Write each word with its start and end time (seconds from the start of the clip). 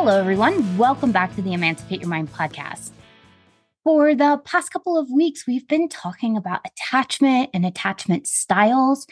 Hello, 0.00 0.16
everyone. 0.16 0.78
Welcome 0.78 1.10
back 1.10 1.34
to 1.34 1.42
the 1.42 1.52
Emancipate 1.52 1.98
Your 1.98 2.08
Mind 2.08 2.32
podcast. 2.32 2.92
For 3.82 4.14
the 4.14 4.40
past 4.44 4.72
couple 4.72 4.96
of 4.96 5.10
weeks, 5.10 5.44
we've 5.44 5.66
been 5.66 5.88
talking 5.88 6.36
about 6.36 6.60
attachment 6.64 7.50
and 7.52 7.66
attachment 7.66 8.28
styles 8.28 9.08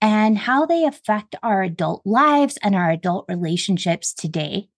and 0.00 0.38
how 0.38 0.64
they 0.64 0.84
affect 0.86 1.36
our 1.42 1.62
adult 1.62 2.00
lives 2.06 2.58
and 2.62 2.74
our 2.74 2.90
adult 2.90 3.26
relationships 3.28 4.14
today. 4.14 4.70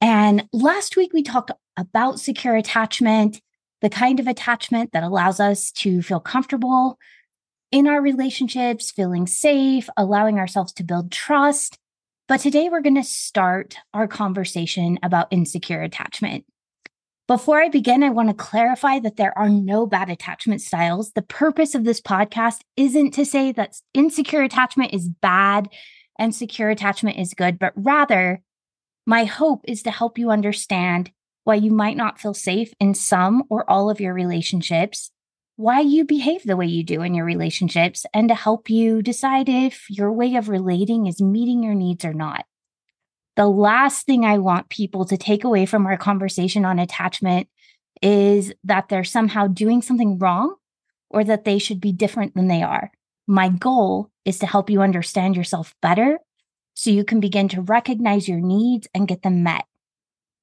And 0.00 0.48
last 0.52 0.96
week, 0.96 1.12
we 1.12 1.22
talked 1.22 1.52
about 1.76 2.18
secure 2.18 2.56
attachment, 2.56 3.40
the 3.80 3.88
kind 3.88 4.18
of 4.18 4.26
attachment 4.26 4.90
that 4.90 5.04
allows 5.04 5.38
us 5.38 5.70
to 5.70 6.02
feel 6.02 6.18
comfortable 6.18 6.98
in 7.70 7.86
our 7.86 8.02
relationships, 8.02 8.90
feeling 8.90 9.28
safe, 9.28 9.88
allowing 9.96 10.40
ourselves 10.40 10.72
to 10.72 10.82
build 10.82 11.12
trust 11.12 11.78
but 12.26 12.40
today 12.40 12.68
we're 12.70 12.80
going 12.80 12.94
to 12.94 13.04
start 13.04 13.76
our 13.92 14.08
conversation 14.08 14.98
about 15.02 15.28
insecure 15.30 15.82
attachment. 15.82 16.44
Before 17.26 17.62
I 17.62 17.68
begin, 17.68 18.02
I 18.02 18.10
want 18.10 18.28
to 18.28 18.34
clarify 18.34 18.98
that 19.00 19.16
there 19.16 19.36
are 19.38 19.48
no 19.48 19.86
bad 19.86 20.10
attachment 20.10 20.60
styles. 20.60 21.12
The 21.12 21.22
purpose 21.22 21.74
of 21.74 21.84
this 21.84 22.00
podcast 22.00 22.60
isn't 22.76 23.12
to 23.12 23.24
say 23.24 23.52
that 23.52 23.76
insecure 23.94 24.42
attachment 24.42 24.92
is 24.92 25.08
bad 25.08 25.68
and 26.18 26.34
secure 26.34 26.70
attachment 26.70 27.18
is 27.18 27.34
good, 27.34 27.58
but 27.58 27.72
rather, 27.76 28.42
my 29.06 29.24
hope 29.24 29.60
is 29.64 29.82
to 29.82 29.90
help 29.90 30.18
you 30.18 30.30
understand 30.30 31.10
why 31.44 31.54
you 31.56 31.70
might 31.70 31.96
not 31.96 32.18
feel 32.18 32.34
safe 32.34 32.72
in 32.80 32.94
some 32.94 33.42
or 33.50 33.68
all 33.70 33.90
of 33.90 34.00
your 34.00 34.14
relationships 34.14 35.10
why 35.56 35.80
you 35.80 36.04
behave 36.04 36.42
the 36.44 36.56
way 36.56 36.66
you 36.66 36.82
do 36.82 37.02
in 37.02 37.14
your 37.14 37.24
relationships 37.24 38.04
and 38.12 38.28
to 38.28 38.34
help 38.34 38.68
you 38.68 39.02
decide 39.02 39.48
if 39.48 39.88
your 39.88 40.12
way 40.12 40.34
of 40.34 40.48
relating 40.48 41.06
is 41.06 41.22
meeting 41.22 41.62
your 41.62 41.74
needs 41.74 42.04
or 42.04 42.12
not. 42.12 42.44
The 43.36 43.46
last 43.46 44.06
thing 44.06 44.24
I 44.24 44.38
want 44.38 44.68
people 44.68 45.04
to 45.06 45.16
take 45.16 45.44
away 45.44 45.66
from 45.66 45.86
our 45.86 45.96
conversation 45.96 46.64
on 46.64 46.78
attachment 46.78 47.48
is 48.02 48.52
that 48.64 48.88
they're 48.88 49.04
somehow 49.04 49.46
doing 49.46 49.82
something 49.82 50.18
wrong 50.18 50.54
or 51.10 51.24
that 51.24 51.44
they 51.44 51.58
should 51.58 51.80
be 51.80 51.92
different 51.92 52.34
than 52.34 52.48
they 52.48 52.62
are. 52.62 52.90
My 53.26 53.48
goal 53.48 54.10
is 54.24 54.38
to 54.40 54.46
help 54.46 54.70
you 54.70 54.82
understand 54.82 55.36
yourself 55.36 55.74
better 55.80 56.18
so 56.74 56.90
you 56.90 57.04
can 57.04 57.20
begin 57.20 57.48
to 57.48 57.62
recognize 57.62 58.28
your 58.28 58.40
needs 58.40 58.88
and 58.94 59.08
get 59.08 59.22
them 59.22 59.42
met. 59.42 59.64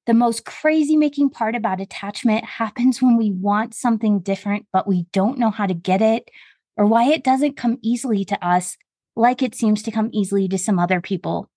The 0.06 0.14
most 0.14 0.44
crazy 0.44 0.96
making 0.96 1.30
part 1.30 1.54
about 1.54 1.80
attachment 1.80 2.44
happens 2.44 3.00
when 3.00 3.16
we 3.16 3.30
want 3.30 3.74
something 3.74 4.18
different, 4.18 4.66
but 4.72 4.88
we 4.88 5.06
don't 5.12 5.38
know 5.38 5.50
how 5.50 5.66
to 5.66 5.74
get 5.74 6.02
it 6.02 6.28
or 6.76 6.86
why 6.86 7.04
it 7.04 7.22
doesn't 7.22 7.56
come 7.56 7.78
easily 7.82 8.24
to 8.24 8.46
us 8.46 8.76
like 9.14 9.42
it 9.42 9.54
seems 9.54 9.82
to 9.84 9.92
come 9.92 10.10
easily 10.12 10.48
to 10.48 10.58
some 10.58 10.78
other 10.78 11.00
people. 11.00 11.48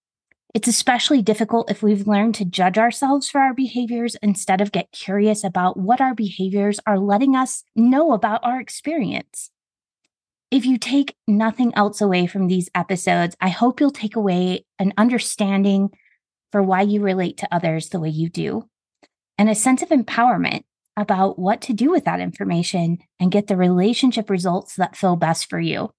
It's 0.53 0.68
especially 0.68 1.22
difficult 1.22 1.72
if 1.72 1.81
we've 1.84 2.08
learned 2.08 2.36
to 2.36 2.46
judge 2.46 2.78
ourselves 2.78 3.30
for 3.30 3.42
our 3.42 3.53
behaviors 3.53 4.16
instead 4.22 4.62
of 4.62 4.72
get 4.72 4.91
curious 4.91 5.44
about 5.44 5.78
what 5.78 6.00
our 6.00 6.14
behaviors 6.14 6.80
are 6.86 7.00
letting 7.00 7.36
us 7.36 7.64
know 7.75 8.14
about 8.14 8.41
our 8.44 8.62
experience. 8.62 9.50
If 10.52 10.66
you 10.66 10.78
take 10.78 11.16
nothing 11.28 11.74
else 11.75 12.00
away 12.00 12.28
from 12.28 12.47
these 12.47 12.70
episodes, 12.75 13.36
I 13.41 13.50
hope 13.50 13.81
you'll 13.81 13.91
take 13.91 14.16
away 14.16 14.66
an 14.80 14.94
understanding 14.97 15.90
for 16.56 16.64
why 16.64 16.80
you 16.80 17.02
relate 17.02 17.36
to 17.36 17.54
others 17.54 17.90
the 17.90 18.00
way 18.00 18.08
you 18.08 18.30
do, 18.30 18.66
and 19.38 19.50
a 19.50 19.56
sense 19.56 19.82
of 19.82 19.90
empowerment 19.90 20.64
about 20.96 21.38
what 21.38 21.60
to 21.60 21.74
do 21.74 21.92
with 21.92 22.06
that 22.06 22.22
information 22.22 22.98
and 23.20 23.30
get 23.30 23.48
the 23.48 23.58
relationship 23.58 24.30
results 24.30 24.78
that 24.78 24.96
feel 24.96 25.18
best 25.18 25.50
for 25.50 25.60
you. 25.60 25.92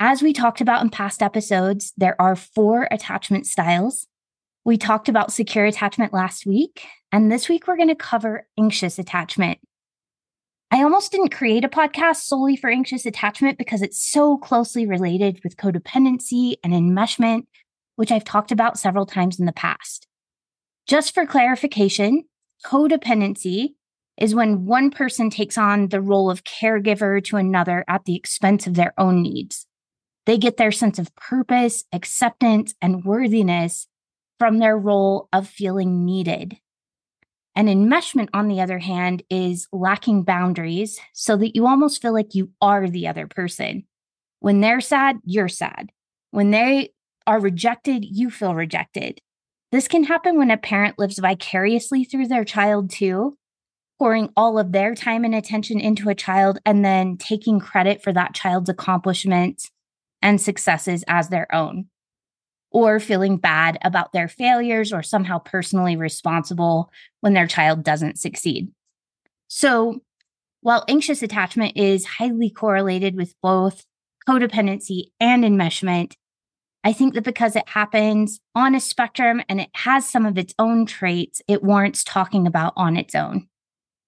As 0.00 0.22
we 0.22 0.32
talked 0.32 0.60
about 0.60 0.82
in 0.82 0.90
past 0.90 1.22
episodes, 1.22 1.92
there 1.96 2.20
are 2.20 2.34
four 2.34 2.88
attachment 2.90 3.46
styles. 3.46 4.08
We 4.64 4.76
talked 4.76 5.08
about 5.08 5.32
secure 5.32 5.66
attachment 5.66 6.12
last 6.12 6.46
week, 6.46 6.84
and 7.12 7.30
this 7.30 7.48
week 7.48 7.68
we're 7.68 7.76
going 7.76 7.86
to 7.90 7.94
cover 7.94 8.48
anxious 8.58 8.98
attachment. 8.98 9.60
I 10.72 10.82
almost 10.82 11.12
didn't 11.12 11.28
create 11.28 11.64
a 11.64 11.68
podcast 11.68 12.22
solely 12.22 12.56
for 12.56 12.70
anxious 12.70 13.06
attachment 13.06 13.56
because 13.56 13.82
it's 13.82 14.04
so 14.04 14.36
closely 14.36 14.84
related 14.84 15.40
with 15.44 15.56
codependency 15.56 16.56
and 16.64 16.72
enmeshment 16.72 17.44
which 17.96 18.12
I've 18.12 18.24
talked 18.24 18.52
about 18.52 18.78
several 18.78 19.06
times 19.06 19.38
in 19.38 19.46
the 19.46 19.52
past. 19.52 20.06
Just 20.86 21.14
for 21.14 21.26
clarification, 21.26 22.24
codependency 22.64 23.74
is 24.16 24.34
when 24.34 24.66
one 24.66 24.90
person 24.90 25.30
takes 25.30 25.58
on 25.58 25.88
the 25.88 26.00
role 26.00 26.30
of 26.30 26.44
caregiver 26.44 27.22
to 27.24 27.36
another 27.36 27.84
at 27.88 28.04
the 28.04 28.14
expense 28.14 28.66
of 28.66 28.74
their 28.74 28.94
own 28.98 29.22
needs. 29.22 29.66
They 30.26 30.38
get 30.38 30.56
their 30.56 30.72
sense 30.72 30.98
of 30.98 31.14
purpose, 31.16 31.84
acceptance, 31.92 32.74
and 32.80 33.04
worthiness 33.04 33.88
from 34.38 34.58
their 34.58 34.78
role 34.78 35.28
of 35.32 35.48
feeling 35.48 36.04
needed. 36.04 36.56
And 37.56 37.68
enmeshment, 37.68 38.28
on 38.34 38.48
the 38.48 38.60
other 38.60 38.78
hand, 38.78 39.22
is 39.30 39.68
lacking 39.72 40.24
boundaries 40.24 40.98
so 41.12 41.36
that 41.36 41.54
you 41.54 41.66
almost 41.66 42.02
feel 42.02 42.12
like 42.12 42.34
you 42.34 42.50
are 42.60 42.88
the 42.88 43.06
other 43.06 43.26
person. 43.26 43.84
When 44.40 44.60
they're 44.60 44.80
sad, 44.80 45.18
you're 45.24 45.48
sad. 45.48 45.90
When 46.30 46.50
they 46.50 46.90
are 47.26 47.40
rejected, 47.40 48.04
you 48.04 48.30
feel 48.30 48.54
rejected. 48.54 49.18
This 49.72 49.88
can 49.88 50.04
happen 50.04 50.38
when 50.38 50.50
a 50.50 50.56
parent 50.56 50.98
lives 50.98 51.18
vicariously 51.18 52.04
through 52.04 52.28
their 52.28 52.44
child 52.44 52.90
too, 52.90 53.36
pouring 53.98 54.28
all 54.36 54.58
of 54.58 54.72
their 54.72 54.94
time 54.94 55.24
and 55.24 55.34
attention 55.34 55.80
into 55.80 56.08
a 56.08 56.14
child 56.14 56.58
and 56.64 56.84
then 56.84 57.16
taking 57.16 57.60
credit 57.60 58.02
for 58.02 58.12
that 58.12 58.34
child's 58.34 58.68
accomplishments 58.68 59.70
and 60.22 60.40
successes 60.40 61.04
as 61.08 61.28
their 61.28 61.52
own, 61.54 61.86
or 62.70 63.00
feeling 63.00 63.36
bad 63.36 63.78
about 63.82 64.12
their 64.12 64.28
failures 64.28 64.92
or 64.92 65.02
somehow 65.02 65.38
personally 65.38 65.96
responsible 65.96 66.90
when 67.20 67.34
their 67.34 67.46
child 67.46 67.82
doesn't 67.82 68.18
succeed. 68.18 68.68
So, 69.48 70.00
while 70.60 70.84
anxious 70.88 71.22
attachment 71.22 71.76
is 71.76 72.06
highly 72.06 72.48
correlated 72.48 73.16
with 73.16 73.34
both 73.42 73.84
codependency 74.26 75.08
and 75.20 75.44
enmeshment, 75.44 76.14
I 76.84 76.92
think 76.92 77.14
that 77.14 77.24
because 77.24 77.56
it 77.56 77.66
happens 77.66 78.40
on 78.54 78.74
a 78.74 78.80
spectrum 78.80 79.40
and 79.48 79.58
it 79.58 79.70
has 79.72 80.06
some 80.06 80.26
of 80.26 80.36
its 80.36 80.54
own 80.58 80.84
traits, 80.84 81.40
it 81.48 81.62
warrants 81.62 82.04
talking 82.04 82.46
about 82.46 82.74
on 82.76 82.98
its 82.98 83.14
own. 83.14 83.48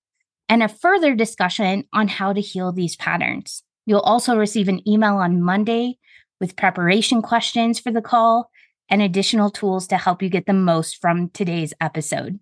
and 0.48 0.62
a 0.62 0.68
further 0.68 1.14
discussion 1.14 1.84
on 1.92 2.08
how 2.08 2.32
to 2.32 2.40
heal 2.40 2.72
these 2.72 2.96
patterns. 2.96 3.62
You'll 3.86 4.00
also 4.00 4.36
receive 4.36 4.68
an 4.68 4.86
email 4.88 5.16
on 5.16 5.42
Monday 5.42 5.98
with 6.40 6.56
preparation 6.56 7.22
questions 7.22 7.78
for 7.78 7.90
the 7.90 8.02
call 8.02 8.50
and 8.88 9.02
additional 9.02 9.50
tools 9.50 9.86
to 9.88 9.96
help 9.96 10.22
you 10.22 10.28
get 10.28 10.46
the 10.46 10.52
most 10.52 11.00
from 11.00 11.28
today's 11.30 11.74
episode. 11.80 12.38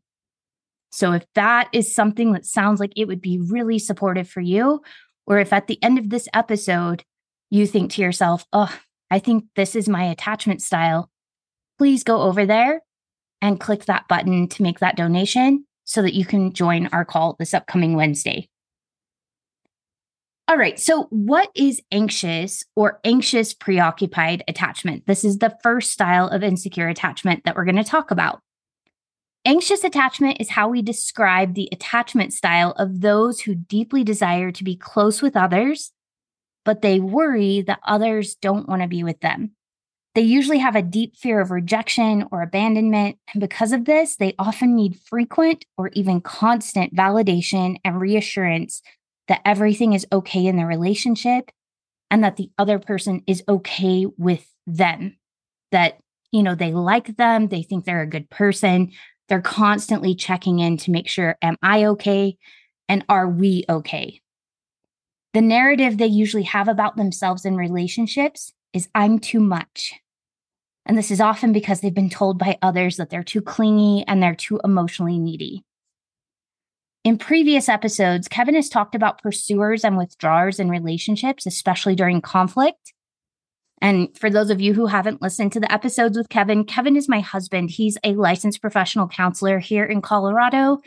So, 0.92 1.12
if 1.12 1.26
that 1.34 1.68
is 1.72 1.94
something 1.94 2.32
that 2.32 2.46
sounds 2.46 2.80
like 2.80 2.92
it 2.96 3.06
would 3.06 3.20
be 3.20 3.38
really 3.38 3.78
supportive 3.78 4.28
for 4.28 4.40
you, 4.40 4.82
or 5.26 5.38
if 5.38 5.52
at 5.52 5.66
the 5.66 5.82
end 5.82 5.98
of 5.98 6.10
this 6.10 6.28
episode 6.32 7.04
you 7.50 7.66
think 7.66 7.92
to 7.92 8.02
yourself, 8.02 8.46
oh, 8.52 8.74
I 9.10 9.18
think 9.18 9.44
this 9.56 9.76
is 9.76 9.88
my 9.88 10.04
attachment 10.04 10.62
style, 10.62 11.10
please 11.78 12.02
go 12.02 12.22
over 12.22 12.46
there 12.46 12.80
and 13.42 13.60
click 13.60 13.84
that 13.84 14.08
button 14.08 14.48
to 14.48 14.62
make 14.62 14.78
that 14.78 14.96
donation 14.96 15.66
so 15.84 16.02
that 16.02 16.14
you 16.14 16.24
can 16.24 16.52
join 16.52 16.86
our 16.88 17.04
call 17.04 17.36
this 17.38 17.54
upcoming 17.54 17.94
Wednesday. 17.94 18.48
All 20.48 20.56
right. 20.56 20.78
So, 20.78 21.04
what 21.10 21.50
is 21.56 21.82
anxious 21.90 22.62
or 22.76 23.00
anxious 23.04 23.52
preoccupied 23.52 24.44
attachment? 24.46 25.04
This 25.06 25.24
is 25.24 25.38
the 25.38 25.56
first 25.60 25.90
style 25.90 26.28
of 26.28 26.44
insecure 26.44 26.88
attachment 26.88 27.44
that 27.44 27.56
we're 27.56 27.64
going 27.64 27.76
to 27.76 27.84
talk 27.84 28.12
about. 28.12 28.40
Anxious 29.44 29.82
attachment 29.82 30.40
is 30.40 30.50
how 30.50 30.68
we 30.68 30.82
describe 30.82 31.54
the 31.54 31.68
attachment 31.72 32.32
style 32.32 32.72
of 32.78 33.00
those 33.00 33.40
who 33.40 33.56
deeply 33.56 34.04
desire 34.04 34.52
to 34.52 34.62
be 34.62 34.76
close 34.76 35.20
with 35.20 35.36
others, 35.36 35.92
but 36.64 36.80
they 36.80 37.00
worry 37.00 37.60
that 37.62 37.80
others 37.84 38.36
don't 38.36 38.68
want 38.68 38.82
to 38.82 38.88
be 38.88 39.02
with 39.02 39.20
them. 39.20 39.52
They 40.14 40.22
usually 40.22 40.58
have 40.58 40.76
a 40.76 40.82
deep 40.82 41.16
fear 41.16 41.40
of 41.40 41.50
rejection 41.50 42.26
or 42.30 42.42
abandonment. 42.42 43.18
And 43.32 43.40
because 43.40 43.72
of 43.72 43.84
this, 43.84 44.16
they 44.16 44.34
often 44.38 44.74
need 44.76 44.98
frequent 44.98 45.64
or 45.76 45.88
even 45.88 46.20
constant 46.20 46.94
validation 46.94 47.76
and 47.84 48.00
reassurance 48.00 48.80
that 49.28 49.42
everything 49.44 49.92
is 49.92 50.06
okay 50.12 50.46
in 50.46 50.56
the 50.56 50.66
relationship 50.66 51.50
and 52.10 52.22
that 52.22 52.36
the 52.36 52.50
other 52.58 52.78
person 52.78 53.22
is 53.26 53.42
okay 53.48 54.06
with 54.16 54.46
them, 54.66 55.16
that, 55.72 55.98
you 56.32 56.42
know, 56.42 56.54
they 56.54 56.72
like 56.72 57.16
them, 57.16 57.48
they 57.48 57.62
think 57.62 57.84
they're 57.84 58.02
a 58.02 58.06
good 58.06 58.30
person. 58.30 58.92
They're 59.28 59.40
constantly 59.40 60.14
checking 60.14 60.60
in 60.60 60.76
to 60.78 60.92
make 60.92 61.08
sure, 61.08 61.36
am 61.42 61.56
I 61.60 61.86
okay? 61.86 62.36
And 62.88 63.04
are 63.08 63.28
we 63.28 63.64
okay? 63.68 64.20
The 65.34 65.40
narrative 65.40 65.98
they 65.98 66.06
usually 66.06 66.44
have 66.44 66.68
about 66.68 66.96
themselves 66.96 67.44
in 67.44 67.56
relationships 67.56 68.52
is, 68.72 68.88
I'm 68.94 69.18
too 69.18 69.40
much. 69.40 69.94
And 70.86 70.96
this 70.96 71.10
is 71.10 71.20
often 71.20 71.52
because 71.52 71.80
they've 71.80 71.92
been 71.92 72.08
told 72.08 72.38
by 72.38 72.56
others 72.62 72.96
that 72.96 73.10
they're 73.10 73.24
too 73.24 73.42
clingy 73.42 74.04
and 74.06 74.22
they're 74.22 74.36
too 74.36 74.60
emotionally 74.62 75.18
needy. 75.18 75.64
In 77.06 77.18
previous 77.18 77.68
episodes, 77.68 78.26
Kevin 78.26 78.56
has 78.56 78.68
talked 78.68 78.96
about 78.96 79.22
pursuers 79.22 79.84
and 79.84 79.96
withdrawers 79.96 80.58
in 80.58 80.68
relationships, 80.68 81.46
especially 81.46 81.94
during 81.94 82.20
conflict. 82.20 82.92
And 83.80 84.08
for 84.18 84.28
those 84.28 84.50
of 84.50 84.60
you 84.60 84.74
who 84.74 84.86
haven't 84.86 85.22
listened 85.22 85.52
to 85.52 85.60
the 85.60 85.70
episodes 85.72 86.18
with 86.18 86.28
Kevin, 86.28 86.64
Kevin 86.64 86.96
is 86.96 87.08
my 87.08 87.20
husband. 87.20 87.70
He's 87.70 87.96
a 88.02 88.14
licensed 88.14 88.60
professional 88.60 89.06
counselor 89.06 89.60
here 89.60 89.84
in 89.84 90.02
Colorado. 90.02 90.80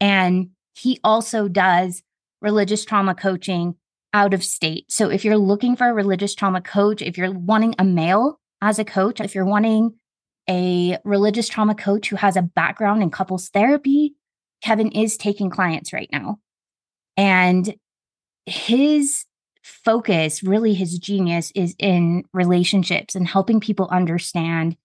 And 0.00 0.52
he 0.74 1.00
also 1.04 1.48
does 1.48 2.02
religious 2.40 2.86
trauma 2.86 3.14
coaching 3.14 3.74
out 4.14 4.32
of 4.32 4.42
state. 4.42 4.90
So 4.90 5.10
if 5.10 5.22
you're 5.22 5.36
looking 5.36 5.76
for 5.76 5.86
a 5.86 5.92
religious 5.92 6.34
trauma 6.34 6.62
coach, 6.62 7.02
if 7.02 7.18
you're 7.18 7.30
wanting 7.30 7.74
a 7.78 7.84
male 7.84 8.40
as 8.62 8.78
a 8.78 8.86
coach, 8.86 9.20
if 9.20 9.34
you're 9.34 9.44
wanting 9.44 9.98
a 10.48 10.96
religious 11.04 11.46
trauma 11.46 11.74
coach 11.74 12.08
who 12.08 12.16
has 12.16 12.38
a 12.38 12.42
background 12.42 13.02
in 13.02 13.10
couples 13.10 13.50
therapy, 13.50 14.14
Kevin 14.62 14.90
is 14.92 15.16
taking 15.16 15.50
clients 15.50 15.92
right 15.92 16.08
now. 16.12 16.38
And 17.16 17.74
his 18.46 19.24
focus, 19.62 20.42
really 20.42 20.74
his 20.74 20.98
genius, 20.98 21.52
is 21.54 21.74
in 21.78 22.24
relationships 22.32 23.14
and 23.14 23.26
helping 23.26 23.60
people 23.60 23.88
understand 23.90 24.76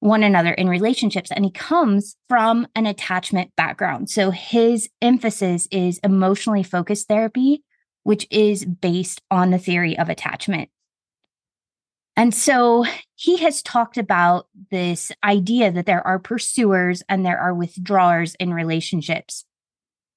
one 0.00 0.24
another 0.24 0.52
in 0.52 0.68
relationships. 0.68 1.30
And 1.30 1.44
he 1.44 1.50
comes 1.50 2.16
from 2.28 2.66
an 2.74 2.86
attachment 2.86 3.52
background. 3.56 4.10
So 4.10 4.32
his 4.32 4.88
emphasis 5.00 5.68
is 5.70 5.98
emotionally 5.98 6.64
focused 6.64 7.06
therapy, 7.06 7.62
which 8.02 8.26
is 8.30 8.64
based 8.64 9.22
on 9.30 9.50
the 9.50 9.58
theory 9.58 9.96
of 9.96 10.08
attachment. 10.08 10.70
And 12.16 12.34
so 12.34 12.84
he 13.14 13.38
has 13.38 13.62
talked 13.62 13.96
about 13.96 14.46
this 14.70 15.10
idea 15.24 15.72
that 15.72 15.86
there 15.86 16.06
are 16.06 16.18
pursuers 16.18 17.02
and 17.08 17.24
there 17.24 17.38
are 17.38 17.54
withdrawers 17.54 18.34
in 18.34 18.52
relationships. 18.52 19.44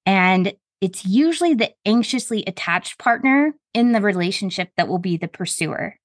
And 0.04 0.52
it's 0.80 1.06
usually 1.06 1.54
the 1.54 1.72
anxiously 1.86 2.44
attached 2.46 2.98
partner 2.98 3.54
in 3.72 3.92
the 3.92 4.00
relationship 4.00 4.70
that 4.76 4.88
will 4.88 4.98
be 4.98 5.16
the 5.16 5.28
pursuer, 5.28 5.96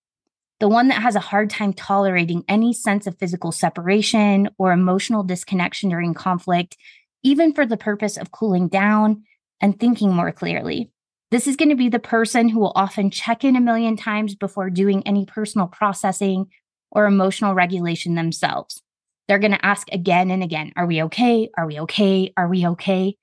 the 0.60 0.70
one 0.70 0.88
that 0.88 1.02
has 1.02 1.16
a 1.16 1.20
hard 1.20 1.50
time 1.50 1.74
tolerating 1.74 2.44
any 2.48 2.74
sense 2.74 3.06
of 3.06 3.18
physical 3.20 3.52
separation 3.52 4.50
or 4.58 4.72
emotional 4.72 5.24
disconnection 5.24 5.90
during 5.90 6.14
conflict, 6.14 6.78
even 7.22 7.54
for 7.54 7.66
the 7.66 7.78
purpose 7.78 8.18
of 8.18 8.32
cooling 8.32 8.70
down 8.70 9.24
and 9.60 9.80
thinking 9.80 10.14
more 10.14 10.32
clearly. 10.32 10.90
This 11.32 11.48
is 11.48 11.56
going 11.56 11.70
to 11.70 11.76
be 11.76 11.88
the 11.88 11.98
person 11.98 12.50
who 12.50 12.60
will 12.60 12.74
often 12.76 13.10
check 13.10 13.46
in 13.46 13.56
a 13.56 13.62
million 13.62 13.96
times 13.96 14.36
before 14.36 14.70
doing 14.70 15.02
any 15.08 15.26
personal 15.26 15.66
processing 15.66 16.48
or 16.92 17.06
emotional 17.06 17.54
regulation 17.54 18.16
themselves. 18.16 18.84
They're 19.28 19.40
going 19.40 19.54
to 19.54 19.66
ask 19.66 19.88
again 19.94 20.30
and 20.30 20.44
again, 20.44 20.74
Are 20.76 20.86
we 20.86 21.02
okay? 21.04 21.50
Are 21.58 21.66
we 21.66 21.80
okay? 21.80 22.34
Are 22.36 22.50
we 22.50 22.68
okay? 22.68 23.16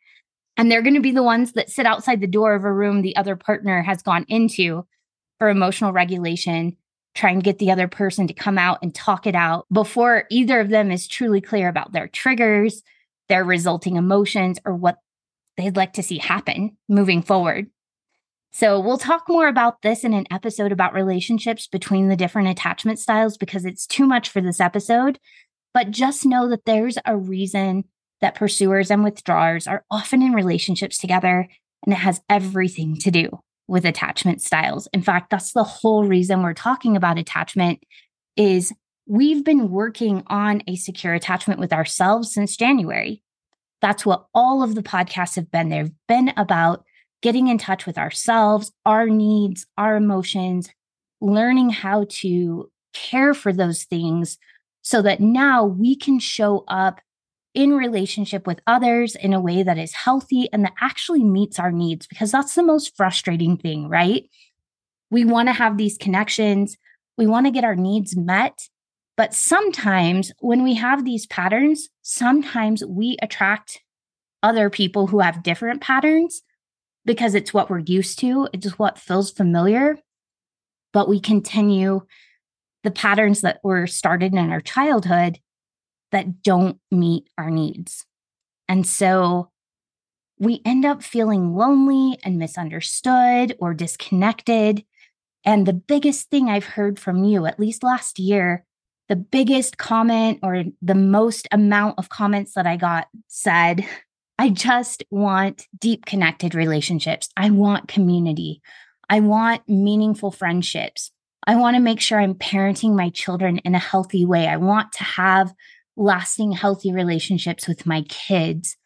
And 0.57 0.73
they're 0.73 0.83
going 0.83 0.95
to 0.95 1.01
be 1.01 1.13
the 1.13 1.23
ones 1.23 1.53
that 1.53 1.71
sit 1.71 1.85
outside 1.85 2.23
the 2.23 2.27
door 2.27 2.55
of 2.55 2.65
a 2.65 2.73
room 2.73 3.03
the 3.03 3.15
other 3.15 3.37
partner 3.37 3.83
has 3.83 4.03
gone 4.03 4.25
into 4.27 4.87
for 5.39 5.51
emotional 5.51 5.93
regulation, 5.93 6.77
try 7.15 7.31
and 7.31 7.45
get 7.45 7.59
the 7.59 7.71
other 7.71 7.89
person 7.89 8.27
to 8.27 8.33
come 8.33 8.57
out 8.57 8.79
and 8.83 8.95
talk 8.95 9.27
it 9.27 9.35
out 9.35 9.67
before 9.71 10.25
either 10.31 10.61
of 10.61 10.71
them 10.71 10.91
is 10.91 11.07
truly 11.07 11.43
clear 11.43 11.69
about 11.69 11.93
their 11.93 12.09
triggers, 12.09 12.83
their 13.29 13.45
resulting 13.45 13.97
emotions, 13.97 14.59
or 14.65 14.75
what 14.75 14.97
they'd 15.59 15.77
like 15.77 15.93
to 15.93 16.03
see 16.03 16.19
happen 16.19 16.77
moving 16.89 17.23
forward. 17.23 17.69
So, 18.51 18.81
we'll 18.81 18.99
talk 18.99 19.25
more 19.29 19.47
about 19.47 19.83
this 19.83 20.05
in 20.05 20.15
an 20.15 20.27
episode 20.31 20.73
about 20.73 20.95
relationships 20.95 21.67
between 21.67 22.09
the 22.09 22.17
different 22.17 22.49
attachment 22.49 22.99
styles 22.99 23.37
because 23.37 23.65
it's 23.65 23.87
too 23.87 24.07
much 24.07 24.31
for 24.31 24.41
this 24.41 24.61
episode. 24.61 25.19
But 25.75 25.91
just 25.91 26.25
know 26.27 26.49
that 26.49 26.65
there's 26.65 26.99
a 27.05 27.17
reason 27.17 27.85
that 28.21 28.35
pursuers 28.35 28.91
and 28.91 29.05
withdrawers 29.05 29.67
are 29.67 29.85
often 29.91 30.23
in 30.23 30.33
relationships 30.33 30.99
together, 30.99 31.47
and 31.85 31.93
it 31.93 31.99
has 31.99 32.21
everything 32.29 32.97
to 32.97 33.11
do 33.11 33.29
with 33.69 33.85
attachment 33.85 34.41
styles. 34.41 34.89
In 34.93 35.03
fact, 35.03 35.31
that's 35.31 35.53
the 35.53 35.63
whole 35.63 36.05
reason 36.05 36.43
we're 36.43 36.55
talking 36.55 36.97
about 36.97 37.19
attachment 37.19 37.81
is 38.37 38.73
we've 39.07 39.45
been 39.45 39.71
working 39.71 40.23
on 40.27 40.63
a 40.67 40.77
secure 40.77 41.15
attachment 41.15 41.61
with 41.61 41.73
ourselves 41.73 42.33
since 42.33 42.57
January. 42.57 43.23
That's 43.81 44.05
what 44.05 44.27
all 44.35 44.63
of 44.63 44.75
the 44.75 44.83
podcasts 44.83 45.37
have 45.37 45.51
been. 45.51 45.69
They've 45.69 45.93
been 46.09 46.33
about 46.37 46.85
getting 47.23 47.49
in 47.49 47.59
touch 47.59 47.87
with 47.87 47.99
ourselves, 47.99 48.73
our 48.87 49.07
needs, 49.07 49.67
our 49.77 49.97
emotions, 49.97 50.71
learning 51.21 51.71
how 51.71 52.07
to 52.09 52.71
care 52.93 53.35
for 53.35 53.53
those 53.53 53.85
things 53.85 54.39
so 54.83 55.03
that 55.03 55.21
now 55.21 55.65
we 55.65 55.97
can 55.97 56.19
show 56.19 56.65
up 56.69 57.01
in 57.55 57.73
relationship 57.73 58.47
with 58.47 58.61
others 58.67 59.17
in 59.17 59.33
a 59.33 59.41
way 59.41 59.63
that 59.63 59.79
is 59.79 59.93
healthy 59.93 60.49
and 60.53 60.65
that 60.65 60.75
actually 60.81 61.25
meets 61.25 61.59
our 61.59 61.73
needs 61.73 62.07
because 62.07 62.31
that's 62.31 62.55
the 62.55 62.63
most 62.63 62.97
frustrating 62.97 63.57
thing, 63.57 63.89
right? 63.89 64.29
We 65.11 65.25
want 65.25 65.49
to 65.49 65.53
have 65.53 65.77
these 65.77 65.99
connections, 65.99 66.77
we 67.17 67.27
want 67.27 67.47
to 67.47 67.53
get 67.53 67.65
our 67.65 67.75
needs 67.75 68.17
met. 68.17 68.69
But 69.17 69.35
sometimes 69.35 70.31
when 70.39 70.63
we 70.63 70.75
have 70.75 71.05
these 71.05 71.27
patterns, 71.27 71.89
sometimes 72.03 72.85
we 72.85 73.17
attract 73.21 73.81
other 74.45 74.71
people 74.71 75.09
who 75.09 75.19
have 75.19 75.43
different 75.43 75.81
patterns 75.81 76.43
because 77.09 77.35
it's 77.35 77.55
what 77.55 77.71
we're 77.71 77.79
used 77.79 78.19
to, 78.19 78.47
it's 78.53 78.79
what 78.79 78.99
feels 78.99 79.31
familiar. 79.31 79.97
But 80.93 81.09
we 81.09 81.19
continue 81.19 82.03
the 82.85 82.91
patterns 82.91 83.41
that 83.41 83.61
were 83.65 83.87
started 83.87 84.35
in 84.35 84.51
our 84.51 84.61
childhood 84.61 85.41
that 86.13 86.43
don't 86.43 86.79
meet 86.91 87.31
our 87.39 87.49
needs. 87.51 88.05
And 88.69 88.87
so 88.87 89.51
we 90.39 90.61
end 90.67 90.85
up 90.85 91.03
feeling 91.03 91.55
lonely 91.55 92.19
and 92.25 92.37
misunderstood 92.37 93.57
or 93.59 93.73
disconnected. 93.73 94.85
And 95.47 95.65
the 95.65 95.73
biggest 95.73 96.29
thing 96.29 96.51
I've 96.51 96.67
heard 96.67 96.99
from 96.99 97.25
you, 97.25 97.47
at 97.47 97.59
least 97.59 97.83
last 97.83 98.19
year, 98.19 98.67
the 99.09 99.17
biggest 99.17 99.79
comment 99.79 100.41
or 100.43 100.65
the 100.83 100.95
most 100.95 101.49
amount 101.53 101.99
of 101.99 102.11
comments 102.11 102.53
that 102.53 102.67
I 102.67 102.77
got 102.77 103.09
said, 103.29 103.87
I 104.39 104.51
just 104.51 105.03
want 105.11 105.67
deep 105.77 106.07
connected 106.07 106.55
relationships. 106.55 107.29
I 107.37 107.51
want 107.51 107.89
community. 107.89 108.63
I 109.11 109.21
want 109.21 109.69
meaningful 109.69 110.31
friendships. 110.31 111.11
I 111.45 111.57
want 111.57 111.75
to 111.77 111.83
make 111.83 112.01
sure 112.01 112.21
I'm 112.21 112.35
parenting 112.35 112.95
my 112.95 113.11
children 113.11 113.59
in 113.59 113.75
a 113.75 113.81
healthy 113.81 114.25
way. 114.25 114.47
I 114.47 114.57
want 114.57 114.93
to 114.93 115.03
have 115.03 115.53
lasting, 115.97 116.53
healthy 116.53 116.93
relationships 116.93 117.67
with 117.67 117.85
my 117.85 118.03
kids. 118.03 118.77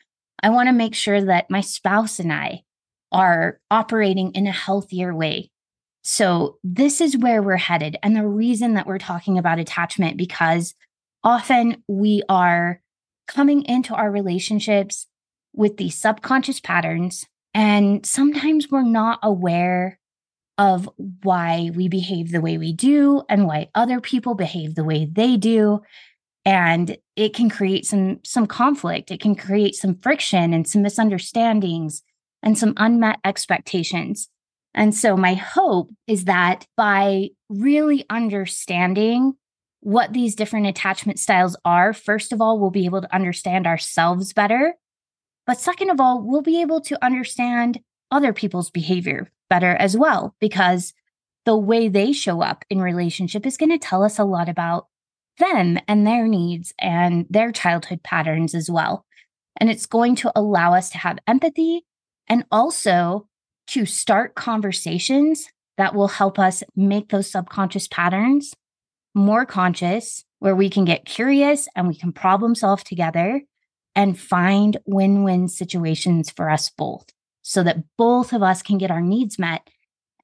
I 0.43 0.49
want 0.49 0.69
to 0.69 0.73
make 0.73 0.95
sure 0.95 1.23
that 1.23 1.51
my 1.51 1.61
spouse 1.61 2.19
and 2.19 2.33
I 2.33 2.63
are 3.11 3.61
operating 3.71 4.33
in 4.33 4.47
a 4.47 4.53
healthier 4.53 5.15
way. 5.15 5.51
So, 6.03 6.59
this 6.65 7.01
is 7.01 7.17
where 7.17 7.43
we're 7.43 7.57
headed. 7.57 7.97
And 8.03 8.17
the 8.17 8.27
reason 8.27 8.75
that 8.75 8.87
we're 8.87 8.99
talking 8.99 9.39
about 9.39 9.61
attachment, 9.61 10.17
because 10.17 10.75
often 11.23 11.83
we 11.87 12.23
are 12.29 12.81
coming 13.29 13.63
into 13.65 13.95
our 13.95 14.11
relationships 14.11 15.07
with 15.53 15.77
these 15.77 15.99
subconscious 15.99 16.61
patterns. 16.61 17.27
And 17.55 18.05
sometimes 18.07 18.71
we're 18.71 18.83
not 18.83 19.19
aware 19.23 19.99
of 20.59 20.89
why 21.23 21.71
we 21.75 21.89
behave 21.89 22.31
the 22.31 22.41
way 22.41 22.59
we 22.59 22.73
do 22.73 23.23
and 23.29 23.47
why 23.47 23.69
other 23.75 24.01
people 24.01 24.35
behave 24.35 24.75
the 24.75 24.85
way 24.85 25.07
they 25.11 25.37
do. 25.37 25.81
And 26.45 26.97
it 27.17 27.35
can 27.35 27.49
create 27.49 27.87
some 27.87 28.21
some 28.25 28.47
conflict. 28.47 29.11
It 29.11 29.21
can 29.21 29.35
create 29.35 29.75
some 29.75 29.97
friction 29.97 30.53
and 30.53 30.67
some 30.67 30.83
misunderstandings 30.83 32.03
and 32.43 32.59
some 32.59 32.75
unmet 32.77 33.19
expectations. 33.25 34.29
And 34.75 34.95
so 34.95 35.17
my 35.17 35.35
hope 35.35 35.91
is 36.07 36.25
that 36.25 36.67
by 36.77 37.29
really 37.49 38.05
understanding 38.11 39.35
what 39.81 40.13
these 40.13 40.35
different 40.35 40.67
attachment 40.67 41.19
styles 41.19 41.57
are 41.65 41.93
first 41.93 42.33
of 42.33 42.41
all 42.41 42.61
we'll 42.61 42.71
be 42.71 42.85
able 42.85 43.01
to 43.01 43.13
understand 43.13 43.67
ourselves 43.67 44.33
better 44.33 44.75
but 45.47 45.61
second 45.61 45.91
of 45.91 46.01
all 46.01 46.23
we'll 46.23 46.43
be 46.43 46.61
able 46.61 46.81
to 46.81 47.05
understand 47.05 47.81
other 48.11 48.33
people's 48.33 48.71
behavior 48.71 49.31
better 49.49 49.75
as 49.77 49.97
well 49.97 50.35
because 50.41 50.93
the 51.45 51.57
way 51.57 51.89
they 51.89 52.13
show 52.13 52.41
up 52.41 52.65
in 52.71 52.81
relationship 52.81 53.47
is 53.47 53.57
going 53.57 53.71
to 53.71 53.79
tell 53.79 54.05
us 54.05 54.19
a 54.19 54.25
lot 54.25 54.49
about 54.49 54.87
them 55.39 55.79
and 55.89 56.07
their 56.07 56.29
needs 56.29 56.73
and 56.79 57.27
their 57.29 57.51
childhood 57.51 58.03
patterns 58.03 58.55
as 58.55 58.71
well. 58.71 59.05
And 59.59 59.71
it's 59.71 59.87
going 59.87 60.15
to 60.17 60.33
allow 60.37 60.75
us 60.75 60.91
to 60.91 60.99
have 60.99 61.19
empathy 61.27 61.85
and 62.29 62.45
also 62.51 63.27
to 63.69 63.87
start 63.87 64.35
conversations 64.35 65.49
that 65.79 65.95
will 65.95 66.09
help 66.09 66.39
us 66.39 66.63
make 66.77 67.09
those 67.09 67.31
subconscious 67.31 67.89
patterns 67.89 68.55
more 69.15 69.45
conscious, 69.45 70.25
where 70.39 70.57
we 70.57 70.71
can 70.71 70.85
get 70.85 71.05
curious 71.05 71.69
and 71.77 71.87
we 71.87 71.95
can 71.95 72.13
problem 72.13 72.55
solve 72.55 72.83
together 72.85 73.43
and 73.95 74.19
find 74.19 74.79
win 74.87 75.23
win 75.23 75.49
situations 75.49 76.31
for 76.31 76.51
us 76.51 76.71
both 76.71 77.11
so 77.43 77.63
that 77.63 77.85
both 77.97 78.33
of 78.33 78.43
us 78.43 78.63
can 78.63 78.79
get 78.79 78.91
our 78.91 79.01
needs 79.01 79.39
met. 79.39 79.69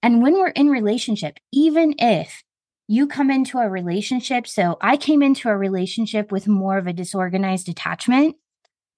And 0.03 0.23
when 0.23 0.35
we're 0.35 0.49
in 0.49 0.69
relationship, 0.69 1.39
even 1.53 1.95
if 1.99 2.45
you 2.89 3.07
come 3.07 3.31
into 3.31 3.59
a 3.59 3.69
relationship. 3.69 4.47
So 4.47 4.79
I 4.81 4.97
came 4.97 5.23
into 5.23 5.51
a 5.51 5.57
relationship 5.57 6.33
with 6.33 6.49
more 6.49 6.79
of 6.79 6.87
a 6.87 6.93
disorganized 6.93 7.69
attachment. 7.69 8.37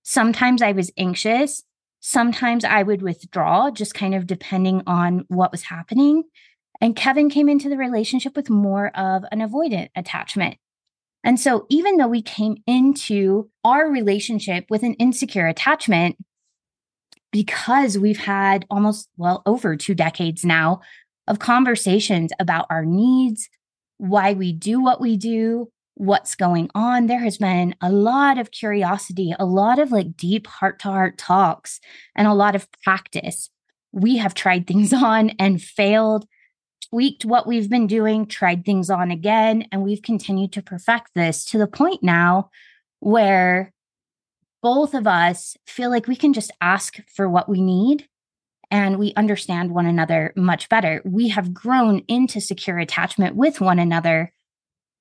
Sometimes 0.04 0.62
I 0.62 0.72
was 0.72 0.92
anxious. 0.96 1.64
Sometimes 1.98 2.64
I 2.64 2.82
would 2.84 3.02
withdraw, 3.02 3.70
just 3.70 3.92
kind 3.92 4.14
of 4.14 4.26
depending 4.26 4.82
on 4.86 5.24
what 5.28 5.50
was 5.50 5.64
happening. 5.64 6.22
And 6.80 6.96
Kevin 6.96 7.28
came 7.28 7.48
into 7.48 7.68
the 7.68 7.76
relationship 7.76 8.36
with 8.36 8.48
more 8.48 8.96
of 8.96 9.24
an 9.32 9.40
avoidant 9.40 9.90
attachment. 9.94 10.56
And 11.22 11.38
so, 11.38 11.66
even 11.68 11.96
though 11.96 12.08
we 12.08 12.22
came 12.22 12.56
into 12.66 13.50
our 13.64 13.90
relationship 13.90 14.64
with 14.70 14.82
an 14.82 14.94
insecure 14.94 15.46
attachment, 15.46 16.16
because 17.32 17.98
we've 17.98 18.18
had 18.18 18.66
almost, 18.70 19.08
well, 19.16 19.42
over 19.46 19.76
two 19.76 19.94
decades 19.94 20.44
now 20.44 20.80
of 21.28 21.38
conversations 21.38 22.32
about 22.40 22.66
our 22.70 22.84
needs, 22.84 23.48
why 23.98 24.32
we 24.32 24.52
do 24.52 24.80
what 24.80 25.00
we 25.00 25.16
do, 25.16 25.70
what's 25.94 26.34
going 26.34 26.70
on. 26.74 27.06
There 27.06 27.20
has 27.20 27.38
been 27.38 27.74
a 27.82 27.92
lot 27.92 28.38
of 28.38 28.50
curiosity, 28.50 29.34
a 29.38 29.44
lot 29.44 29.78
of 29.78 29.92
like 29.92 30.16
deep 30.16 30.46
heart 30.46 30.78
to 30.80 30.88
heart 30.88 31.18
talks, 31.18 31.80
and 32.16 32.26
a 32.26 32.34
lot 32.34 32.56
of 32.56 32.66
practice. 32.82 33.50
We 33.92 34.16
have 34.16 34.34
tried 34.34 34.66
things 34.66 34.92
on 34.94 35.30
and 35.38 35.62
failed, 35.62 36.26
tweaked 36.90 37.24
what 37.24 37.46
we've 37.46 37.70
been 37.70 37.86
doing, 37.86 38.26
tried 38.26 38.64
things 38.64 38.90
on 38.90 39.10
again, 39.10 39.66
and 39.70 39.82
we've 39.82 40.02
continued 40.02 40.52
to 40.52 40.62
perfect 40.62 41.10
this 41.14 41.44
to 41.44 41.58
the 41.58 41.66
point 41.66 42.02
now 42.02 42.50
where 42.98 43.72
both 44.62 44.94
of 44.94 45.06
us 45.06 45.56
feel 45.66 45.90
like 45.90 46.06
we 46.06 46.16
can 46.16 46.32
just 46.32 46.50
ask 46.60 46.98
for 47.14 47.28
what 47.28 47.48
we 47.48 47.60
need 47.60 48.06
and 48.70 48.98
we 48.98 49.14
understand 49.16 49.70
one 49.70 49.86
another 49.86 50.32
much 50.36 50.68
better. 50.68 51.00
We 51.04 51.28
have 51.28 51.54
grown 51.54 52.00
into 52.08 52.40
secure 52.40 52.78
attachment 52.78 53.36
with 53.36 53.60
one 53.60 53.78
another 53.78 54.32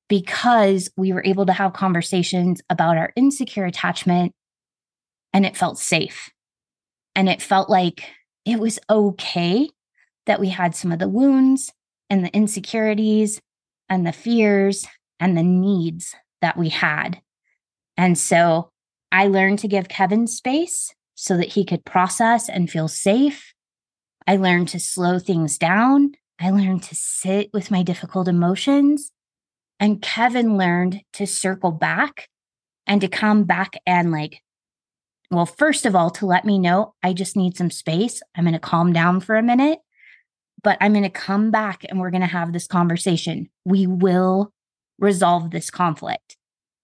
because 0.08 0.90
we 0.98 1.14
were 1.14 1.24
able 1.26 1.46
to 1.46 1.54
have 1.54 1.74
conversations 1.74 2.62
about 2.70 2.98
our 2.98 3.12
insecure 3.16 3.66
attachment 3.66 4.34
and 5.34 5.46
it 5.46 5.58
felt 5.58 5.78
safe. 5.78 6.30
And 7.16 7.30
it 7.30 7.42
felt 7.42 7.70
like 7.70 8.06
it 8.46 8.60
was 8.60 8.80
okay 8.90 9.70
that 10.26 10.40
we 10.40 10.50
had 10.50 10.76
some 10.76 10.92
of 10.92 11.00
the 11.00 11.10
wounds 11.10 11.72
and 12.10 12.24
the 12.24 12.34
insecurities 12.34 13.42
and 13.90 14.06
the 14.06 14.12
fears 14.12 14.88
and 15.20 15.38
the 15.38 15.44
needs 15.44 16.16
that 16.42 16.58
we 16.58 16.70
had. 16.70 17.22
And 17.98 18.18
so 18.18 18.70
I 19.12 19.28
learned 19.28 19.60
to 19.60 19.68
give 19.68 19.90
Kevin 19.90 20.28
space 20.28 20.94
so 21.16 21.36
that 21.38 21.54
he 21.54 21.66
could 21.66 21.86
process 21.86 22.48
and 22.48 22.70
feel 22.70 22.88
safe 22.88 23.54
I 24.30 24.36
learned 24.36 24.68
to 24.70 24.80
slow 24.80 25.18
things 25.18 25.58
down. 25.58 26.12
I 26.40 26.52
learned 26.52 26.84
to 26.84 26.94
sit 26.94 27.50
with 27.52 27.72
my 27.72 27.82
difficult 27.82 28.28
emotions. 28.28 29.12
And 29.80 30.04
Kevin 30.04 30.56
learned 30.56 31.02
to 31.14 31.26
circle 31.26 31.72
back 31.72 32.30
and 32.86 33.02
to 33.02 33.08
come 33.08 33.46
back 33.46 33.78
and, 33.88 34.12
like, 34.12 34.44
well, 35.32 35.48
first 35.48 35.88
of 35.88 35.96
all, 35.96 36.12
to 36.12 36.28
let 36.28 36.46
me 36.46 36.60
know 36.60 36.94
I 37.02 37.14
just 37.14 37.36
need 37.36 37.58
some 37.58 37.72
space. 37.72 38.22
I'm 38.36 38.44
going 38.44 38.54
to 38.54 38.60
calm 38.60 38.94
down 38.94 39.20
for 39.20 39.36
a 39.36 39.42
minute, 39.42 39.80
but 40.64 40.78
I'm 40.82 40.94
going 40.94 41.04
to 41.04 41.10
come 41.10 41.52
back 41.52 41.86
and 41.88 42.00
we're 42.00 42.12
going 42.12 42.22
to 42.22 42.28
have 42.28 42.54
this 42.54 42.68
conversation. 42.68 43.50
We 43.66 43.88
will 43.88 44.54
resolve 44.98 45.52
this 45.52 45.70
conflict. 45.70 46.38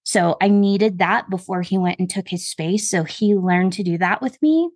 So 0.03 0.37
I 0.41 0.47
needed 0.47 0.99
that 0.99 1.29
before 1.29 1.61
he 1.61 1.77
went 1.77 1.99
and 1.99 2.09
took 2.09 2.29
his 2.29 2.47
space. 2.47 2.89
So 2.89 3.03
he 3.03 3.35
learned 3.35 3.73
to 3.73 3.83
do 3.83 3.97
that 3.97 4.21
with 4.21 4.41
me. 4.41 4.69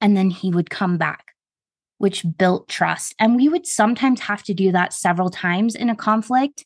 And 0.00 0.16
then 0.16 0.30
he 0.30 0.50
would 0.50 0.70
come 0.70 0.98
back 0.98 1.34
which 1.98 2.24
built 2.36 2.68
trust. 2.68 3.14
And 3.18 3.36
we 3.36 3.48
would 3.48 3.66
sometimes 3.66 4.20
have 4.20 4.42
to 4.44 4.54
do 4.54 4.72
that 4.72 4.92
several 4.92 5.30
times 5.30 5.74
in 5.74 5.88
a 5.88 5.96
conflict 5.96 6.64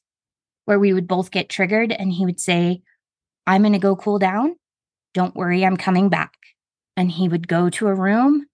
where 0.64 0.78
we 0.78 0.92
would 0.92 1.06
both 1.06 1.30
get 1.30 1.48
triggered 1.48 1.92
and 1.92 2.12
he 2.12 2.24
would 2.24 2.40
say, 2.40 2.82
I'm 3.46 3.62
going 3.62 3.72
to 3.72 3.78
go 3.78 3.96
cool 3.96 4.18
down. 4.18 4.56
Don't 5.14 5.36
worry, 5.36 5.64
I'm 5.64 5.76
coming 5.76 6.08
back. 6.08 6.34
And 6.96 7.10
he 7.10 7.28
would 7.28 7.48
go 7.48 7.70
to 7.70 7.86
a 7.86 7.94
room 7.94 8.46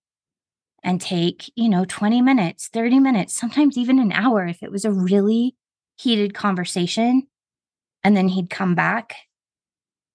and 0.84 1.00
take, 1.00 1.50
you 1.56 1.68
know, 1.68 1.84
20 1.86 2.20
minutes, 2.22 2.68
30 2.68 3.00
minutes, 3.00 3.34
sometimes 3.34 3.76
even 3.76 3.98
an 3.98 4.12
hour 4.12 4.46
if 4.46 4.62
it 4.62 4.70
was 4.70 4.84
a 4.84 4.92
really 4.92 5.56
heated 5.96 6.34
conversation. 6.34 7.26
And 8.04 8.16
then 8.16 8.28
he'd 8.28 8.50
come 8.50 8.74
back 8.74 9.16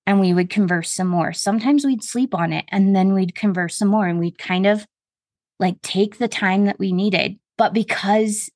and 0.05 0.19
we 0.19 0.33
would 0.33 0.49
converse 0.49 0.91
some 0.91 1.07
more. 1.07 1.33
Sometimes 1.33 1.85
we'd 1.85 2.03
sleep 2.03 2.35
on 2.35 2.53
it 2.53 2.65
and 2.69 2.95
then 2.95 3.13
we'd 3.13 3.35
converse 3.35 3.77
some 3.77 3.87
more 3.87 4.07
and 4.07 4.19
we'd 4.19 4.37
kind 4.37 4.67
of 4.67 4.85
like 5.59 5.81
take 5.81 6.17
the 6.17 6.27
time 6.27 6.65
that 6.65 6.79
we 6.79 6.91
needed. 6.91 7.39
But 7.57 7.73
because 7.73 8.49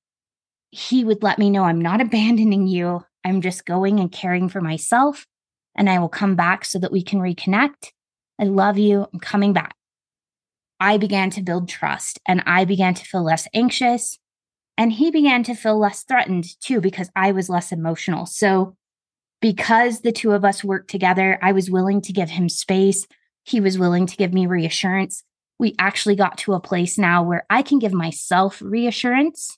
he 0.69 1.03
would 1.03 1.23
let 1.23 1.39
me 1.39 1.49
know 1.49 1.63
I'm 1.63 1.81
not 1.81 1.99
abandoning 2.01 2.67
you, 2.67 3.03
I'm 3.23 3.41
just 3.41 3.65
going 3.65 3.99
and 3.99 4.11
caring 4.11 4.49
for 4.49 4.61
myself, 4.61 5.25
and 5.75 5.89
I 5.89 5.99
will 5.99 6.09
come 6.09 6.35
back 6.35 6.65
so 6.65 6.79
that 6.79 6.91
we 6.91 7.03
can 7.03 7.19
reconnect. 7.19 7.91
I 8.39 8.45
love 8.45 8.77
you. 8.77 9.07
I'm 9.13 9.19
coming 9.19 9.53
back. 9.53 9.75
I 10.83 10.97
began 10.97 11.29
to 11.31 11.41
build 11.41 11.69
trust 11.69 12.19
and 12.27 12.43
I 12.45 12.65
began 12.65 12.93
to 12.93 13.05
feel 13.05 13.23
less 13.23 13.47
anxious. 13.53 14.19
And 14.77 14.91
he 14.91 15.09
began 15.11 15.43
to 15.43 15.55
feel 15.55 15.79
less 15.79 16.03
threatened 16.03 16.45
too, 16.59 16.81
because 16.81 17.09
I 17.15 17.31
was 17.31 17.49
less 17.49 17.71
emotional. 17.71 18.25
So, 18.25 18.75
because 19.39 20.01
the 20.01 20.11
two 20.11 20.31
of 20.31 20.45
us 20.45 20.63
worked 20.63 20.89
together, 20.89 21.37
I 21.41 21.51
was 21.51 21.69
willing 21.69 22.01
to 22.01 22.13
give 22.13 22.29
him 22.29 22.49
space. 22.49 23.07
He 23.43 23.59
was 23.59 23.77
willing 23.77 24.05
to 24.07 24.15
give 24.15 24.33
me 24.33 24.47
reassurance 24.47 25.23
we 25.59 25.75
actually 25.79 26.15
got 26.15 26.37
to 26.39 26.53
a 26.53 26.59
place 26.59 26.97
now 26.97 27.23
where 27.23 27.45
I 27.49 27.61
can 27.61 27.79
give 27.79 27.93
myself 27.93 28.61
reassurance. 28.61 29.57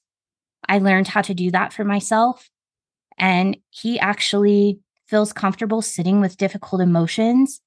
I 0.67 0.79
learned 0.79 1.08
how 1.08 1.22
to 1.22 1.34
do 1.34 1.50
that 1.51 1.74
for 1.74 1.84
myself. 1.84 2.50
And 3.17 3.58
he 3.70 4.00
actually 4.00 4.79
feels 5.08 5.34
comfortable 5.34 5.82
sitting 5.82 6.20
with 6.22 6.38
difficult 6.38 6.82
emotions, 6.82 7.62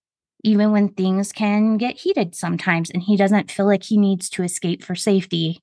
even 0.45 0.73
when 0.73 0.89
things 0.89 1.33
can 1.33 1.77
get 1.77 1.99
heated 1.99 2.35
sometimes. 2.35 2.91
And 2.91 3.03
he 3.03 3.17
doesn't 3.17 3.51
feel 3.51 3.67
like 3.67 3.83
he 3.83 3.97
needs 3.97 4.29
to 4.31 4.43
escape 4.43 4.83
for 4.83 4.95
safety. 4.95 5.61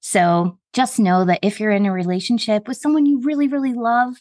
So 0.00 0.58
just 0.72 0.98
know 0.98 1.24
that 1.24 1.40
if 1.42 1.58
you're 1.58 1.70
in 1.70 1.86
a 1.86 1.92
relationship 1.92 2.68
with 2.68 2.76
someone 2.76 3.06
you 3.06 3.20
really, 3.20 3.48
really 3.48 3.72
love, 3.72 4.16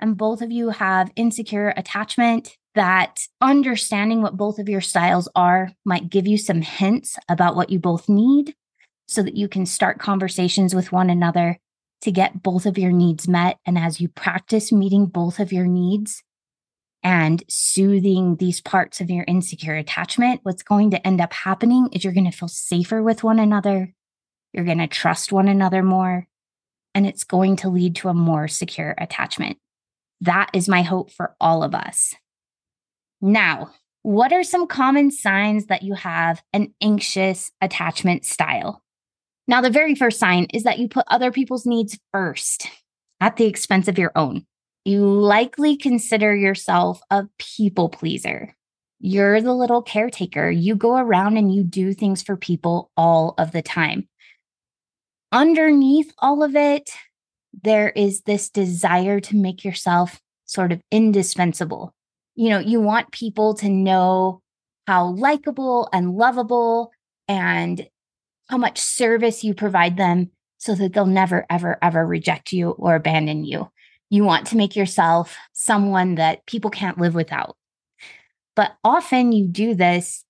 and 0.00 0.16
both 0.16 0.42
of 0.42 0.50
you 0.50 0.70
have 0.70 1.12
insecure 1.16 1.72
attachment, 1.76 2.56
that 2.74 3.26
understanding 3.40 4.20
what 4.20 4.36
both 4.36 4.58
of 4.58 4.68
your 4.68 4.80
styles 4.80 5.28
are 5.36 5.70
might 5.84 6.10
give 6.10 6.26
you 6.26 6.36
some 6.36 6.60
hints 6.60 7.16
about 7.28 7.54
what 7.54 7.70
you 7.70 7.78
both 7.78 8.08
need 8.08 8.54
so 9.06 9.22
that 9.22 9.36
you 9.36 9.48
can 9.48 9.64
start 9.64 9.98
conversations 9.98 10.74
with 10.74 10.90
one 10.90 11.08
another 11.10 11.58
to 12.00 12.10
get 12.10 12.42
both 12.42 12.66
of 12.66 12.76
your 12.76 12.92
needs 12.92 13.28
met. 13.28 13.58
And 13.64 13.78
as 13.78 14.00
you 14.00 14.08
practice 14.08 14.72
meeting 14.72 15.06
both 15.06 15.38
of 15.38 15.52
your 15.52 15.66
needs 15.66 16.22
and 17.04 17.44
soothing 17.48 18.36
these 18.36 18.62
parts 18.62 19.02
of 19.02 19.10
your 19.10 19.24
insecure 19.28 19.76
attachment, 19.76 20.40
what's 20.42 20.62
going 20.62 20.90
to 20.92 21.06
end 21.06 21.20
up 21.20 21.34
happening 21.34 21.90
is 21.92 22.02
you're 22.02 22.14
going 22.14 22.30
to 22.30 22.36
feel 22.36 22.48
safer 22.48 23.02
with 23.02 23.22
one 23.22 23.38
another. 23.38 23.92
You're 24.54 24.64
going 24.64 24.78
to 24.78 24.86
trust 24.86 25.30
one 25.30 25.46
another 25.46 25.82
more, 25.82 26.26
and 26.94 27.06
it's 27.06 27.24
going 27.24 27.56
to 27.56 27.68
lead 27.68 27.96
to 27.96 28.08
a 28.08 28.14
more 28.14 28.48
secure 28.48 28.94
attachment. 28.96 29.58
That 30.22 30.48
is 30.54 30.68
my 30.68 30.82
hope 30.82 31.10
for 31.10 31.36
all 31.38 31.62
of 31.62 31.74
us. 31.74 32.14
Now, 33.20 33.70
what 34.02 34.32
are 34.32 34.42
some 34.42 34.66
common 34.66 35.10
signs 35.10 35.66
that 35.66 35.82
you 35.82 35.94
have 35.94 36.42
an 36.52 36.72
anxious 36.80 37.50
attachment 37.60 38.24
style? 38.24 38.82
Now, 39.46 39.60
the 39.60 39.70
very 39.70 39.94
first 39.94 40.18
sign 40.18 40.46
is 40.54 40.62
that 40.62 40.78
you 40.78 40.88
put 40.88 41.04
other 41.08 41.30
people's 41.30 41.66
needs 41.66 41.98
first 42.12 42.68
at 43.20 43.36
the 43.36 43.44
expense 43.44 43.88
of 43.88 43.98
your 43.98 44.12
own. 44.14 44.46
You 44.84 45.06
likely 45.06 45.76
consider 45.76 46.34
yourself 46.36 47.00
a 47.10 47.26
people 47.38 47.88
pleaser. 47.88 48.54
You're 49.00 49.40
the 49.40 49.54
little 49.54 49.82
caretaker. 49.82 50.50
You 50.50 50.76
go 50.76 50.96
around 50.96 51.36
and 51.36 51.54
you 51.54 51.64
do 51.64 51.92
things 51.92 52.22
for 52.22 52.36
people 52.36 52.90
all 52.96 53.34
of 53.38 53.52
the 53.52 53.62
time. 53.62 54.08
Underneath 55.32 56.12
all 56.18 56.42
of 56.42 56.54
it, 56.54 56.90
there 57.62 57.90
is 57.90 58.22
this 58.22 58.50
desire 58.50 59.20
to 59.20 59.36
make 59.36 59.64
yourself 59.64 60.20
sort 60.44 60.72
of 60.72 60.80
indispensable. 60.90 61.94
You 62.34 62.50
know, 62.50 62.58
you 62.58 62.80
want 62.80 63.10
people 63.10 63.54
to 63.54 63.68
know 63.68 64.42
how 64.86 65.08
likable 65.08 65.88
and 65.92 66.14
lovable 66.14 66.92
and 67.26 67.86
how 68.48 68.58
much 68.58 68.78
service 68.78 69.42
you 69.42 69.54
provide 69.54 69.96
them 69.96 70.30
so 70.58 70.74
that 70.74 70.92
they'll 70.92 71.06
never, 71.06 71.46
ever, 71.48 71.78
ever 71.82 72.06
reject 72.06 72.52
you 72.52 72.70
or 72.70 72.94
abandon 72.94 73.44
you. 73.44 73.70
You 74.14 74.22
want 74.22 74.46
to 74.46 74.56
make 74.56 74.76
yourself 74.76 75.36
someone 75.54 76.14
that 76.14 76.46
people 76.46 76.70
can't 76.70 77.00
live 77.00 77.16
without. 77.16 77.56
But 78.54 78.76
often 78.84 79.32
you 79.32 79.48
do 79.48 79.74
this 79.74 80.24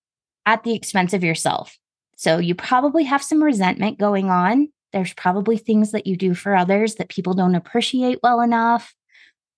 at 0.46 0.64
the 0.64 0.74
expense 0.74 1.12
of 1.12 1.22
yourself. 1.22 1.76
So 2.16 2.38
you 2.38 2.54
probably 2.54 3.04
have 3.04 3.22
some 3.22 3.42
resentment 3.42 3.98
going 3.98 4.30
on. 4.30 4.68
There's 4.94 5.12
probably 5.12 5.58
things 5.58 5.92
that 5.92 6.06
you 6.06 6.16
do 6.16 6.32
for 6.32 6.56
others 6.56 6.94
that 6.94 7.10
people 7.10 7.34
don't 7.34 7.54
appreciate 7.54 8.20
well 8.22 8.40
enough. 8.40 8.94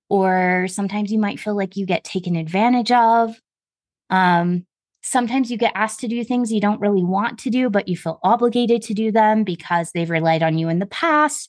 Or 0.09 0.67
sometimes 0.69 1.13
you 1.13 1.21
might 1.21 1.39
feel 1.39 1.57
like 1.57 1.77
you 1.77 1.87
get 1.87 2.03
taken 2.03 2.35
advantage 2.35 2.91
of. 2.91 3.37
Um, 4.11 4.67
Sometimes 5.09 5.53
you 5.53 5.57
get 5.57 5.71
asked 5.77 6.01
to 6.01 6.09
do 6.09 6.25
things 6.25 6.53
you 6.53 6.61
don't 6.61 6.81
really 6.81 7.05
want 7.05 7.39
to 7.39 7.49
do, 7.49 7.71
but 7.71 7.87
you 7.87 7.97
feel 7.97 8.19
obligated 8.25 8.83
to 8.83 8.93
do 8.93 9.13
them 9.13 9.45
because 9.45 9.93
they've 9.93 10.11
relied 10.11 10.43
on 10.43 10.59
you 10.59 10.69
in 10.69 10.81
the 10.81 10.87
past. 10.87 11.49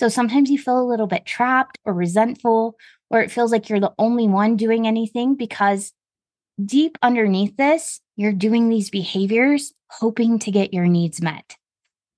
So 0.00 0.08
sometimes 0.08 0.50
you 0.50 0.56
feel 0.56 0.80
a 0.80 0.88
little 0.88 1.06
bit 1.06 1.26
trapped 1.26 1.78
or 1.84 1.92
resentful, 1.92 2.78
or 3.10 3.20
it 3.20 3.30
feels 3.30 3.52
like 3.52 3.68
you're 3.68 3.80
the 3.80 3.92
only 3.98 4.28
one 4.28 4.56
doing 4.56 4.86
anything 4.86 5.34
because 5.34 5.92
deep 6.64 6.96
underneath 7.02 7.54
this, 7.58 8.00
you're 8.16 8.32
doing 8.32 8.70
these 8.70 8.88
behaviors 8.88 9.74
hoping 9.90 10.38
to 10.38 10.50
get 10.50 10.72
your 10.72 10.86
needs 10.86 11.20
met. 11.20 11.54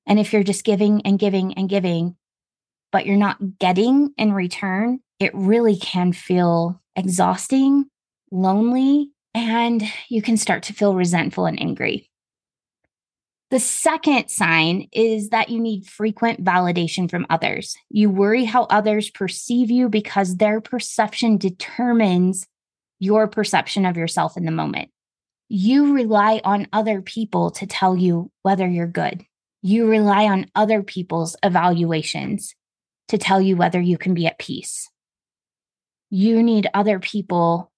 And 0.07 0.21
if 0.21 0.33
you're 0.33 0.45
just 0.45 0.63
giving 0.63 1.03
and 1.03 1.19
giving 1.19 1.55
and 1.55 1.69
giving, 1.69 2.15
but 2.93 3.05
you're 3.05 3.17
not 3.17 3.59
getting 3.59 4.15
in 4.17 4.33
return, 4.33 5.01
it 5.19 5.35
really 5.35 5.77
can 5.77 6.13
feel 6.13 6.81
exhausting, 6.95 7.87
lonely, 8.31 9.11
and 9.35 9.83
you 10.09 10.23
can 10.23 10.37
start 10.37 10.63
to 10.65 10.73
feel 10.73 10.95
resentful 10.95 11.47
and 11.47 11.61
angry. 11.61 12.12
The 13.53 13.61
second 13.61 14.31
sign 14.31 14.89
is 14.93 15.29
that 15.29 15.51
you 15.51 15.61
need 15.61 15.87
frequent 15.87 16.43
validation 16.43 17.11
from 17.11 17.27
others. 17.29 17.77
You 17.91 18.09
worry 18.09 18.47
how 18.47 18.63
others 18.63 19.11
perceive 19.11 19.71
you 19.71 19.91
because 19.91 20.39
their 20.39 20.63
perception 20.63 21.37
determines 21.37 22.47
your 22.99 23.29
perception 23.29 23.85
of 23.85 23.99
yourself 23.99 24.39
in 24.39 24.47
the 24.47 24.53
moment. 24.53 24.89
You 25.51 25.93
rely 25.93 26.41
on 26.45 26.67
other 26.73 27.03
people 27.03 27.51
to 27.51 27.67
tell 27.67 27.95
you 27.95 28.31
whether 28.41 28.67
you're 28.67 28.87
good. 28.87 29.23
You 29.61 29.87
rely 29.87 30.25
on 30.25 30.47
other 30.55 30.83
people's 30.83 31.37
evaluations 31.43 32.55
to 33.09 33.19
tell 33.19 33.43
you 33.43 33.57
whether 33.57 33.79
you 33.83 33.99
can 33.99 34.15
be 34.15 34.27
at 34.27 34.39
peace. 34.39 34.89
You 36.09 36.43
need 36.43 36.69
other 36.73 36.99
people 37.01 37.71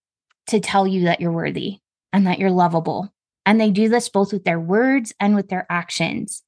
to 0.47 0.61
tell 0.61 0.87
you 0.87 1.07
that 1.07 1.21
you're 1.21 1.33
worthy 1.33 1.79
and 2.13 2.29
that 2.29 2.39
you're 2.39 2.53
lovable. 2.53 3.14
And 3.47 3.61
they 3.61 3.71
do 3.71 3.89
this 3.89 4.09
both 4.09 4.33
with 4.33 4.45
their 4.45 4.61
words 4.61 5.13
and 5.21 5.35
with 5.35 5.49
their 5.49 5.67
actions. 5.71 6.43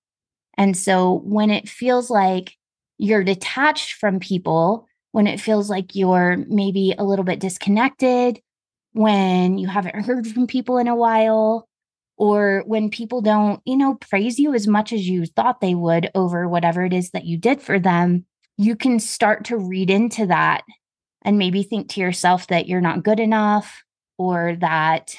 And 0.57 0.77
so 0.77 1.21
when 1.25 1.51
it 1.51 1.69
feels 1.69 2.11
like 2.11 2.55
you're 2.99 3.25
detached 3.25 3.95
from 3.95 4.21
people, 4.21 4.87
when 5.13 5.27
it 5.27 5.41
feels 5.41 5.69
like 5.69 5.95
you're 5.95 6.39
maybe 6.49 6.95
a 6.97 7.05
little 7.05 7.25
bit 7.25 7.41
disconnected, 7.41 8.41
when 8.93 9.59
you 9.59 9.69
haven't 9.69 10.05
heard 10.07 10.27
from 10.27 10.47
people 10.47 10.79
in 10.79 10.89
a 10.89 10.97
while, 10.97 11.69
or 12.17 12.63
when 12.67 12.89
people 12.89 13.21
don't, 13.21 13.61
you 13.67 13.77
know, 13.77 13.95
praise 13.97 14.39
you 14.39 14.55
as 14.55 14.67
much 14.67 14.93
as 14.93 15.07
you 15.07 15.27
thought 15.27 15.61
they 15.61 15.75
would 15.75 16.11
over 16.15 16.49
whatever 16.49 16.85
it 16.85 16.95
is 16.95 17.11
that 17.11 17.27
you 17.27 17.37
did 17.37 17.61
for 17.61 17.79
them, 17.79 18.25
you 18.57 18.75
can 18.75 18.99
start 18.99 19.45
to 19.45 19.59
read 19.59 19.91
into 19.91 20.27
that 20.27 20.63
and 21.23 21.37
maybe 21.37 21.63
think 21.63 21.91
to 21.91 22.01
yourself 22.01 22.47
that 22.47 22.69
you're 22.69 22.81
not 22.81 23.03
good 23.03 23.21
enough 23.21 23.83
or 24.17 24.57
that 24.61 25.15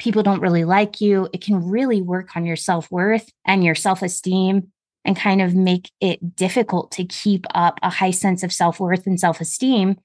people 0.00 0.22
don't 0.22 0.40
really 0.40 0.64
like 0.64 1.00
you, 1.00 1.28
it 1.32 1.42
can 1.42 1.68
really 1.68 2.02
work 2.02 2.34
on 2.34 2.44
your 2.44 2.56
self 2.56 2.90
worth 2.90 3.30
and 3.46 3.62
your 3.62 3.76
self 3.76 4.02
esteem 4.02 4.72
and 5.04 5.16
kind 5.16 5.40
of 5.40 5.54
make 5.54 5.90
it 6.00 6.34
difficult 6.34 6.90
to 6.92 7.04
keep 7.04 7.46
up 7.54 7.78
a 7.82 7.90
high 7.90 8.10
sense 8.10 8.42
of 8.42 8.52
self 8.52 8.80
worth 8.80 9.06
and 9.06 9.20
self 9.20 9.40
esteem 9.40 9.96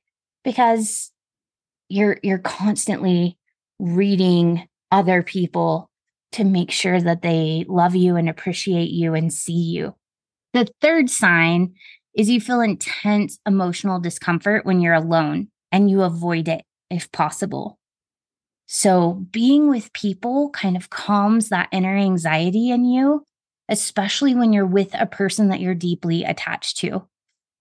because 0.43 1.11
you're 1.89 2.19
you're 2.21 2.37
constantly 2.37 3.37
reading 3.79 4.67
other 4.91 5.23
people 5.23 5.89
to 6.33 6.43
make 6.43 6.71
sure 6.71 6.99
that 6.99 7.21
they 7.21 7.65
love 7.67 7.95
you 7.95 8.15
and 8.17 8.29
appreciate 8.29 8.89
you 8.91 9.13
and 9.13 9.31
see 9.33 9.53
you. 9.53 9.95
The 10.53 10.67
third 10.81 11.09
sign 11.09 11.73
is 12.13 12.29
you 12.29 12.41
feel 12.41 12.61
intense 12.61 13.39
emotional 13.45 13.99
discomfort 13.99 14.65
when 14.65 14.81
you're 14.81 14.93
alone 14.93 15.49
and 15.71 15.89
you 15.89 16.01
avoid 16.01 16.47
it 16.47 16.63
if 16.89 17.11
possible. 17.11 17.79
So 18.67 19.25
being 19.31 19.69
with 19.69 19.93
people 19.93 20.49
kind 20.49 20.75
of 20.75 20.89
calms 20.89 21.49
that 21.49 21.69
inner 21.71 21.95
anxiety 21.95 22.71
in 22.71 22.85
you, 22.85 23.23
especially 23.69 24.35
when 24.35 24.53
you're 24.53 24.65
with 24.65 24.93
a 24.93 25.05
person 25.05 25.49
that 25.49 25.59
you're 25.59 25.75
deeply 25.75 26.23
attached 26.23 26.77
to. 26.77 27.07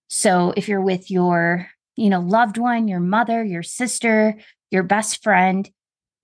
So 0.09 0.53
if 0.57 0.69
you're 0.69 0.81
with 0.81 1.11
your, 1.11 1.69
you 1.97 2.11
know, 2.11 2.21
loved 2.21 2.59
one, 2.59 2.89
your 2.89 3.01
mother, 3.01 3.45
your 3.45 3.63
sister, 3.63 4.37
your 4.71 4.83
best 4.83 5.23
friend, 5.23 5.69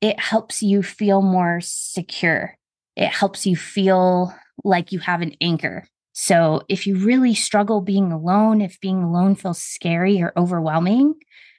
it 0.01 0.19
helps 0.19 0.63
you 0.63 0.83
feel 0.83 1.23
more 1.23 1.61
secure. 1.63 2.57
It 2.97 3.09
helps 3.09 3.47
you 3.47 3.57
feel 3.57 4.35
like 4.65 4.93
you 4.93 4.99
have 5.01 5.23
an 5.23 5.35
anchor. 5.41 5.87
So 6.13 6.63
if 6.69 6.87
you 6.87 6.97
really 6.97 7.35
struggle 7.35 7.81
being 7.81 8.13
alone, 8.13 8.61
if 8.61 8.81
being 8.81 9.03
alone 9.03 9.35
feels 9.35 9.61
scary 9.61 10.21
or 10.21 10.33
overwhelming, 10.37 11.15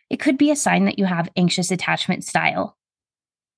it 0.09 0.19
could 0.19 0.37
be 0.37 0.51
a 0.51 0.55
sign 0.55 0.85
that 0.85 0.99
you 0.99 1.05
have 1.05 1.29
anxious 1.35 1.71
attachment 1.71 2.23
style. 2.23 2.77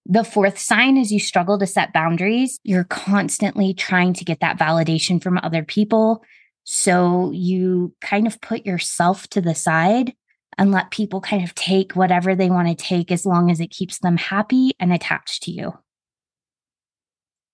The 0.05 0.23
fourth 0.23 0.59
sign 0.59 0.97
is 0.97 1.11
you 1.11 1.19
struggle 1.19 1.57
to 1.59 1.67
set 1.67 1.93
boundaries. 1.93 2.59
You're 2.63 2.83
constantly 2.83 3.73
trying 3.73 4.13
to 4.13 4.25
get 4.25 4.41
that 4.41 4.59
validation 4.59 5.23
from 5.23 5.39
other 5.41 5.63
people. 5.63 6.23
So 6.65 7.31
you 7.31 7.93
kind 8.01 8.27
of 8.27 8.41
put 8.41 8.65
yourself 8.65 9.27
to 9.29 9.41
the 9.41 9.55
side 9.55 10.13
and 10.57 10.71
let 10.71 10.91
people 10.91 11.21
kind 11.21 11.43
of 11.43 11.55
take 11.55 11.93
whatever 11.93 12.35
they 12.35 12.49
want 12.49 12.67
to 12.67 12.75
take 12.75 13.11
as 13.11 13.25
long 13.25 13.49
as 13.49 13.59
it 13.59 13.71
keeps 13.71 13.99
them 13.99 14.17
happy 14.17 14.73
and 14.79 14.93
attached 14.93 15.43
to 15.43 15.51
you. 15.51 15.73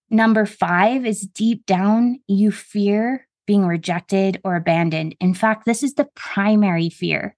Number 0.10 0.46
five 0.46 1.06
is 1.06 1.22
deep 1.22 1.66
down, 1.66 2.20
you 2.28 2.52
fear 2.52 3.28
being 3.46 3.66
rejected 3.66 4.42
or 4.44 4.56
abandoned. 4.56 5.16
In 5.20 5.34
fact, 5.34 5.66
this 5.66 5.82
is 5.82 5.94
the 5.94 6.10
primary 6.16 6.90
fear 6.90 7.36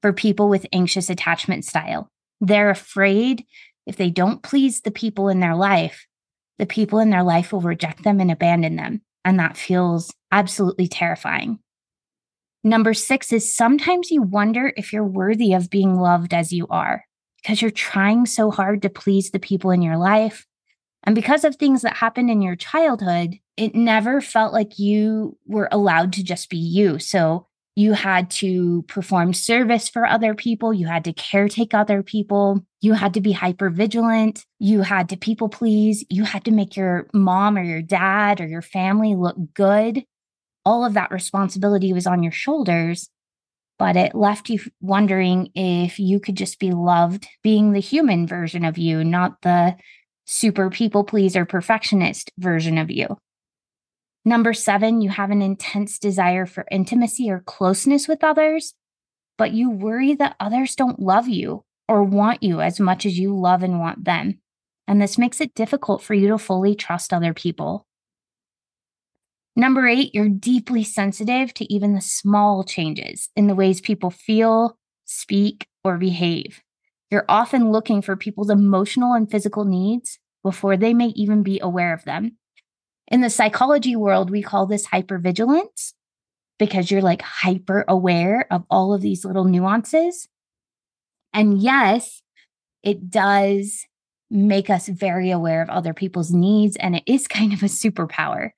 for 0.00 0.12
people 0.12 0.48
with 0.48 0.66
anxious 0.72 1.10
attachment 1.10 1.64
style. 1.64 2.10
They're 2.40 2.70
afraid 2.70 3.44
if 3.90 3.96
they 3.96 4.08
don't 4.08 4.44
please 4.44 4.82
the 4.82 4.92
people 4.92 5.28
in 5.28 5.40
their 5.40 5.56
life, 5.56 6.06
the 6.60 6.64
people 6.66 7.00
in 7.00 7.10
their 7.10 7.24
life 7.24 7.52
will 7.52 7.60
reject 7.60 8.04
them 8.04 8.20
and 8.20 8.30
abandon 8.30 8.76
them. 8.76 9.02
And 9.24 9.36
that 9.40 9.56
feels 9.56 10.14
absolutely 10.30 10.86
terrifying. 10.86 11.58
Number 12.62 12.94
six 12.94 13.32
is 13.32 13.52
sometimes 13.52 14.12
you 14.12 14.22
wonder 14.22 14.72
if 14.76 14.92
you're 14.92 15.02
worthy 15.02 15.54
of 15.54 15.70
being 15.70 15.96
loved 15.96 16.32
as 16.32 16.52
you 16.52 16.68
are 16.70 17.04
because 17.42 17.60
you're 17.60 17.72
trying 17.72 18.26
so 18.26 18.52
hard 18.52 18.82
to 18.82 18.90
please 18.90 19.32
the 19.32 19.40
people 19.40 19.72
in 19.72 19.82
your 19.82 19.96
life. 19.96 20.46
And 21.02 21.16
because 21.16 21.42
of 21.42 21.56
things 21.56 21.82
that 21.82 21.96
happened 21.96 22.30
in 22.30 22.42
your 22.42 22.54
childhood, 22.54 23.40
it 23.56 23.74
never 23.74 24.20
felt 24.20 24.52
like 24.52 24.78
you 24.78 25.36
were 25.46 25.68
allowed 25.72 26.12
to 26.12 26.22
just 26.22 26.48
be 26.48 26.58
you. 26.58 27.00
So 27.00 27.48
you 27.76 27.92
had 27.92 28.30
to 28.30 28.82
perform 28.88 29.32
service 29.32 29.88
for 29.88 30.04
other 30.04 30.34
people. 30.34 30.74
You 30.74 30.86
had 30.86 31.04
to 31.04 31.12
caretake 31.12 31.72
other 31.72 32.02
people. 32.02 32.64
You 32.80 32.94
had 32.94 33.14
to 33.14 33.20
be 33.20 33.32
hyper 33.32 33.70
vigilant. 33.70 34.44
You 34.58 34.82
had 34.82 35.08
to 35.10 35.16
people 35.16 35.48
please. 35.48 36.04
You 36.10 36.24
had 36.24 36.44
to 36.44 36.50
make 36.50 36.76
your 36.76 37.06
mom 37.14 37.56
or 37.56 37.62
your 37.62 37.80
dad 37.82 38.40
or 38.40 38.46
your 38.48 38.62
family 38.62 39.14
look 39.14 39.36
good. 39.54 40.04
All 40.64 40.84
of 40.84 40.94
that 40.94 41.10
responsibility 41.10 41.92
was 41.92 42.06
on 42.06 42.22
your 42.22 42.32
shoulders. 42.32 43.08
but 43.80 43.96
it 43.96 44.14
left 44.14 44.50
you 44.50 44.60
wondering 44.82 45.50
if 45.54 45.98
you 45.98 46.20
could 46.20 46.36
just 46.36 46.58
be 46.58 46.70
loved 46.70 47.26
being 47.42 47.72
the 47.72 47.80
human 47.80 48.26
version 48.26 48.62
of 48.62 48.76
you, 48.76 49.02
not 49.02 49.40
the 49.40 49.74
super 50.26 50.68
people 50.68 51.02
pleaser 51.02 51.46
perfectionist 51.46 52.30
version 52.36 52.76
of 52.76 52.90
you. 52.90 53.16
Number 54.24 54.52
seven, 54.52 55.00
you 55.00 55.10
have 55.10 55.30
an 55.30 55.42
intense 55.42 55.98
desire 55.98 56.46
for 56.46 56.66
intimacy 56.70 57.30
or 57.30 57.40
closeness 57.40 58.06
with 58.06 58.22
others, 58.22 58.74
but 59.38 59.52
you 59.52 59.70
worry 59.70 60.14
that 60.14 60.36
others 60.38 60.76
don't 60.76 61.00
love 61.00 61.28
you 61.28 61.64
or 61.88 62.02
want 62.02 62.42
you 62.42 62.60
as 62.60 62.78
much 62.78 63.06
as 63.06 63.18
you 63.18 63.34
love 63.34 63.62
and 63.62 63.80
want 63.80 64.04
them. 64.04 64.38
And 64.86 65.00
this 65.00 65.16
makes 65.16 65.40
it 65.40 65.54
difficult 65.54 66.02
for 66.02 66.14
you 66.14 66.28
to 66.28 66.38
fully 66.38 66.74
trust 66.74 67.12
other 67.12 67.32
people. 67.32 67.86
Number 69.56 69.88
eight, 69.88 70.14
you're 70.14 70.28
deeply 70.28 70.84
sensitive 70.84 71.52
to 71.54 71.72
even 71.72 71.94
the 71.94 72.00
small 72.00 72.62
changes 72.62 73.28
in 73.34 73.46
the 73.46 73.54
ways 73.54 73.80
people 73.80 74.10
feel, 74.10 74.78
speak, 75.04 75.66
or 75.82 75.96
behave. 75.98 76.60
You're 77.10 77.24
often 77.28 77.72
looking 77.72 78.02
for 78.02 78.16
people's 78.16 78.50
emotional 78.50 79.14
and 79.14 79.30
physical 79.30 79.64
needs 79.64 80.18
before 80.44 80.76
they 80.76 80.94
may 80.94 81.08
even 81.08 81.42
be 81.42 81.58
aware 81.60 81.92
of 81.92 82.04
them. 82.04 82.36
In 83.10 83.20
the 83.20 83.30
psychology 83.30 83.96
world, 83.96 84.30
we 84.30 84.42
call 84.42 84.66
this 84.66 84.86
hypervigilance 84.86 85.94
because 86.58 86.90
you're 86.90 87.02
like 87.02 87.22
hyper 87.22 87.84
aware 87.88 88.46
of 88.50 88.64
all 88.70 88.94
of 88.94 89.00
these 89.00 89.24
little 89.24 89.44
nuances. 89.44 90.28
And 91.32 91.60
yes, 91.60 92.22
it 92.82 93.10
does 93.10 93.84
make 94.30 94.70
us 94.70 94.86
very 94.88 95.30
aware 95.30 95.62
of 95.62 95.68
other 95.70 95.92
people's 95.92 96.30
needs. 96.30 96.76
And 96.76 96.96
it 96.96 97.02
is 97.06 97.26
kind 97.28 97.52
of 97.52 97.62
a 97.62 97.66
superpower 97.66 98.50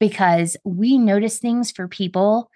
because 0.00 0.56
we 0.64 0.96
notice 0.96 1.38
things 1.38 1.70
for 1.70 1.88
people 1.88 2.50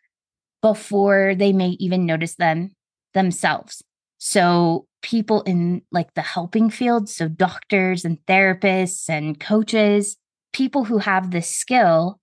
before 0.62 1.34
they 1.34 1.52
may 1.52 1.70
even 1.80 2.06
notice 2.06 2.36
them 2.36 2.70
themselves. 3.14 3.82
So, 4.18 4.86
people 5.02 5.42
in 5.42 5.82
like 5.90 6.14
the 6.14 6.22
helping 6.22 6.70
field, 6.70 7.08
so 7.08 7.26
doctors 7.26 8.04
and 8.04 8.18
therapists 8.26 9.08
and 9.08 9.40
coaches, 9.40 10.16
people 10.52 10.84
who 10.84 10.98
have 10.98 11.30
this 11.30 11.48
skill, 11.48 12.20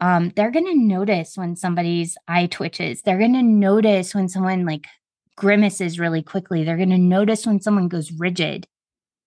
um, 0.00 0.32
they're 0.36 0.50
going 0.50 0.66
to 0.66 0.78
notice 0.78 1.36
when 1.36 1.56
somebody's 1.56 2.16
eye 2.28 2.46
twitches. 2.46 3.02
They're 3.02 3.18
going 3.18 3.34
to 3.34 3.42
notice 3.42 4.14
when 4.14 4.28
someone 4.28 4.64
like 4.64 4.86
grimaces 5.36 5.98
really 5.98 6.22
quickly. 6.22 6.64
They're 6.64 6.76
going 6.76 6.90
to 6.90 6.98
notice 6.98 7.46
when 7.46 7.60
someone 7.60 7.88
goes 7.88 8.12
rigid. 8.12 8.66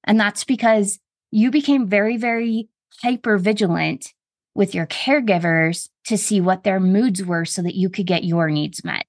And 0.03 0.19
that's 0.19 0.43
because 0.43 0.99
you 1.31 1.51
became 1.51 1.87
very, 1.87 2.17
very 2.17 2.69
hyper 3.01 3.37
vigilant 3.37 4.13
with 4.55 4.75
your 4.75 4.87
caregivers 4.87 5.89
to 6.05 6.17
see 6.17 6.41
what 6.41 6.63
their 6.63 6.79
moods 6.79 7.23
were 7.23 7.45
so 7.45 7.61
that 7.61 7.75
you 7.75 7.89
could 7.89 8.07
get 8.07 8.23
your 8.23 8.49
needs 8.49 8.83
met. 8.83 9.05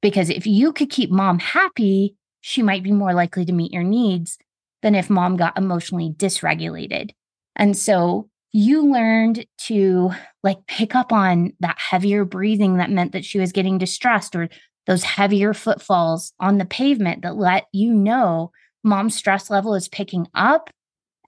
Because 0.00 0.30
if 0.30 0.46
you 0.46 0.72
could 0.72 0.90
keep 0.90 1.10
mom 1.10 1.38
happy, 1.38 2.16
she 2.40 2.62
might 2.62 2.82
be 2.82 2.92
more 2.92 3.12
likely 3.12 3.44
to 3.44 3.52
meet 3.52 3.72
your 3.72 3.82
needs 3.82 4.38
than 4.82 4.94
if 4.94 5.10
mom 5.10 5.36
got 5.36 5.58
emotionally 5.58 6.10
dysregulated. 6.16 7.10
And 7.56 7.76
so 7.76 8.29
you 8.52 8.90
learned 8.90 9.46
to 9.58 10.10
like 10.42 10.66
pick 10.66 10.94
up 10.94 11.12
on 11.12 11.52
that 11.60 11.78
heavier 11.78 12.24
breathing 12.24 12.76
that 12.76 12.90
meant 12.90 13.12
that 13.12 13.24
she 13.24 13.38
was 13.38 13.52
getting 13.52 13.78
distressed 13.78 14.34
or 14.34 14.48
those 14.86 15.04
heavier 15.04 15.54
footfalls 15.54 16.32
on 16.40 16.58
the 16.58 16.64
pavement 16.64 17.22
that 17.22 17.36
let 17.36 17.66
you 17.72 17.92
know 17.92 18.50
mom's 18.82 19.14
stress 19.14 19.50
level 19.50 19.74
is 19.74 19.88
picking 19.88 20.26
up 20.34 20.70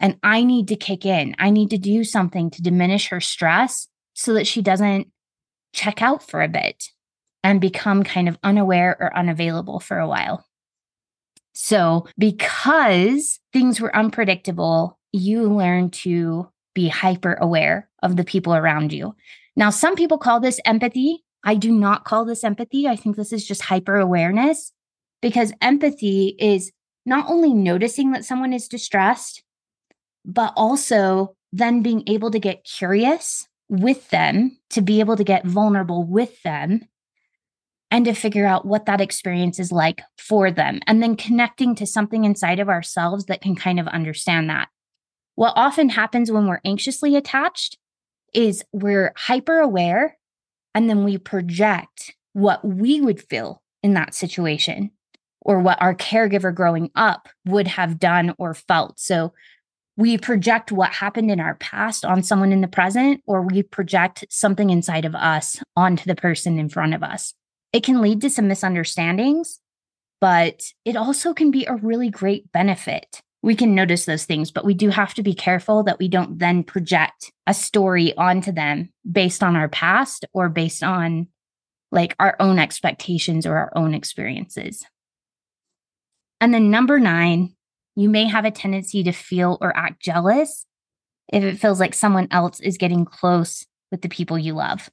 and 0.00 0.18
I 0.22 0.42
need 0.42 0.68
to 0.68 0.76
kick 0.76 1.06
in. 1.06 1.36
I 1.38 1.50
need 1.50 1.70
to 1.70 1.78
do 1.78 2.02
something 2.02 2.50
to 2.50 2.62
diminish 2.62 3.08
her 3.08 3.20
stress 3.20 3.86
so 4.14 4.34
that 4.34 4.48
she 4.48 4.60
doesn't 4.60 5.08
check 5.72 6.02
out 6.02 6.28
for 6.28 6.42
a 6.42 6.48
bit 6.48 6.84
and 7.44 7.60
become 7.60 8.02
kind 8.02 8.28
of 8.28 8.36
unaware 8.42 8.96
or 8.98 9.16
unavailable 9.16 9.78
for 9.78 9.98
a 9.98 10.08
while. 10.08 10.44
So, 11.54 12.06
because 12.18 13.38
things 13.52 13.80
were 13.80 13.94
unpredictable, 13.94 14.98
you 15.12 15.52
learn 15.52 15.90
to 15.90 16.48
be 16.74 16.88
hyper 16.88 17.34
aware 17.34 17.88
of 18.02 18.16
the 18.16 18.24
people 18.24 18.54
around 18.54 18.92
you. 18.92 19.14
Now, 19.56 19.70
some 19.70 19.94
people 19.94 20.18
call 20.18 20.40
this 20.40 20.60
empathy. 20.64 21.24
I 21.44 21.54
do 21.54 21.72
not 21.72 22.04
call 22.04 22.24
this 22.24 22.44
empathy. 22.44 22.86
I 22.86 22.96
think 22.96 23.16
this 23.16 23.32
is 23.32 23.46
just 23.46 23.62
hyper 23.62 23.96
awareness 23.96 24.72
because 25.20 25.52
empathy 25.60 26.36
is 26.38 26.72
not 27.04 27.28
only 27.28 27.52
noticing 27.52 28.12
that 28.12 28.24
someone 28.24 28.52
is 28.52 28.68
distressed, 28.68 29.42
but 30.24 30.52
also 30.56 31.34
then 31.52 31.82
being 31.82 32.04
able 32.06 32.30
to 32.30 32.38
get 32.38 32.64
curious 32.64 33.48
with 33.68 34.08
them, 34.10 34.56
to 34.70 34.80
be 34.80 35.00
able 35.00 35.16
to 35.16 35.24
get 35.24 35.46
vulnerable 35.46 36.04
with 36.04 36.42
them, 36.42 36.88
and 37.90 38.06
to 38.06 38.14
figure 38.14 38.46
out 38.46 38.64
what 38.64 38.86
that 38.86 39.00
experience 39.00 39.58
is 39.58 39.70
like 39.70 40.00
for 40.16 40.50
them, 40.50 40.80
and 40.86 41.02
then 41.02 41.16
connecting 41.16 41.74
to 41.74 41.86
something 41.86 42.24
inside 42.24 42.58
of 42.58 42.68
ourselves 42.68 43.26
that 43.26 43.42
can 43.42 43.54
kind 43.54 43.78
of 43.78 43.86
understand 43.88 44.48
that. 44.48 44.68
What 45.42 45.54
often 45.56 45.88
happens 45.88 46.30
when 46.30 46.46
we're 46.46 46.60
anxiously 46.64 47.16
attached 47.16 47.76
is 48.32 48.64
we're 48.70 49.12
hyper 49.16 49.58
aware 49.58 50.16
and 50.72 50.88
then 50.88 51.02
we 51.02 51.18
project 51.18 52.14
what 52.32 52.64
we 52.64 53.00
would 53.00 53.20
feel 53.20 53.60
in 53.82 53.94
that 53.94 54.14
situation 54.14 54.92
or 55.40 55.58
what 55.58 55.82
our 55.82 55.96
caregiver 55.96 56.54
growing 56.54 56.92
up 56.94 57.28
would 57.44 57.66
have 57.66 57.98
done 57.98 58.36
or 58.38 58.54
felt. 58.54 59.00
So 59.00 59.32
we 59.96 60.16
project 60.16 60.70
what 60.70 60.92
happened 60.92 61.28
in 61.28 61.40
our 61.40 61.56
past 61.56 62.04
on 62.04 62.22
someone 62.22 62.52
in 62.52 62.60
the 62.60 62.68
present, 62.68 63.20
or 63.26 63.42
we 63.42 63.64
project 63.64 64.24
something 64.30 64.70
inside 64.70 65.04
of 65.04 65.16
us 65.16 65.60
onto 65.74 66.04
the 66.04 66.14
person 66.14 66.56
in 66.60 66.68
front 66.68 66.94
of 66.94 67.02
us. 67.02 67.34
It 67.72 67.82
can 67.82 68.00
lead 68.00 68.20
to 68.20 68.30
some 68.30 68.46
misunderstandings, 68.46 69.58
but 70.20 70.62
it 70.84 70.94
also 70.94 71.34
can 71.34 71.50
be 71.50 71.64
a 71.64 71.74
really 71.74 72.10
great 72.10 72.52
benefit. 72.52 73.22
We 73.42 73.56
can 73.56 73.74
notice 73.74 74.04
those 74.04 74.24
things, 74.24 74.52
but 74.52 74.64
we 74.64 74.72
do 74.72 74.88
have 74.90 75.14
to 75.14 75.22
be 75.22 75.34
careful 75.34 75.82
that 75.82 75.98
we 75.98 76.08
don't 76.08 76.38
then 76.38 76.62
project 76.62 77.32
a 77.46 77.54
story 77.54 78.16
onto 78.16 78.52
them 78.52 78.90
based 79.10 79.42
on 79.42 79.56
our 79.56 79.68
past 79.68 80.24
or 80.32 80.48
based 80.48 80.84
on 80.84 81.26
like 81.90 82.14
our 82.20 82.36
own 82.38 82.58
expectations 82.58 83.44
or 83.44 83.56
our 83.56 83.72
own 83.74 83.94
experiences. 83.94 84.84
And 86.40 86.54
then 86.54 86.70
number 86.70 86.98
nine, 86.98 87.54
you 87.96 88.08
may 88.08 88.26
have 88.26 88.44
a 88.44 88.50
tendency 88.50 89.02
to 89.02 89.12
feel 89.12 89.58
or 89.60 89.76
act 89.76 90.02
jealous 90.02 90.64
if 91.32 91.42
it 91.42 91.58
feels 91.58 91.80
like 91.80 91.94
someone 91.94 92.28
else 92.30 92.60
is 92.60 92.78
getting 92.78 93.04
close 93.04 93.66
with 93.90 94.02
the 94.02 94.08
people 94.08 94.38
you 94.38 94.54
love. 94.54 94.88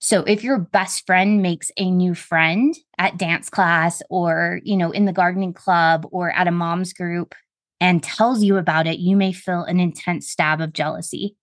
So 0.00 0.20
if 0.24 0.44
your 0.44 0.58
best 0.58 1.06
friend 1.06 1.40
makes 1.40 1.70
a 1.78 1.90
new 1.90 2.14
friend 2.14 2.76
at 2.98 3.16
dance 3.16 3.48
class 3.48 4.02
or, 4.10 4.60
you 4.62 4.76
know, 4.76 4.90
in 4.90 5.06
the 5.06 5.12
gardening 5.12 5.54
club 5.54 6.06
or 6.10 6.30
at 6.30 6.46
a 6.46 6.52
mom's 6.52 6.92
group 6.92 7.34
and 7.80 8.02
tells 8.02 8.42
you 8.42 8.56
about 8.56 8.86
it, 8.86 8.98
you 8.98 9.16
may 9.16 9.32
feel 9.32 9.62
an 9.64 9.80
intense 9.80 10.30
stab 10.30 10.60
of 10.60 10.72
jealousy. 10.72 11.36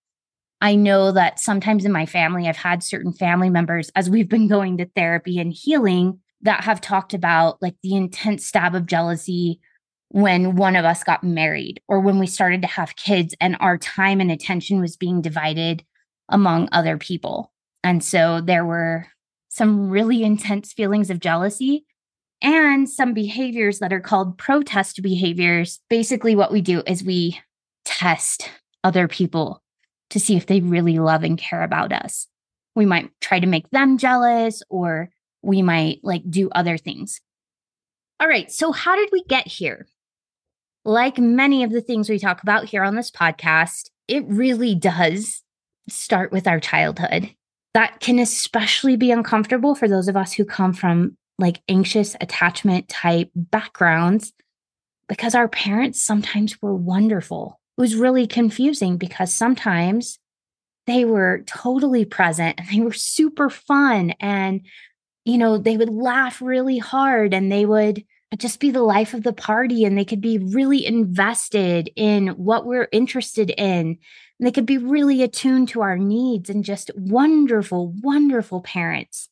I 0.60 0.76
know 0.76 1.12
that 1.12 1.40
sometimes 1.40 1.84
in 1.84 1.92
my 1.92 2.06
family, 2.06 2.48
I've 2.48 2.56
had 2.56 2.82
certain 2.82 3.12
family 3.12 3.50
members 3.50 3.90
as 3.96 4.08
we've 4.08 4.28
been 4.28 4.48
going 4.48 4.78
to 4.78 4.88
therapy 4.94 5.38
and 5.38 5.52
healing 5.52 6.20
that 6.42 6.64
have 6.64 6.80
talked 6.80 7.14
about 7.14 7.60
like 7.60 7.74
the 7.82 7.94
intense 7.94 8.46
stab 8.46 8.74
of 8.74 8.86
jealousy 8.86 9.60
when 10.08 10.56
one 10.56 10.76
of 10.76 10.84
us 10.84 11.02
got 11.02 11.24
married 11.24 11.80
or 11.88 12.00
when 12.00 12.18
we 12.18 12.26
started 12.26 12.60
to 12.62 12.68
have 12.68 12.96
kids 12.96 13.34
and 13.40 13.56
our 13.60 13.78
time 13.78 14.20
and 14.20 14.30
attention 14.30 14.80
was 14.80 14.96
being 14.96 15.22
divided 15.22 15.84
among 16.28 16.68
other 16.70 16.98
people. 16.98 17.52
And 17.82 18.04
so 18.04 18.40
there 18.40 18.64
were 18.64 19.06
some 19.48 19.90
really 19.90 20.22
intense 20.22 20.72
feelings 20.72 21.10
of 21.10 21.20
jealousy 21.20 21.86
and 22.42 22.88
some 22.88 23.14
behaviors 23.14 23.78
that 23.78 23.92
are 23.92 24.00
called 24.00 24.38
protest 24.38 25.02
behaviors. 25.02 25.80
Basically, 25.88 26.34
what 26.34 26.52
we 26.52 26.60
do 26.60 26.82
is 26.86 27.02
we 27.02 27.40
test 27.84 28.50
other 28.84 29.08
people 29.08 29.62
to 30.10 30.20
see 30.20 30.36
if 30.36 30.46
they 30.46 30.60
really 30.60 30.98
love 30.98 31.24
and 31.24 31.38
care 31.38 31.62
about 31.62 31.92
us. 31.92 32.26
We 32.74 32.86
might 32.86 33.10
try 33.20 33.40
to 33.40 33.46
make 33.46 33.70
them 33.70 33.98
jealous 33.98 34.62
or 34.68 35.10
we 35.42 35.62
might 35.62 36.00
like 36.02 36.22
do 36.28 36.50
other 36.50 36.76
things. 36.76 37.20
All 38.20 38.28
right. 38.28 38.50
So, 38.50 38.72
how 38.72 38.96
did 38.96 39.08
we 39.12 39.24
get 39.24 39.46
here? 39.46 39.86
like 40.84 41.18
many 41.18 41.62
of 41.62 41.70
the 41.70 41.80
things 41.80 42.08
we 42.08 42.18
talk 42.18 42.42
about 42.42 42.64
here 42.64 42.82
on 42.82 42.96
this 42.96 43.10
podcast, 43.10 43.90
it 44.08 44.24
really 44.26 44.74
does 44.74 45.42
start 45.88 46.32
with 46.32 46.46
our 46.46 46.60
childhood. 46.60 47.34
That 47.74 48.00
can 48.00 48.18
especially 48.18 48.96
be 48.96 49.10
uncomfortable 49.10 49.74
for 49.74 49.88
those 49.88 50.08
of 50.08 50.16
us 50.16 50.32
who 50.32 50.44
come 50.44 50.72
from 50.72 51.16
like 51.38 51.62
anxious 51.68 52.16
attachment 52.20 52.88
type 52.88 53.30
backgrounds 53.34 54.32
because 55.08 55.34
our 55.34 55.48
parents 55.48 56.00
sometimes 56.00 56.60
were 56.62 56.74
wonderful. 56.74 57.60
It 57.76 57.80
was 57.80 57.96
really 57.96 58.26
confusing 58.26 58.96
because 58.96 59.32
sometimes 59.32 60.18
they 60.86 61.04
were 61.04 61.42
totally 61.46 62.04
present 62.04 62.58
and 62.58 62.68
they 62.68 62.80
were 62.80 62.92
super 62.92 63.48
fun 63.48 64.10
and 64.20 64.66
you 65.24 65.38
know 65.38 65.58
they 65.58 65.76
would 65.76 65.88
laugh 65.88 66.42
really 66.42 66.78
hard 66.78 67.32
and 67.32 67.50
they 67.50 67.64
would 67.64 68.04
just 68.38 68.60
be 68.60 68.70
the 68.70 68.82
life 68.82 69.14
of 69.14 69.22
the 69.22 69.32
party 69.32 69.84
and 69.84 69.96
they 69.96 70.04
could 70.04 70.20
be 70.20 70.38
really 70.38 70.86
invested 70.86 71.90
in 71.96 72.28
what 72.28 72.64
we're 72.64 72.88
interested 72.92 73.50
in. 73.50 73.98
And 74.38 74.46
they 74.46 74.52
could 74.52 74.66
be 74.66 74.78
really 74.78 75.22
attuned 75.22 75.68
to 75.70 75.82
our 75.82 75.98
needs 75.98 76.48
and 76.48 76.64
just 76.64 76.90
wonderful, 76.96 77.94
wonderful 78.00 78.62
parents. 78.62 79.28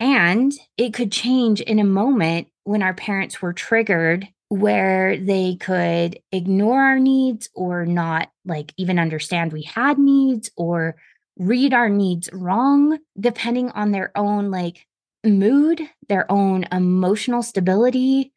And 0.00 0.52
it 0.78 0.94
could 0.94 1.12
change 1.12 1.60
in 1.60 1.78
a 1.78 1.84
moment 1.84 2.48
when 2.64 2.82
our 2.82 2.94
parents 2.94 3.40
were 3.40 3.52
triggered 3.52 4.26
where 4.48 5.16
they 5.16 5.54
could 5.60 6.18
ignore 6.32 6.80
our 6.82 6.98
needs 6.98 7.48
or 7.54 7.86
not 7.86 8.30
like 8.44 8.72
even 8.76 8.98
understand 8.98 9.52
we 9.52 9.62
had 9.62 9.96
needs 9.96 10.50
or 10.56 10.96
read 11.38 11.72
our 11.72 11.88
needs 11.88 12.28
wrong 12.32 12.98
depending 13.18 13.70
on 13.70 13.92
their 13.92 14.10
own 14.16 14.50
like 14.50 14.86
mood, 15.24 15.80
their 16.08 16.30
own 16.30 16.64
emotional 16.72 17.42
stability, 17.42 18.32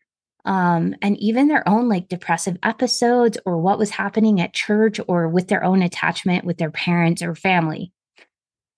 um, 0.46 0.94
and 1.02 1.18
even 1.18 1.48
their 1.48 1.68
own 1.68 1.88
like 1.88 2.10
depressive 2.10 2.58
episodes 2.62 3.38
or 3.46 3.58
what 3.58 3.80
was 3.80 3.90
happening 3.90 4.42
at 4.42 4.54
church 4.54 5.00
or 5.08 5.28
with 5.28 5.48
their 5.48 5.64
own 5.64 5.82
attachment 5.82 6.44
with 6.44 6.58
their 6.58 6.72
parents 6.72 7.22
or 7.22 7.34
family. 7.34 7.92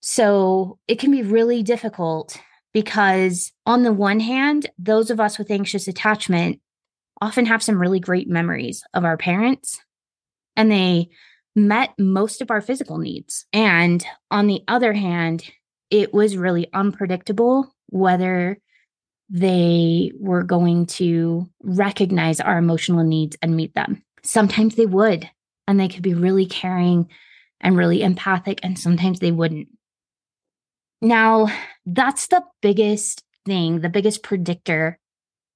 So 0.00 0.78
it 0.86 0.98
can 0.98 1.10
be 1.10 1.22
really 1.22 1.62
difficult 1.62 2.40
because, 2.76 3.52
on 3.64 3.84
the 3.84 3.92
one 3.92 4.20
hand, 4.20 4.68
those 4.78 5.10
of 5.10 5.18
us 5.18 5.38
with 5.38 5.50
anxious 5.50 5.88
attachment 5.88 6.60
often 7.22 7.46
have 7.46 7.62
some 7.62 7.80
really 7.80 7.98
great 7.98 8.28
memories 8.28 8.84
of 8.92 9.02
our 9.02 9.16
parents 9.16 9.80
and 10.56 10.70
they 10.70 11.08
met 11.54 11.94
most 11.98 12.42
of 12.42 12.50
our 12.50 12.60
physical 12.60 12.98
needs. 12.98 13.46
And 13.50 14.04
on 14.30 14.46
the 14.46 14.60
other 14.68 14.92
hand, 14.92 15.50
it 15.88 16.12
was 16.12 16.36
really 16.36 16.68
unpredictable 16.74 17.74
whether 17.86 18.58
they 19.30 20.12
were 20.20 20.42
going 20.42 20.84
to 20.84 21.48
recognize 21.62 22.40
our 22.40 22.58
emotional 22.58 23.04
needs 23.04 23.38
and 23.40 23.56
meet 23.56 23.74
them. 23.74 24.02
Sometimes 24.22 24.74
they 24.74 24.84
would, 24.84 25.26
and 25.66 25.80
they 25.80 25.88
could 25.88 26.02
be 26.02 26.12
really 26.12 26.44
caring 26.44 27.08
and 27.58 27.74
really 27.74 28.02
empathic, 28.02 28.60
and 28.62 28.78
sometimes 28.78 29.20
they 29.20 29.32
wouldn't. 29.32 29.68
Now, 31.06 31.46
that's 31.86 32.26
the 32.26 32.42
biggest 32.62 33.22
thing, 33.44 33.80
the 33.80 33.88
biggest 33.88 34.24
predictor 34.24 34.98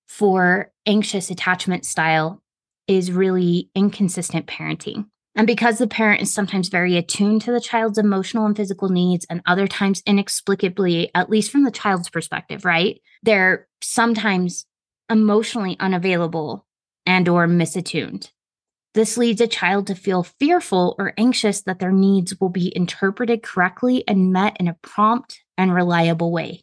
for 0.07 0.71
anxious 0.87 1.29
attachment 1.29 1.85
style 1.85 2.41
is 2.87 3.11
really 3.11 3.69
inconsistent 3.75 4.47
parenting. 4.47 5.07
And 5.35 5.49
because 5.49 5.79
the 5.79 5.89
parent 5.89 6.23
is 6.23 6.33
sometimes 6.33 6.69
very 6.69 6.97
attuned 6.97 7.43
to 7.43 7.51
the 7.51 7.61
child's 7.61 7.99
emotional 7.99 8.47
and 8.47 8.57
physical 8.57 8.91
needs, 8.91 9.27
and 9.29 9.43
other 9.45 9.67
times 9.67 10.05
inexplicably, 10.07 11.11
at 11.17 11.29
least 11.29 11.51
from 11.51 11.65
the 11.65 11.73
child's 11.73 12.09
perspective, 12.09 12.65
right? 12.65 13.01
They're 13.25 13.67
sometimes 13.83 14.67
emotionally 15.11 15.77
unavailable 15.81 16.65
and 17.07 17.29
or 17.29 17.49
misattuned. 17.49 18.31
This 18.95 19.17
leads 19.17 19.41
a 19.41 19.47
child 19.47 19.87
to 19.87 19.95
feel 19.95 20.25
fearful 20.25 20.97
or 20.99 21.15
anxious 21.17 21.63
that 21.63 21.79
their 21.79 21.93
needs 21.93 22.35
will 22.41 22.49
be 22.49 22.73
interpreted 22.75 23.43
correctly 23.43 24.03
and 24.09 24.33
met 24.33 24.57
in 24.59 24.67
a 24.67 24.77
prompt 24.83 25.43
and 25.57 25.73
reliable 25.73 26.33
way. 26.33 26.63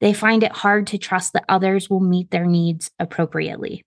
They 0.00 0.14
find 0.14 0.42
it 0.42 0.52
hard 0.52 0.86
to 0.88 0.98
trust 0.98 1.34
that 1.34 1.44
others 1.48 1.90
will 1.90 2.00
meet 2.00 2.30
their 2.30 2.46
needs 2.46 2.90
appropriately. 2.98 3.84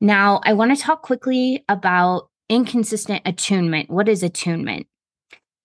Now, 0.00 0.40
I 0.44 0.52
want 0.52 0.76
to 0.76 0.82
talk 0.82 1.02
quickly 1.02 1.64
about 1.68 2.28
inconsistent 2.48 3.22
attunement. 3.24 3.90
What 3.90 4.08
is 4.08 4.22
attunement? 4.22 4.86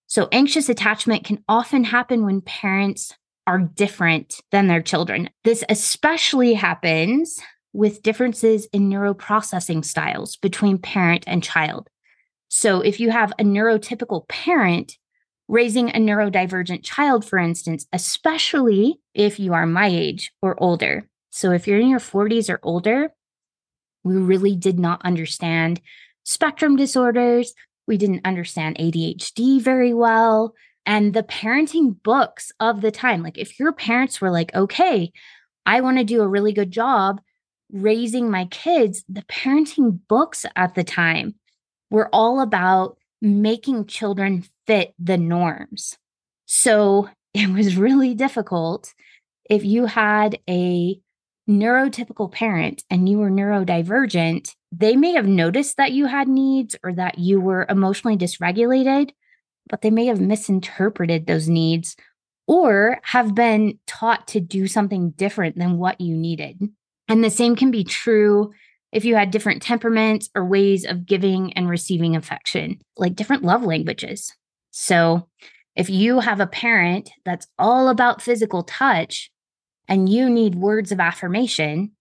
So, 0.06 0.28
anxious 0.32 0.68
attachment 0.68 1.24
can 1.24 1.44
often 1.48 1.84
happen 1.84 2.24
when 2.24 2.40
parents 2.40 3.14
are 3.46 3.58
different 3.58 4.40
than 4.50 4.68
their 4.68 4.82
children. 4.82 5.30
This 5.44 5.64
especially 5.68 6.54
happens 6.54 7.40
with 7.72 8.02
differences 8.02 8.66
in 8.72 8.90
neuroprocessing 8.90 9.84
styles 9.84 10.36
between 10.36 10.78
parent 10.78 11.24
and 11.26 11.42
child. 11.42 11.88
So, 12.48 12.80
if 12.80 13.00
you 13.00 13.10
have 13.10 13.32
a 13.38 13.44
neurotypical 13.44 14.28
parent 14.28 14.98
raising 15.48 15.90
a 15.90 15.94
neurodivergent 15.94 16.84
child, 16.84 17.24
for 17.24 17.38
instance, 17.38 17.86
especially 17.92 19.00
if 19.14 19.40
you 19.40 19.54
are 19.54 19.66
my 19.66 19.88
age 19.88 20.32
or 20.42 20.62
older. 20.62 21.08
So, 21.30 21.52
if 21.52 21.66
you're 21.66 21.80
in 21.80 21.88
your 21.88 21.98
40s 21.98 22.50
or 22.50 22.60
older, 22.62 23.12
we 24.04 24.16
really 24.16 24.54
did 24.54 24.78
not 24.78 25.04
understand 25.04 25.80
spectrum 26.24 26.76
disorders. 26.76 27.54
We 27.86 27.96
didn't 27.96 28.26
understand 28.26 28.76
ADHD 28.76 29.60
very 29.60 29.94
well. 29.94 30.54
And 30.84 31.14
the 31.14 31.22
parenting 31.22 32.02
books 32.02 32.52
of 32.60 32.80
the 32.80 32.90
time, 32.90 33.22
like 33.22 33.38
if 33.38 33.58
your 33.58 33.72
parents 33.72 34.20
were 34.20 34.30
like, 34.30 34.54
okay, 34.54 35.12
I 35.64 35.80
want 35.80 35.98
to 35.98 36.04
do 36.04 36.22
a 36.22 36.28
really 36.28 36.52
good 36.52 36.70
job 36.70 37.20
raising 37.72 38.30
my 38.30 38.44
kids, 38.46 39.04
the 39.08 39.22
parenting 39.22 39.98
books 40.08 40.46
at 40.54 40.74
the 40.74 40.84
time 40.84 41.34
were 41.90 42.08
all 42.12 42.40
about 42.40 42.98
making 43.20 43.86
children 43.86 44.44
fit 44.66 44.94
the 44.98 45.16
norms. 45.16 45.96
So 46.46 47.08
it 47.34 47.50
was 47.50 47.76
really 47.76 48.14
difficult 48.14 48.92
if 49.48 49.64
you 49.64 49.86
had 49.86 50.38
a 50.48 50.98
neurotypical 51.48 52.30
parent 52.30 52.84
and 52.90 53.08
you 53.08 53.18
were 53.18 53.30
neurodivergent, 53.30 54.54
they 54.70 54.96
may 54.96 55.12
have 55.12 55.26
noticed 55.26 55.76
that 55.76 55.92
you 55.92 56.06
had 56.06 56.28
needs 56.28 56.76
or 56.82 56.92
that 56.94 57.18
you 57.18 57.40
were 57.40 57.66
emotionally 57.68 58.16
dysregulated, 58.16 59.10
but 59.68 59.82
they 59.82 59.90
may 59.90 60.06
have 60.06 60.20
misinterpreted 60.20 61.26
those 61.26 61.48
needs 61.48 61.96
or 62.46 63.00
have 63.02 63.34
been 63.34 63.78
taught 63.86 64.28
to 64.28 64.40
do 64.40 64.66
something 64.66 65.10
different 65.10 65.56
than 65.56 65.78
what 65.78 66.00
you 66.00 66.16
needed. 66.16 66.58
And 67.08 67.22
the 67.22 67.30
same 67.30 67.56
can 67.56 67.70
be 67.70 67.84
true 67.84 68.52
if 68.92 69.04
you 69.04 69.14
had 69.14 69.30
different 69.30 69.62
temperaments 69.62 70.28
or 70.34 70.44
ways 70.44 70.84
of 70.84 71.06
giving 71.06 71.52
and 71.54 71.68
receiving 71.68 72.14
affection, 72.14 72.78
like 72.96 73.16
different 73.16 73.42
love 73.42 73.64
languages. 73.64 74.32
So, 74.70 75.28
if 75.74 75.88
you 75.88 76.20
have 76.20 76.40
a 76.40 76.46
parent 76.46 77.10
that's 77.24 77.46
all 77.58 77.88
about 77.88 78.20
physical 78.20 78.62
touch, 78.62 79.30
and 79.88 80.08
you 80.08 80.30
need 80.30 80.54
words 80.54 80.92
of 80.92 81.00
affirmation, 81.00 81.92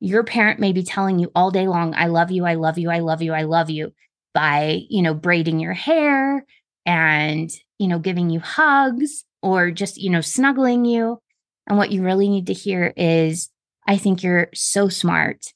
your 0.00 0.24
parent 0.24 0.60
may 0.60 0.72
be 0.72 0.82
telling 0.82 1.18
you 1.18 1.30
all 1.34 1.50
day 1.50 1.66
long, 1.66 1.94
I 1.94 2.06
love 2.06 2.30
you, 2.30 2.44
I 2.44 2.54
love 2.54 2.78
you, 2.78 2.90
I 2.90 3.00
love 3.00 3.22
you, 3.22 3.32
I 3.32 3.42
love 3.42 3.70
you, 3.70 3.92
by, 4.32 4.82
you 4.88 5.02
know, 5.02 5.14
braiding 5.14 5.60
your 5.60 5.72
hair 5.72 6.44
and, 6.86 7.50
you 7.78 7.88
know, 7.88 7.98
giving 7.98 8.30
you 8.30 8.40
hugs 8.40 9.24
or 9.42 9.70
just, 9.70 9.96
you 9.96 10.10
know, 10.10 10.20
snuggling 10.20 10.84
you. 10.84 11.18
And 11.66 11.78
what 11.78 11.90
you 11.90 12.02
really 12.02 12.28
need 12.28 12.48
to 12.48 12.52
hear 12.52 12.92
is, 12.96 13.48
I 13.86 13.96
think 13.96 14.22
you're 14.22 14.48
so 14.54 14.88
smart. 14.88 15.52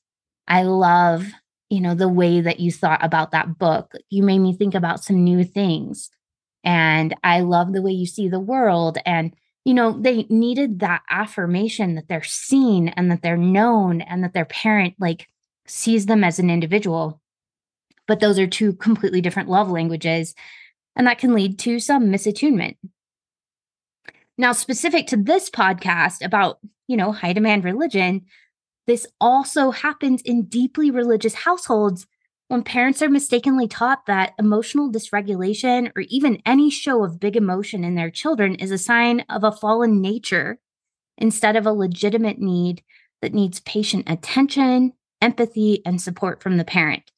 I 0.47 0.63
love, 0.63 1.27
you 1.71 1.81
know, 1.81 1.95
the 1.95 2.09
way 2.09 2.41
that 2.41 2.61
you 2.61 2.73
thought 2.73 3.05
about 3.05 3.31
that 3.31 3.59
book. 3.59 3.93
You 4.11 4.23
made 4.23 4.39
me 4.39 4.55
think 4.55 4.75
about 4.75 5.03
some 5.05 5.25
new 5.25 5.45
things. 5.45 6.11
And 6.65 7.15
I 7.23 7.41
love 7.41 7.73
the 7.73 7.83
way 7.83 7.93
you 7.93 8.07
see 8.07 8.29
the 8.29 8.41
world. 8.41 8.99
And 9.07 9.35
you 9.69 9.75
know, 9.75 9.93
they 9.93 10.25
needed 10.31 10.81
that 10.81 11.03
affirmation 11.11 11.95
that 11.95 12.09
they're 12.09 12.23
seen 12.23 12.89
and 12.89 13.11
that 13.11 13.21
they're 13.21 13.37
known 13.37 14.01
and 14.01 14.25
that 14.25 14.33
their 14.33 14.47
parent 14.47 14.95
like 14.99 15.29
sees 15.67 16.07
them 16.07 16.25
as 16.25 16.39
an 16.39 16.49
individual. 16.49 17.21
But 18.07 18.21
those 18.21 18.39
are 18.39 18.47
two 18.47 18.73
completely 18.73 19.21
different 19.21 19.51
love 19.51 19.71
languages. 19.71 20.35
And 20.97 21.07
that 21.07 21.19
can 21.19 21.35
lead 21.35 21.59
to 21.59 21.81
some 21.81 22.05
misattunement. 22.07 22.77
Now, 24.39 24.53
specific 24.53 25.09
to 25.09 25.17
this 25.17 25.51
podcast 25.51 26.25
about, 26.25 26.61
you 26.87 26.97
know, 26.97 27.11
high 27.11 27.33
demand 27.33 27.65
religion, 27.65 28.25
this 28.87 29.05
also 29.21 29.73
happens 29.73 30.23
in 30.23 30.45
deeply 30.45 30.93
religious 30.93 31.35
households 31.35 32.07
when 32.47 32.63
parents 32.63 33.03
are 33.03 33.11
mistakenly 33.11 33.67
taught 33.69 34.07
that 34.07 34.33
emotional 34.39 34.91
dysregulation 34.91 35.91
or 35.95 36.03
even 36.09 36.41
any 36.47 36.71
show 36.71 37.05
of 37.05 37.21
big 37.21 37.37
emotion 37.37 37.85
in 37.85 37.97
their 37.97 38.11
children 38.11 38.55
is 38.55 38.71
a 38.71 38.79
sign 38.79 39.25
of 39.29 39.43
a 39.45 39.53
fallen 39.53 40.01
nature 40.01 40.59
instead 41.19 41.57
of 41.57 41.67
a 41.67 41.73
legitimate 41.73 42.39
need 42.39 42.83
that 43.21 43.35
needs 43.35 43.61
patient 43.61 44.09
attention, 44.09 44.93
empathy, 45.21 45.83
and 45.85 46.01
support 46.01 46.43
from 46.43 46.57
the 46.57 46.65
parent. 46.65 47.11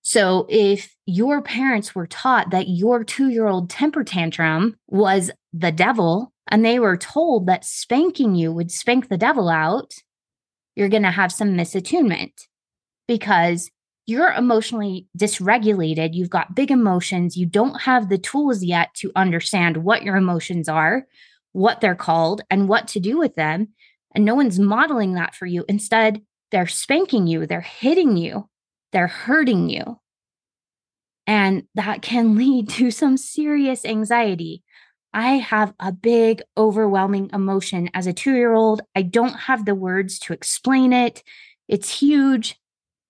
So, 0.00 0.46
if 0.48 0.96
your 1.04 1.42
parents 1.42 1.94
were 1.94 2.06
taught 2.06 2.50
that 2.50 2.68
your 2.68 3.04
two 3.04 3.28
year 3.28 3.48
old 3.48 3.68
temper 3.68 4.04
tantrum 4.04 4.76
was 4.86 5.30
the 5.52 5.72
devil, 5.72 6.32
and 6.48 6.64
they 6.64 6.78
were 6.78 6.96
told 6.96 7.46
that 7.46 7.64
spanking 7.64 8.34
you 8.34 8.52
would 8.52 8.70
spank 8.70 9.08
the 9.08 9.18
devil 9.18 9.48
out, 9.48 9.92
you're 10.74 10.88
going 10.88 11.02
to 11.02 11.10
have 11.10 11.32
some 11.32 11.54
misattunement 11.54 12.32
because 13.06 13.70
you're 14.06 14.32
emotionally 14.32 15.06
dysregulated, 15.18 16.14
you've 16.14 16.30
got 16.30 16.54
big 16.54 16.70
emotions, 16.70 17.36
you 17.36 17.44
don't 17.44 17.82
have 17.82 18.08
the 18.08 18.16
tools 18.16 18.62
yet 18.64 18.88
to 18.94 19.12
understand 19.14 19.78
what 19.78 20.02
your 20.02 20.16
emotions 20.16 20.68
are, 20.68 21.06
what 21.52 21.80
they're 21.80 21.94
called, 21.94 22.40
and 22.50 22.68
what 22.68 22.88
to 22.88 23.00
do 23.00 23.18
with 23.18 23.34
them. 23.34 23.68
And 24.14 24.24
no 24.24 24.34
one's 24.34 24.58
modeling 24.58 25.14
that 25.14 25.34
for 25.34 25.44
you. 25.44 25.64
Instead, 25.68 26.22
they're 26.50 26.66
spanking 26.66 27.26
you, 27.26 27.46
they're 27.46 27.60
hitting 27.60 28.16
you, 28.16 28.48
they're 28.92 29.08
hurting 29.08 29.68
you. 29.68 30.00
And 31.26 31.64
that 31.74 32.00
can 32.00 32.34
lead 32.38 32.70
to 32.70 32.90
some 32.90 33.18
serious 33.18 33.84
anxiety. 33.84 34.62
I 35.12 35.38
have 35.38 35.72
a 35.80 35.92
big, 35.92 36.42
overwhelming 36.56 37.30
emotion 37.32 37.90
as 37.94 38.06
a 38.06 38.12
two 38.12 38.34
year 38.34 38.52
old. 38.52 38.82
I 38.94 39.02
don't 39.02 39.34
have 39.34 39.64
the 39.64 39.74
words 39.74 40.18
to 40.20 40.32
explain 40.32 40.92
it. 40.92 41.22
It's 41.66 41.98
huge. 41.98 42.56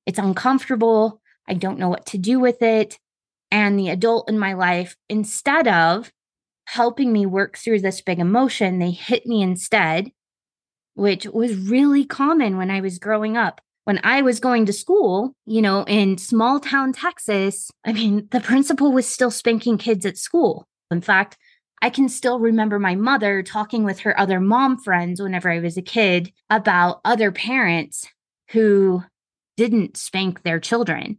It's 0.06 0.18
uncomfortable. 0.18 1.20
I 1.48 1.54
don't 1.54 1.78
know 1.78 1.88
what 1.88 2.06
to 2.06 2.18
do 2.18 2.38
with 2.38 2.62
it. 2.62 2.98
And 3.50 3.78
the 3.78 3.88
adult 3.88 4.28
in 4.28 4.38
my 4.38 4.52
life, 4.52 4.96
instead 5.08 5.66
of 5.66 6.12
helping 6.66 7.12
me 7.12 7.24
work 7.24 7.56
through 7.56 7.80
this 7.80 8.00
big 8.00 8.18
emotion, 8.18 8.78
they 8.78 8.90
hit 8.90 9.26
me 9.26 9.42
instead, 9.42 10.12
which 10.94 11.26
was 11.26 11.56
really 11.56 12.04
common 12.04 12.58
when 12.58 12.70
I 12.70 12.80
was 12.80 12.98
growing 12.98 13.36
up. 13.36 13.60
When 13.84 14.00
I 14.04 14.20
was 14.20 14.38
going 14.38 14.66
to 14.66 14.72
school, 14.74 15.32
you 15.46 15.62
know, 15.62 15.82
in 15.84 16.18
small 16.18 16.60
town 16.60 16.92
Texas, 16.92 17.70
I 17.86 17.94
mean, 17.94 18.28
the 18.30 18.40
principal 18.40 18.92
was 18.92 19.06
still 19.06 19.30
spanking 19.30 19.78
kids 19.78 20.04
at 20.04 20.18
school. 20.18 20.68
In 20.90 21.00
fact, 21.00 21.38
I 21.80 21.90
can 21.90 22.08
still 22.08 22.40
remember 22.40 22.78
my 22.78 22.94
mother 22.94 23.42
talking 23.42 23.84
with 23.84 24.00
her 24.00 24.18
other 24.18 24.40
mom 24.40 24.78
friends 24.78 25.20
whenever 25.20 25.50
I 25.50 25.60
was 25.60 25.76
a 25.76 25.82
kid 25.82 26.32
about 26.50 27.00
other 27.04 27.30
parents 27.30 28.06
who 28.50 29.02
didn't 29.56 29.96
spank 29.96 30.42
their 30.42 30.60
children 30.60 31.18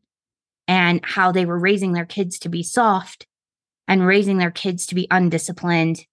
and 0.68 1.02
how 1.04 1.32
they 1.32 1.46
were 1.46 1.60
raising 1.60 1.94
their 1.94 2.06
kids 2.06 2.40
to 2.40 2.50
be 2.50 2.64
soft 2.64 3.26
and 3.88 4.06
raising 4.06 4.38
their 4.38 4.52
kids 4.52 4.86
to 4.88 4.96
be 4.96 5.08
undisciplined 5.10 6.06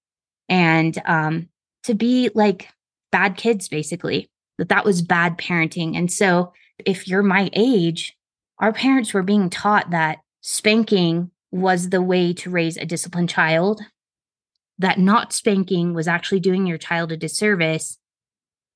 and 0.48 1.00
um, 1.04 1.48
to 1.84 1.94
be 1.94 2.30
like 2.34 2.68
bad 3.12 3.36
kids, 3.36 3.68
basically, 3.68 4.30
that 4.58 4.68
that 4.68 4.84
was 4.84 5.02
bad 5.02 5.38
parenting. 5.38 5.96
And 5.96 6.10
so, 6.10 6.52
if 6.84 7.08
you're 7.08 7.22
my 7.22 7.50
age, 7.52 8.16
our 8.58 8.72
parents 8.72 9.14
were 9.14 9.22
being 9.22 9.50
taught 9.50 9.90
that 9.90 10.18
spanking 10.40 11.30
was 11.50 11.90
the 11.90 12.02
way 12.02 12.32
to 12.34 12.50
raise 12.50 12.76
a 12.76 12.84
disciplined 12.84 13.28
child, 13.28 13.80
that 14.78 14.98
not 14.98 15.32
spanking 15.32 15.94
was 15.94 16.08
actually 16.08 16.40
doing 16.40 16.66
your 16.66 16.78
child 16.78 17.12
a 17.12 17.16
disservice. 17.16 17.98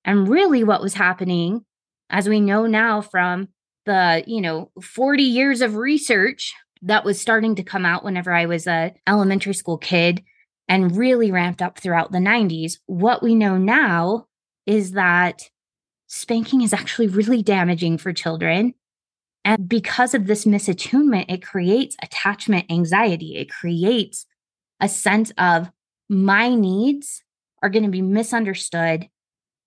And 0.04 0.28
really, 0.28 0.64
what 0.64 0.82
was 0.82 0.94
happening, 0.94 1.64
as 2.08 2.28
we 2.28 2.40
know 2.40 2.66
now 2.66 3.00
from 3.00 3.48
the, 3.86 4.24
you 4.26 4.40
know, 4.40 4.70
40 4.82 5.22
years 5.22 5.60
of 5.60 5.76
research 5.76 6.52
that 6.82 7.04
was 7.04 7.20
starting 7.20 7.54
to 7.56 7.62
come 7.62 7.84
out 7.84 8.04
whenever 8.04 8.32
I 8.32 8.46
was 8.46 8.66
a 8.66 8.94
elementary 9.06 9.54
school 9.54 9.76
kid 9.76 10.22
and 10.68 10.96
really 10.96 11.30
ramped 11.30 11.60
up 11.60 11.78
throughout 11.78 12.12
the 12.12 12.18
90s. 12.18 12.78
What 12.86 13.22
we 13.22 13.34
know 13.34 13.58
now 13.58 14.26
is 14.66 14.92
that 14.92 15.42
spanking 16.06 16.62
is 16.62 16.72
actually 16.72 17.08
really 17.08 17.42
damaging 17.42 17.98
for 17.98 18.12
children. 18.12 18.74
And 19.44 19.68
because 19.68 20.14
of 20.14 20.26
this 20.26 20.44
misattunement, 20.44 21.26
it 21.28 21.42
creates 21.42 21.96
attachment 22.02 22.70
anxiety. 22.70 23.36
It 23.36 23.50
creates 23.50 24.26
a 24.80 24.88
sense 24.88 25.32
of 25.38 25.70
my 26.10 26.54
needs 26.54 27.22
are 27.62 27.70
going 27.70 27.84
to 27.84 27.90
be 27.90 28.02
misunderstood 28.02 29.08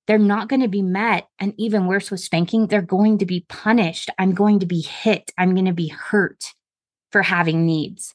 they're 0.07 0.17
not 0.19 0.49
going 0.49 0.61
to 0.61 0.67
be 0.67 0.81
met. 0.81 1.27
And 1.39 1.53
even 1.57 1.87
worse 1.87 2.11
with 2.11 2.19
spanking, 2.19 2.67
they're 2.67 2.81
going 2.81 3.17
to 3.19 3.25
be 3.25 3.45
punished. 3.47 4.09
I'm 4.17 4.33
going 4.33 4.59
to 4.59 4.65
be 4.65 4.81
hit. 4.81 5.31
I'm 5.37 5.53
going 5.53 5.65
to 5.65 5.73
be 5.73 5.87
hurt 5.87 6.53
for 7.11 7.21
having 7.21 7.65
needs. 7.65 8.13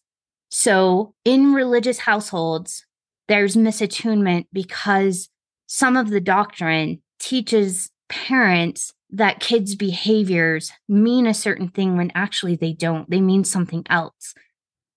So 0.51 1.14
in 1.25 1.53
religious 1.53 2.01
households, 2.01 2.85
there's 3.29 3.57
misattunement 3.57 4.47
because 4.53 5.29
some 5.67 5.97
of 5.97 6.11
the 6.11 6.21
doctrine 6.21 7.03
teaches 7.19 7.91
parents 8.09 8.93
that 9.11 9.41
kids' 9.41 9.75
behaviors 9.75 10.73
mean 10.88 11.27
a 11.27 11.35
certain 11.35 11.69
thing 11.69 11.97
when 11.97 12.12
actually 12.14 12.57
they 12.57 12.73
don't. 12.73 13.09
They 13.09 13.21
mean 13.21 13.45
something 13.45 13.85
else. 13.88 14.35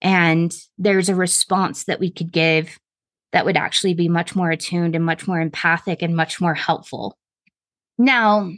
And 0.02 0.54
there's 0.78 1.10
a 1.10 1.16
response 1.16 1.86
that 1.86 2.00
we 2.00 2.10
could 2.10 2.32
give 2.32 2.80
that 3.34 3.46
would 3.46 3.58
actually 3.58 3.94
be 3.94 4.10
much 4.10 4.36
more 4.36 4.52
attuned 4.52 4.96
and 4.96 5.06
much 5.06 5.28
more 5.28 5.40
empathic 5.40 6.02
and 6.02 6.16
much 6.16 6.42
more 6.42 6.54
helpful. 6.54 7.18
Now, 7.98 8.52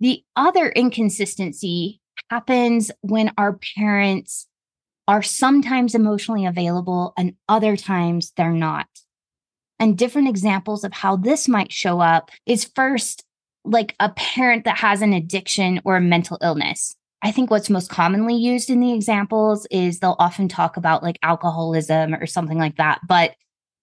the 0.00 0.22
other 0.36 0.68
inconsistency 0.68 2.00
happens 2.30 2.90
when 3.00 3.32
our 3.36 3.58
parents 3.76 4.46
are 5.06 5.22
sometimes 5.22 5.94
emotionally 5.94 6.46
available 6.46 7.14
and 7.16 7.34
other 7.48 7.76
times 7.76 8.32
they're 8.36 8.52
not. 8.52 8.86
And 9.78 9.96
different 9.96 10.28
examples 10.28 10.84
of 10.84 10.92
how 10.92 11.16
this 11.16 11.48
might 11.48 11.72
show 11.72 12.00
up 12.00 12.30
is 12.46 12.70
first, 12.74 13.24
like 13.64 13.94
a 14.00 14.10
parent 14.10 14.64
that 14.64 14.78
has 14.78 15.02
an 15.02 15.12
addiction 15.12 15.80
or 15.84 15.96
a 15.96 16.00
mental 16.00 16.38
illness. 16.42 16.96
I 17.22 17.32
think 17.32 17.50
what's 17.50 17.70
most 17.70 17.90
commonly 17.90 18.34
used 18.34 18.70
in 18.70 18.80
the 18.80 18.92
examples 18.92 19.66
is 19.70 19.98
they'll 19.98 20.16
often 20.18 20.48
talk 20.48 20.76
about 20.76 21.02
like 21.02 21.18
alcoholism 21.22 22.14
or 22.14 22.26
something 22.26 22.58
like 22.58 22.76
that. 22.76 23.00
But 23.08 23.34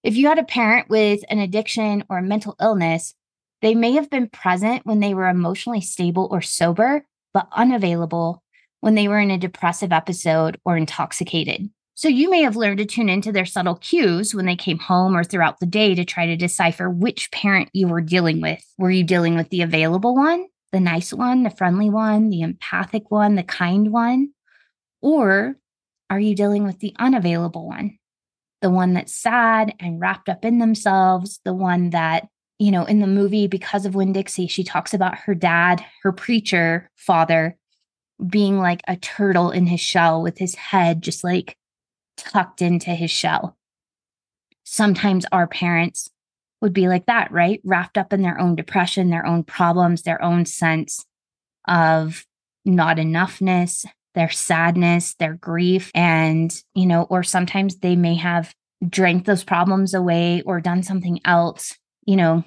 if 0.05 0.15
you 0.15 0.27
had 0.27 0.37
a 0.37 0.43
parent 0.43 0.87
with 0.87 1.21
an 1.29 1.39
addiction 1.39 2.03
or 2.09 2.19
a 2.19 2.23
mental 2.23 2.55
illness, 2.61 3.15
they 3.63 3.73
may 3.73 3.93
have 3.93 4.11
been 4.11 4.29
present 4.29 4.85
when 4.85 4.99
they 4.99 5.15
were 5.15 5.27
emotionally 5.27 5.81
stable 5.81 6.27
or 6.29 6.41
sober, 6.41 7.03
but 7.33 7.47
unavailable 7.51 8.43
when 8.81 8.93
they 8.93 9.07
were 9.07 9.17
in 9.17 9.31
a 9.31 9.37
depressive 9.39 9.91
episode 9.91 10.59
or 10.63 10.77
intoxicated. 10.77 11.71
So 11.95 12.07
you 12.07 12.29
may 12.29 12.43
have 12.43 12.55
learned 12.55 12.77
to 12.77 12.85
tune 12.85 13.09
into 13.09 13.31
their 13.31 13.47
subtle 13.47 13.77
cues 13.77 14.35
when 14.35 14.45
they 14.45 14.55
came 14.55 14.77
home 14.77 15.17
or 15.17 15.23
throughout 15.23 15.59
the 15.59 15.65
day 15.65 15.95
to 15.95 16.05
try 16.05 16.27
to 16.27 16.35
decipher 16.35 16.87
which 16.87 17.31
parent 17.31 17.69
you 17.73 17.87
were 17.87 18.01
dealing 18.01 18.41
with. 18.41 18.63
Were 18.77 18.91
you 18.91 19.03
dealing 19.03 19.35
with 19.35 19.49
the 19.49 19.63
available 19.63 20.13
one, 20.13 20.45
the 20.71 20.79
nice 20.79 21.11
one, 21.11 21.41
the 21.41 21.49
friendly 21.49 21.89
one, 21.89 22.29
the 22.29 22.41
empathic 22.41 23.09
one, 23.09 23.33
the 23.33 23.43
kind 23.43 23.91
one? 23.91 24.33
Or 25.01 25.55
are 26.11 26.19
you 26.19 26.35
dealing 26.35 26.63
with 26.63 26.77
the 26.77 26.93
unavailable 26.99 27.65
one, 27.65 27.97
the 28.65 28.71
one 28.71 28.93
that's 28.95 29.13
sad 29.13 29.75
and 29.80 30.01
wrapped 30.01 30.28
up 30.28 30.43
in 30.43 30.58
themselves, 30.58 31.39
the 31.45 31.54
one 31.54 31.91
that, 31.91 32.28
you 32.58 32.71
know, 32.71 32.84
in 32.84 32.99
the 32.99 33.06
movie, 33.06 33.45
because 33.45 33.86
of 33.86 33.93
Winn 33.93 34.12
Dixie, 34.12 34.47
she 34.47 34.63
talks 34.63 34.91
about 34.91 35.19
her 35.19 35.36
dad, 35.36 35.86
her 36.01 36.12
preacher 36.12 36.89
father, 36.95 37.58
being 38.28 38.58
like 38.58 38.82
a 38.88 38.97
turtle 38.97 39.51
in 39.51 39.67
his 39.67 39.82
shell 39.82 40.19
with 40.19 40.39
his 40.39 40.56
head 40.56 41.04
just 41.04 41.23
like 41.23 41.60
tucked 42.17 42.63
into 42.63 42.89
his 42.89 43.12
shell. 43.12 43.56
Sometimes 44.63 45.28
our 45.32 45.45
parents 45.45 46.10
would 46.60 46.73
be 46.73 46.88
like 46.88 47.06
that, 47.06 47.32
right? 47.32 47.62
Wrapped 47.63 47.99
up 47.99 48.13
in 48.13 48.23
their 48.23 48.39
own 48.39 48.56
depression, 48.56 49.12
their 49.12 49.28
own 49.28 49.43
problems, 49.43 50.01
their 50.01 50.23
own 50.23 50.47
sense 50.47 51.06
of 51.67 52.25
not 52.65 52.97
enoughness, 52.97 53.86
their 54.15 54.30
sadness, 54.30 55.13
their 55.15 55.36
grief. 55.36 55.91
And, 55.93 56.54
you 56.73 56.88
know, 56.88 57.04
or 57.04 57.23
sometimes 57.23 57.78
they 57.78 57.95
may 57.95 58.15
have 58.15 58.54
drank 58.88 59.25
those 59.25 59.43
problems 59.43 59.93
away 59.93 60.41
or 60.45 60.60
done 60.60 60.84
something 60.84 61.19
else, 61.25 61.78
you 62.06 62.15
know, 62.15 62.43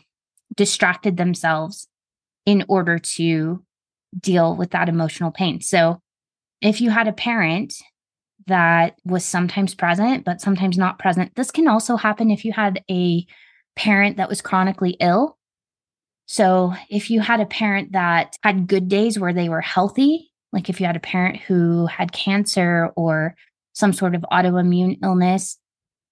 distracted 0.57 1.17
themselves 1.17 1.89
in 2.47 2.65
order 2.69 2.99
to 2.99 3.63
deal 4.19 4.57
with 4.57 4.71
that 4.71 4.89
emotional 4.89 5.31
pain. 5.31 5.61
So 5.61 6.01
if 6.61 6.81
you 6.81 6.91
had 6.91 7.07
a 7.07 7.13
parent 7.13 7.75
that 8.47 8.97
was 9.05 9.25
sometimes 9.25 9.75
present, 9.75 10.25
but 10.25 10.41
sometimes 10.41 10.79
not 10.79 10.99
present, 10.99 11.35
this 11.35 11.51
can 11.51 11.69
also 11.69 11.97
happen 11.97 12.31
if 12.31 12.45
you 12.45 12.53
had 12.53 12.83
a 12.91 13.27
parent 13.77 14.17
that 14.17 14.29
was 14.29 14.41
chronically 14.41 14.97
ill. 15.01 15.37
So 16.27 16.75
if 16.91 17.11
you 17.11 17.21
had 17.21 17.41
a 17.41 17.47
parent 17.47 17.93
that 17.93 18.37
had 18.43 18.67
good 18.67 18.89
days 18.89 19.19
where 19.19 19.33
they 19.33 19.49
were 19.49 19.61
healthy 19.61 20.31
like 20.53 20.69
if 20.69 20.81
you 20.81 20.87
had 20.87 20.97
a 20.97 21.01
parent 21.01 21.37
who 21.37 21.87
had 21.87 22.13
cancer 22.13 22.91
or 22.97 23.35
some 23.73 23.93
sort 23.93 24.15
of 24.15 24.25
autoimmune 24.33 24.99
illness, 25.03 25.59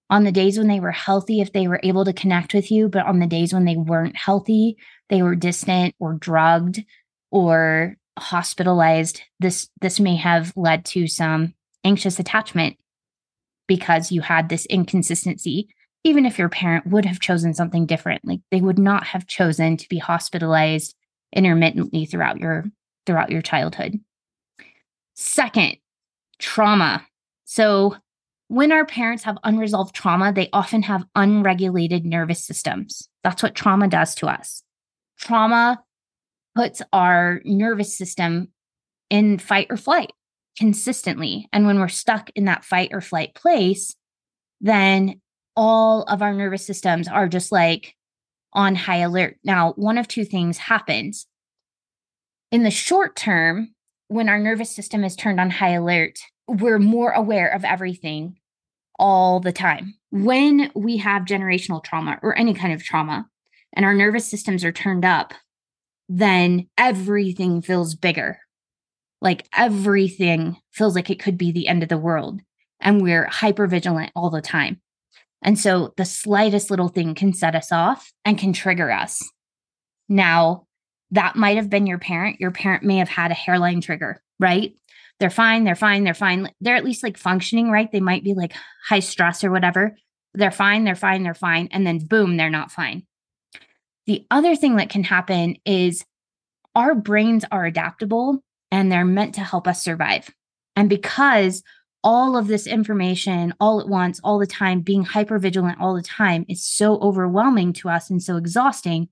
on 0.09 0.23
the 0.23 0.33
days 0.33 0.57
when 0.57 0.69
they 0.69 0.79
were 0.79 0.93
healthy, 0.93 1.41
if 1.41 1.53
they 1.53 1.67
were 1.67 1.81
able 1.83 2.05
to 2.05 2.13
connect 2.13 2.55
with 2.55 2.71
you, 2.71 2.89
but 2.89 3.07
on 3.07 3.19
the 3.19 3.27
days 3.27 3.53
when 3.53 3.65
they 3.65 3.77
weren't 3.77 4.17
healthy, 4.17 4.77
they 5.09 5.21
were 5.21 5.35
distant 5.35 5.95
or 5.99 6.15
drugged 6.15 6.85
or 7.33 7.97
hospitalized, 8.19 9.23
this 9.41 9.69
this 9.81 9.99
may 9.99 10.17
have 10.17 10.53
led 10.57 10.85
to 10.87 11.09
some 11.09 11.55
anxious 11.85 12.19
attachment 12.19 12.77
because 13.67 14.13
you 14.13 14.21
had 14.21 14.49
this 14.49 14.67
inconsistency 14.67 15.69
even 16.05 16.25
if 16.25 16.39
your 16.39 16.49
parent 16.49 16.87
would 16.87 17.05
have 17.05 17.19
chosen 17.19 17.53
something 17.53 17.85
different 17.85 18.25
like 18.25 18.41
they 18.51 18.61
would 18.61 18.79
not 18.79 19.05
have 19.05 19.27
chosen 19.27 19.77
to 19.77 19.89
be 19.89 19.99
hospitalized 19.99 20.95
intermittently 21.33 22.07
throughout 22.07 22.39
your 22.39 22.65
throughout 23.07 23.31
your 23.31 23.43
childhood 23.43 23.99
Second, 25.17 25.79
trauma. 26.39 27.07
So, 27.45 27.97
when 28.49 28.71
our 28.71 28.87
parents 28.87 29.25
have 29.25 29.39
unresolved 29.43 29.95
trauma, 29.95 30.33
they 30.33 30.49
often 30.53 30.83
have 30.83 31.05
unregulated 31.17 32.05
nervous 32.05 32.45
systems. 32.45 33.09
That's 33.25 33.43
what 33.43 33.57
trauma 33.57 33.89
does 33.89 34.15
to 34.17 34.29
us. 34.29 34.63
Trauma 35.19 35.83
puts 36.55 36.81
our 36.93 37.41
nervous 37.45 37.97
system 37.97 38.49
in 39.11 39.39
fight 39.39 39.67
or 39.71 39.77
flight 39.77 40.13
consistently. 40.59 41.49
And 41.53 41.67
when 41.67 41.81
we're 41.81 41.89
stuck 41.89 42.31
in 42.37 42.45
that 42.45 42.65
fight 42.65 42.91
or 42.93 43.01
flight 43.01 43.35
place, 43.35 43.97
then 44.61 45.21
all 45.57 46.03
of 46.03 46.23
our 46.23 46.35
nervous 46.35 46.67
systems 46.67 47.09
are 47.09 47.29
just 47.29 47.51
like 47.51 47.95
on 48.53 48.75
high 48.75 48.99
alert. 48.99 49.39
Now, 49.45 49.73
one 49.73 49.99
of 49.99 50.07
two 50.07 50.25
things 50.25 50.59
happens. 50.59 51.27
In 52.53 52.63
the 52.63 52.71
short 52.71 53.17
term, 53.17 53.75
when 54.09 54.29
our 54.29 54.39
nervous 54.39 54.75
system 54.75 55.05
is 55.05 55.17
turned 55.17 55.41
on 55.41 55.51
high 55.51 55.73
alert, 55.73 56.19
we're 56.47 56.79
more 56.79 57.11
aware 57.11 57.49
of 57.49 57.65
everything 57.65 58.37
all 58.99 59.41
the 59.41 59.53
time. 59.53 59.95
When 60.11 60.71
we 60.75 60.99
have 60.99 61.23
generational 61.23 61.83
trauma 61.83 62.19
or 62.23 62.37
any 62.39 62.55
kind 62.55 62.73
of 62.73 62.83
trauma 62.83 63.27
and 63.73 63.85
our 63.85 63.95
nervous 63.95 64.27
systems 64.27 64.65
are 64.65 64.73
turned 64.73 65.05
up, 65.05 65.35
then 66.09 66.69
everything 66.79 67.63
feels 67.63 67.95
bigger. 67.95 68.39
Like 69.21 69.49
everything 69.57 70.57
feels 70.73 70.95
like 70.95 71.11
it 71.11 71.21
could 71.21 71.37
be 71.37 71.53
the 71.53 71.69
end 71.69 71.83
of 71.83 71.89
the 71.89 71.99
world. 71.99 72.41
And 72.81 73.03
we're 73.03 73.27
hyper 73.27 73.67
vigilant 73.67 74.13
all 74.15 74.31
the 74.31 74.41
time. 74.41 74.81
And 75.43 75.59
so 75.59 75.93
the 75.97 76.05
slightest 76.05 76.71
little 76.71 76.89
thing 76.89 77.15
can 77.15 77.33
set 77.33 77.55
us 77.55 77.73
off 77.73 78.13
and 78.25 78.39
can 78.39 78.53
trigger 78.53 78.91
us. 78.91 79.23
Now, 80.09 80.66
that 81.13 81.37
might 81.37 81.57
have 81.57 81.71
been 81.71 81.87
your 81.87 81.99
parent. 81.99 82.41
Your 82.41 82.51
parent 82.51 82.83
may 82.83 82.97
have 82.99 83.09
had 83.09 83.31
a 83.31 83.35
hairline 83.35 83.81
trigger, 83.81 84.23
right? 84.41 84.75
They're 85.19 85.31
fine, 85.31 85.65
they're 85.65 85.75
fine, 85.75 86.05
they're 86.05 86.15
fine. 86.15 86.51
They're 86.61 86.77
at 86.77 86.85
least 86.85 87.03
like 87.03 87.17
functioning, 87.17 87.71
right? 87.71 87.91
They 87.91 88.01
might 88.01 88.25
be 88.25 88.35
like 88.35 88.55
high 88.87 89.01
stress 89.01 89.45
or 89.45 89.51
whatever. 89.51 89.97
They're 90.35 90.51
fine, 90.51 90.85
they're 90.85 90.95
fine, 90.95 91.23
they're 91.23 91.35
fine. 91.35 91.69
And 91.73 91.87
then 91.87 91.99
boom, 91.99 92.37
they're 92.37 92.51
not 92.51 92.71
fine. 92.71 93.07
The 94.07 94.27
other 94.31 94.55
thing 94.55 94.77
that 94.77 94.91
can 94.91 95.05
happen 95.05 95.57
is 95.65 96.05
our 96.75 96.95
brains 96.95 97.45
are 97.51 97.65
adaptable 97.65 98.43
and 98.71 98.93
they're 98.93 99.05
meant 99.05 99.35
to 99.37 99.41
help 99.41 99.67
us 99.67 99.83
survive. 99.83 100.29
And 100.77 100.91
because 100.91 101.63
all 102.05 102.37
of 102.37 102.47
this 102.47 102.67
information 102.67 103.55
all 103.59 103.81
at 103.81 103.89
once, 103.89 104.21
all 104.23 104.39
the 104.39 104.47
time, 104.47 104.81
being 104.81 105.03
hyper 105.03 105.39
vigilant 105.39 105.81
all 105.81 105.95
the 105.97 106.03
time 106.03 106.45
is 106.49 106.65
so 106.65 107.01
overwhelming 107.01 107.73
to 107.73 107.89
us 107.89 108.11
and 108.11 108.23
so 108.23 108.37
exhausting. 108.37 109.09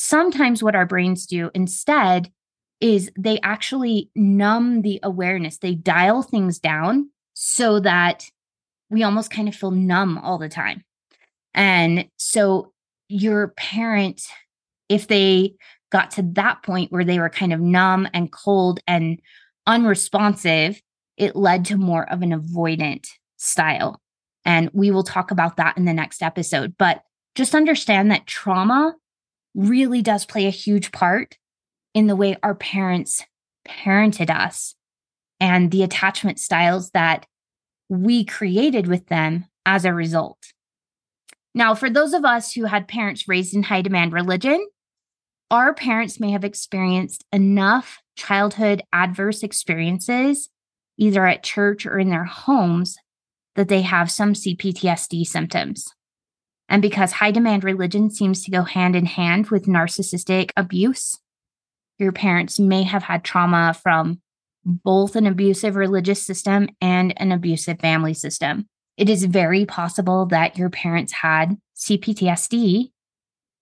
Sometimes 0.00 0.62
what 0.62 0.76
our 0.76 0.86
brains 0.86 1.26
do 1.26 1.50
instead 1.54 2.30
is 2.80 3.10
they 3.18 3.40
actually 3.42 4.12
numb 4.14 4.82
the 4.82 5.00
awareness, 5.02 5.58
they 5.58 5.74
dial 5.74 6.22
things 6.22 6.60
down 6.60 7.10
so 7.34 7.80
that 7.80 8.26
we 8.90 9.02
almost 9.02 9.32
kind 9.32 9.48
of 9.48 9.56
feel 9.56 9.72
numb 9.72 10.16
all 10.18 10.38
the 10.38 10.48
time. 10.48 10.84
And 11.52 12.08
so 12.16 12.72
your 13.08 13.48
parent, 13.56 14.22
if 14.88 15.08
they 15.08 15.54
got 15.90 16.12
to 16.12 16.22
that 16.34 16.62
point 16.62 16.92
where 16.92 17.04
they 17.04 17.18
were 17.18 17.28
kind 17.28 17.52
of 17.52 17.58
numb 17.58 18.06
and 18.14 18.30
cold 18.30 18.78
and 18.86 19.18
unresponsive, 19.66 20.80
it 21.16 21.34
led 21.34 21.64
to 21.64 21.76
more 21.76 22.08
of 22.08 22.22
an 22.22 22.30
avoidant 22.30 23.08
style. 23.36 24.00
And 24.44 24.70
we 24.72 24.92
will 24.92 25.02
talk 25.02 25.32
about 25.32 25.56
that 25.56 25.76
in 25.76 25.86
the 25.86 25.92
next 25.92 26.22
episode. 26.22 26.76
But 26.78 27.02
just 27.34 27.56
understand 27.56 28.12
that 28.12 28.28
trauma 28.28 28.94
really 29.58 30.02
does 30.02 30.24
play 30.24 30.46
a 30.46 30.50
huge 30.50 30.92
part 30.92 31.36
in 31.92 32.06
the 32.06 32.16
way 32.16 32.36
our 32.42 32.54
parents 32.54 33.24
parented 33.66 34.30
us 34.30 34.76
and 35.40 35.70
the 35.70 35.82
attachment 35.82 36.38
styles 36.38 36.90
that 36.90 37.26
we 37.88 38.24
created 38.24 38.86
with 38.86 39.06
them 39.08 39.46
as 39.66 39.84
a 39.84 39.92
result. 39.92 40.38
Now, 41.54 41.74
for 41.74 41.90
those 41.90 42.12
of 42.14 42.24
us 42.24 42.52
who 42.52 42.66
had 42.66 42.86
parents 42.86 43.26
raised 43.26 43.54
in 43.54 43.64
high 43.64 43.82
demand 43.82 44.12
religion, 44.12 44.64
our 45.50 45.74
parents 45.74 46.20
may 46.20 46.30
have 46.30 46.44
experienced 46.44 47.24
enough 47.32 48.00
childhood 48.16 48.82
adverse 48.92 49.42
experiences, 49.42 50.50
either 50.98 51.26
at 51.26 51.42
church 51.42 51.84
or 51.84 51.98
in 51.98 52.10
their 52.10 52.24
homes, 52.24 52.96
that 53.56 53.68
they 53.68 53.82
have 53.82 54.10
some 54.10 54.34
CPTSD 54.34 55.26
symptoms. 55.26 55.88
And 56.68 56.82
because 56.82 57.12
high 57.12 57.30
demand 57.30 57.64
religion 57.64 58.10
seems 58.10 58.44
to 58.44 58.50
go 58.50 58.62
hand 58.62 58.94
in 58.94 59.06
hand 59.06 59.48
with 59.48 59.66
narcissistic 59.66 60.50
abuse, 60.56 61.18
your 61.98 62.12
parents 62.12 62.58
may 62.58 62.82
have 62.82 63.04
had 63.04 63.24
trauma 63.24 63.74
from 63.82 64.20
both 64.64 65.16
an 65.16 65.26
abusive 65.26 65.76
religious 65.76 66.22
system 66.22 66.68
and 66.80 67.14
an 67.16 67.32
abusive 67.32 67.80
family 67.80 68.14
system. 68.14 68.66
It 68.96 69.08
is 69.08 69.24
very 69.24 69.64
possible 69.64 70.26
that 70.26 70.58
your 70.58 70.68
parents 70.68 71.12
had 71.12 71.56
CPTSD 71.76 72.90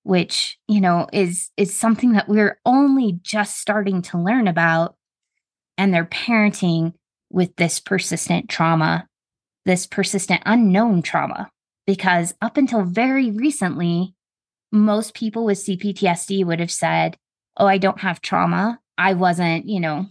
which 0.06 0.56
you 0.68 0.80
know 0.80 1.08
is 1.12 1.50
is 1.56 1.74
something 1.74 2.12
that 2.12 2.28
we're 2.28 2.60
only 2.64 3.18
just 3.22 3.58
starting 3.58 4.00
to 4.00 4.16
learn 4.16 4.46
about 4.46 4.94
and 5.76 5.92
they're 5.92 6.04
parenting 6.04 6.94
with 7.28 7.54
this 7.56 7.80
persistent 7.80 8.48
trauma 8.48 9.08
this 9.64 9.84
persistent 9.84 10.40
unknown 10.46 11.02
trauma 11.02 11.50
because 11.86 12.34
up 12.40 12.56
until 12.56 12.82
very 12.82 13.30
recently 13.30 14.14
most 14.72 15.14
people 15.14 15.44
with 15.44 15.58
CPTSD 15.58 16.44
would 16.44 16.60
have 16.60 16.72
said 16.72 17.16
oh 17.56 17.66
i 17.66 17.78
don't 17.78 18.00
have 18.00 18.20
trauma. 18.20 18.80
I 18.98 19.14
wasn't 19.14 19.68
you 19.68 19.80
know 19.80 20.06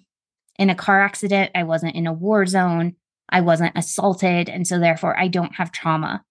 in 0.57 0.69
a 0.69 0.75
car 0.75 1.01
accident. 1.01 1.51
I 1.53 1.63
wasn't 1.63 1.95
in 1.95 2.07
a 2.07 2.13
war 2.13 2.45
zone. 2.45 2.95
I 3.29 3.41
wasn't 3.41 3.77
assaulted 3.77 4.49
and 4.49 4.67
so 4.67 4.79
therefore 4.79 5.19
i 5.19 5.27
don't 5.27 5.55
have 5.55 5.71
trauma. 5.71 6.23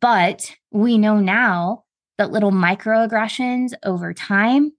But 0.00 0.52
we 0.70 0.98
know 0.98 1.18
now 1.18 1.84
that 2.18 2.30
little 2.30 2.52
microaggressions 2.52 3.72
over 3.84 4.12
time, 4.12 4.72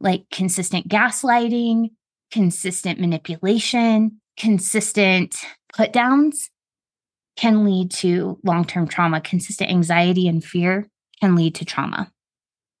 like 0.00 0.24
consistent 0.30 0.88
gaslighting, 0.88 1.90
consistent 2.30 2.98
manipulation, 2.98 4.20
consistent 4.38 5.36
put 5.74 5.92
downs, 5.92 6.50
can 7.40 7.64
lead 7.64 7.90
to 7.90 8.38
long 8.44 8.64
term 8.64 8.86
trauma. 8.86 9.20
Consistent 9.20 9.70
anxiety 9.70 10.28
and 10.28 10.44
fear 10.44 10.88
can 11.20 11.34
lead 11.34 11.54
to 11.54 11.64
trauma. 11.64 12.12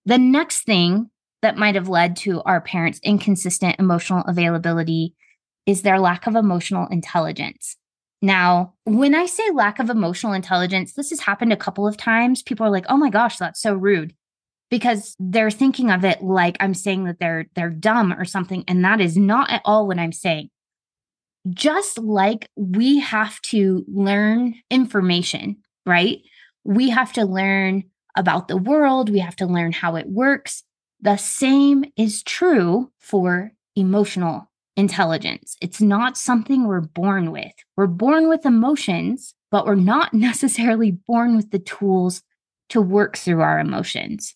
The 0.04 0.18
next 0.18 0.64
thing 0.64 1.10
that 1.40 1.56
might 1.56 1.74
have 1.74 1.88
led 1.88 2.16
to 2.16 2.42
our 2.42 2.60
parents' 2.60 3.00
inconsistent 3.02 3.76
emotional 3.78 4.22
availability 4.26 5.14
is 5.64 5.80
their 5.80 5.98
lack 5.98 6.26
of 6.26 6.36
emotional 6.36 6.86
intelligence. 6.88 7.76
Now, 8.20 8.74
when 8.84 9.14
I 9.14 9.24
say 9.24 9.50
lack 9.50 9.78
of 9.78 9.88
emotional 9.88 10.34
intelligence, 10.34 10.92
this 10.92 11.08
has 11.08 11.20
happened 11.20 11.54
a 11.54 11.56
couple 11.56 11.88
of 11.88 11.96
times. 11.96 12.42
People 12.42 12.66
are 12.66 12.70
like, 12.70 12.84
"Oh 12.90 12.98
my 12.98 13.08
gosh, 13.08 13.38
that's 13.38 13.62
so 13.62 13.74
rude." 13.74 14.14
Because 14.70 15.16
they're 15.18 15.50
thinking 15.50 15.90
of 15.90 16.04
it 16.04 16.22
like 16.22 16.56
I'm 16.60 16.74
saying 16.74 17.04
that 17.04 17.18
they're 17.18 17.46
they're 17.54 17.70
dumb 17.70 18.12
or 18.12 18.26
something, 18.26 18.64
and 18.68 18.84
that 18.84 19.00
is 19.00 19.16
not 19.16 19.50
at 19.50 19.62
all 19.64 19.86
what 19.86 19.98
I'm 19.98 20.12
saying. 20.12 20.50
Just 21.48 21.98
like 21.98 22.48
we 22.56 22.98
have 23.00 23.40
to 23.42 23.84
learn 23.88 24.54
information, 24.70 25.56
right? 25.86 26.18
We 26.64 26.90
have 26.90 27.12
to 27.14 27.24
learn 27.24 27.84
about 28.16 28.48
the 28.48 28.56
world, 28.56 29.08
we 29.08 29.20
have 29.20 29.36
to 29.36 29.46
learn 29.46 29.72
how 29.72 29.96
it 29.96 30.08
works. 30.08 30.64
The 31.00 31.16
same 31.16 31.84
is 31.96 32.22
true 32.22 32.90
for 32.98 33.52
emotional 33.76 34.50
intelligence. 34.76 35.56
It's 35.60 35.80
not 35.80 36.16
something 36.16 36.66
we're 36.66 36.80
born 36.80 37.30
with. 37.30 37.52
We're 37.76 37.86
born 37.86 38.28
with 38.28 38.44
emotions, 38.44 39.34
but 39.50 39.66
we're 39.66 39.74
not 39.76 40.12
necessarily 40.28 40.90
born 40.90 41.36
with 41.36 41.50
the 41.50 41.58
tools 41.58 42.22
to 42.70 42.80
work 42.80 43.16
through 43.16 43.40
our 43.40 43.58
emotions. 43.58 44.34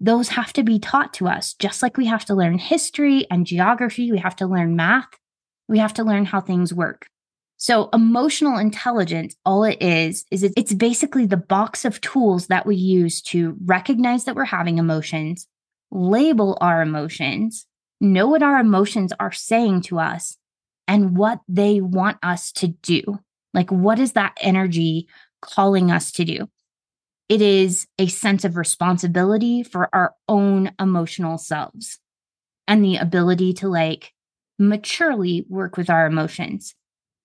Those 0.00 0.28
have 0.28 0.52
to 0.54 0.62
be 0.62 0.78
taught 0.78 1.12
to 1.14 1.26
us, 1.26 1.54
just 1.54 1.82
like 1.82 1.96
we 1.96 2.06
have 2.06 2.24
to 2.26 2.34
learn 2.34 2.58
history 2.58 3.26
and 3.30 3.46
geography, 3.46 4.12
we 4.12 4.18
have 4.18 4.36
to 4.36 4.46
learn 4.46 4.76
math, 4.76 5.08
we 5.68 5.78
have 5.78 5.94
to 5.94 6.04
learn 6.04 6.24
how 6.24 6.40
things 6.40 6.72
work. 6.74 7.08
So, 7.60 7.88
emotional 7.92 8.56
intelligence, 8.56 9.34
all 9.44 9.64
it 9.64 9.82
is, 9.82 10.24
is 10.30 10.44
it's 10.44 10.72
basically 10.72 11.26
the 11.26 11.36
box 11.36 11.84
of 11.84 12.00
tools 12.00 12.46
that 12.46 12.66
we 12.66 12.76
use 12.76 13.20
to 13.22 13.56
recognize 13.64 14.24
that 14.24 14.36
we're 14.36 14.44
having 14.44 14.78
emotions, 14.78 15.48
label 15.90 16.56
our 16.60 16.82
emotions, 16.82 17.66
know 18.00 18.28
what 18.28 18.44
our 18.44 18.60
emotions 18.60 19.12
are 19.18 19.32
saying 19.32 19.82
to 19.82 19.98
us 19.98 20.36
and 20.86 21.16
what 21.16 21.40
they 21.48 21.80
want 21.80 22.18
us 22.22 22.52
to 22.52 22.68
do. 22.68 23.18
Like, 23.52 23.70
what 23.70 23.98
is 23.98 24.12
that 24.12 24.38
energy 24.40 25.08
calling 25.42 25.90
us 25.90 26.12
to 26.12 26.24
do? 26.24 26.48
It 27.28 27.42
is 27.42 27.88
a 27.98 28.06
sense 28.06 28.44
of 28.44 28.56
responsibility 28.56 29.64
for 29.64 29.88
our 29.92 30.14
own 30.28 30.70
emotional 30.80 31.38
selves 31.38 31.98
and 32.68 32.84
the 32.84 32.96
ability 32.96 33.52
to 33.54 33.68
like 33.68 34.12
maturely 34.58 35.44
work 35.48 35.76
with 35.76 35.90
our 35.90 36.06
emotions. 36.06 36.74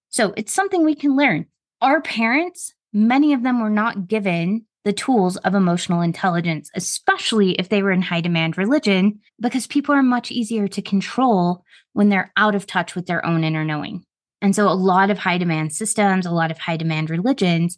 So 0.09 0.34
it's 0.38 0.53
something 0.53 0.84
we 0.84 0.95
can 0.95 1.15
learn. 1.15 1.47
Our 1.81 2.01
parents, 2.01 2.73
many 2.93 3.34
of 3.34 3.43
them 3.43 3.61
were 3.61 3.69
not 3.69 4.07
given 4.07 4.65
the 4.86 4.93
tools 4.93 5.38
of 5.38 5.55
emotional 5.55 6.01
intelligence, 6.01 6.69
especially 6.75 7.53
if 7.53 7.69
they 7.69 7.81
were 7.81 7.91
in 7.91 8.01
high 8.01 8.21
demand 8.21 8.57
religion, 8.57 9.19
because 9.39 9.65
people 9.65 9.95
are 9.95 10.03
much 10.03 10.31
easier 10.31 10.67
to 10.67 10.81
control 10.81 11.63
when 11.93 12.09
they're 12.09 12.31
out 12.36 12.55
of 12.55 12.67
touch 12.67 12.95
with 12.95 13.05
their 13.05 13.25
own 13.25 13.43
inner 13.43 13.63
knowing. 13.63 14.03
And 14.41 14.55
so 14.55 14.67
a 14.67 14.73
lot 14.75 15.09
of 15.09 15.17
high 15.17 15.38
demand 15.38 15.73
systems, 15.73 16.25
a 16.25 16.31
lot 16.31 16.51
of 16.51 16.57
high 16.57 16.75
demand 16.75 17.09
religions 17.09 17.77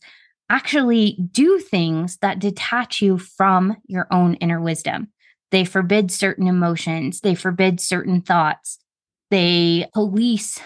actually 0.49 1.17
do 1.31 1.59
things 1.59 2.17
that 2.17 2.39
detach 2.39 3.01
you 3.01 3.17
from 3.17 3.77
your 3.85 4.07
own 4.11 4.33
inner 4.35 4.59
wisdom. 4.59 5.09
They 5.51 5.63
forbid 5.63 6.11
certain 6.11 6.47
emotions, 6.47 7.21
they 7.21 7.35
forbid 7.35 7.79
certain 7.79 8.21
thoughts, 8.21 8.79
they 9.31 9.87
police, 9.93 10.59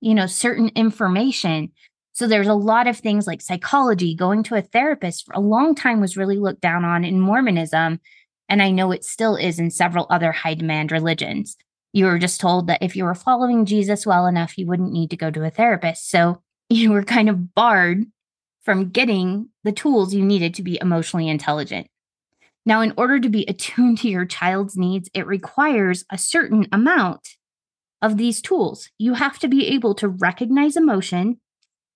you 0.00 0.14
know, 0.14 0.26
certain 0.26 0.68
information 0.74 1.72
so 2.20 2.26
there's 2.26 2.48
a 2.48 2.54
lot 2.54 2.86
of 2.86 2.98
things 2.98 3.26
like 3.26 3.40
psychology, 3.40 4.14
going 4.14 4.42
to 4.42 4.54
a 4.54 4.60
therapist 4.60 5.24
for 5.24 5.32
a 5.32 5.40
long 5.40 5.74
time 5.74 6.02
was 6.02 6.18
really 6.18 6.36
looked 6.36 6.60
down 6.60 6.84
on 6.84 7.02
in 7.02 7.18
Mormonism. 7.18 7.98
And 8.46 8.62
I 8.62 8.70
know 8.70 8.92
it 8.92 9.06
still 9.06 9.36
is 9.36 9.58
in 9.58 9.70
several 9.70 10.06
other 10.10 10.30
high 10.30 10.52
demand 10.52 10.92
religions. 10.92 11.56
You 11.94 12.04
were 12.04 12.18
just 12.18 12.38
told 12.38 12.66
that 12.66 12.82
if 12.82 12.94
you 12.94 13.04
were 13.04 13.14
following 13.14 13.64
Jesus 13.64 14.04
well 14.04 14.26
enough, 14.26 14.58
you 14.58 14.66
wouldn't 14.66 14.92
need 14.92 15.08
to 15.08 15.16
go 15.16 15.30
to 15.30 15.44
a 15.44 15.50
therapist. 15.50 16.10
So 16.10 16.42
you 16.68 16.92
were 16.92 17.04
kind 17.04 17.30
of 17.30 17.54
barred 17.54 18.04
from 18.64 18.90
getting 18.90 19.48
the 19.64 19.72
tools 19.72 20.12
you 20.12 20.22
needed 20.22 20.52
to 20.56 20.62
be 20.62 20.78
emotionally 20.78 21.26
intelligent. 21.26 21.86
Now, 22.66 22.82
in 22.82 22.92
order 22.98 23.18
to 23.18 23.30
be 23.30 23.46
attuned 23.48 23.96
to 23.98 24.10
your 24.10 24.26
child's 24.26 24.76
needs, 24.76 25.08
it 25.14 25.26
requires 25.26 26.04
a 26.10 26.18
certain 26.18 26.68
amount 26.70 27.36
of 28.02 28.16
these 28.16 28.40
tools. 28.40 28.88
You 28.98 29.14
have 29.14 29.38
to 29.40 29.48
be 29.48 29.68
able 29.68 29.94
to 29.96 30.08
recognize 30.08 30.76
emotion, 30.76 31.40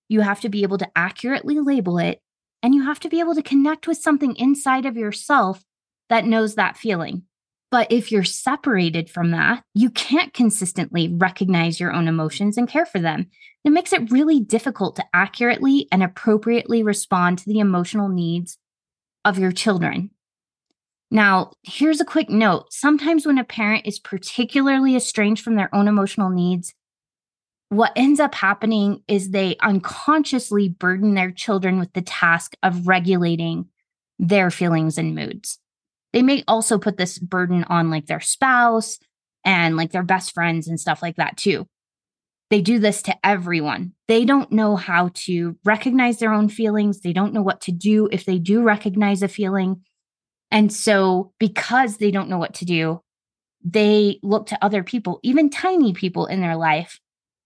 you 0.09 0.21
have 0.21 0.41
to 0.41 0.49
be 0.49 0.63
able 0.63 0.79
to 0.79 0.91
accurately 0.95 1.61
label 1.61 1.99
it 1.99 2.21
and 2.63 2.75
you 2.75 2.85
have 2.85 3.01
to 3.01 3.09
be 3.09 3.21
able 3.21 3.35
to 3.35 3.43
connect 3.43 3.87
with 3.87 3.99
something 3.99 4.35
inside 4.37 4.87
of 4.87 4.97
yourself 4.97 5.63
that 6.09 6.25
knows 6.25 6.55
that 6.55 6.77
feeling. 6.77 7.23
But 7.71 7.91
if 7.91 8.13
you're 8.13 8.25
separated 8.25 9.11
from 9.11 9.33
that, 9.33 9.65
you 9.75 9.91
can't 9.91 10.33
consistently 10.33 11.13
recognize 11.13 11.81
your 11.81 11.93
own 11.93 12.07
emotions 12.07 12.57
and 12.57 12.69
care 12.69 12.87
for 12.87 13.01
them. 13.01 13.27
It 13.65 13.71
makes 13.71 13.93
it 13.93 14.11
really 14.11 14.41
difficult 14.41 14.97
to 14.97 15.05
accurately 15.13 15.89
and 15.91 16.03
appropriately 16.03 16.83
respond 16.83 17.39
to 17.39 17.47
the 17.47 17.59
emotional 17.59 18.09
needs 18.09 18.59
of 19.25 19.39
your 19.39 19.53
children. 19.53 20.11
Now, 21.11 21.53
here's 21.63 22.01
a 22.01 22.05
quick 22.05 22.29
note. 22.29 22.73
Sometimes 22.73 23.27
when 23.27 23.39
a 23.39 23.45
parent 23.45 23.87
is 23.87 23.99
particularly 23.99 24.97
estranged 24.97 25.43
from 25.43 25.55
their 25.55 25.73
own 25.75 25.87
emotional 25.87 26.31
needs, 26.31 26.75
what 27.69 27.93
ends 27.97 28.21
up 28.21 28.35
happening 28.35 29.03
is 29.09 29.31
they 29.31 29.57
unconsciously 29.61 30.69
burden 30.69 31.15
their 31.15 31.31
children 31.31 31.79
with 31.79 31.93
the 31.93 32.03
task 32.03 32.57
of 32.63 32.87
regulating 32.87 33.67
their 34.19 34.51
feelings 34.51 34.99
and 34.99 35.15
moods. 35.15 35.59
They 36.13 36.23
may 36.23 36.45
also 36.47 36.79
put 36.79 36.97
this 36.97 37.19
burden 37.19 37.65
on 37.65 37.91
like 37.91 38.07
their 38.07 38.21
spouse 38.21 38.99
and 39.45 39.77
like 39.77 39.91
their 39.91 40.05
best 40.05 40.33
friends 40.33 40.69
and 40.69 40.79
stuff 40.79 41.03
like 41.03 41.17
that 41.17 41.37
too. 41.37 41.67
They 42.51 42.61
do 42.61 42.79
this 42.79 43.03
to 43.03 43.17
everyone. 43.25 43.93
They 44.07 44.25
don't 44.25 44.53
know 44.53 44.77
how 44.77 45.11
to 45.15 45.57
recognize 45.65 46.19
their 46.19 46.33
own 46.33 46.49
feelings. 46.49 47.01
They 47.01 47.13
don't 47.13 47.33
know 47.33 47.43
what 47.43 47.63
to 47.63 47.73
do 47.73 48.09
if 48.13 48.25
they 48.25 48.39
do 48.39 48.63
recognize 48.63 49.23
a 49.23 49.29
feeling. 49.29 49.83
And 50.55 50.73
so, 50.73 51.33
because 51.41 51.97
they 51.97 52.13
don't 52.13 52.29
know 52.29 52.39
what 52.39 52.55
to 52.55 52.65
do, 52.65 53.01
they 53.65 54.21
look 54.23 54.47
to 54.47 54.65
other 54.65 54.85
people, 54.85 55.19
even 55.25 55.51
tiny 55.51 55.93
people 55.93 56.27
in 56.27 56.41
their 56.41 56.55
life, 56.55 57.01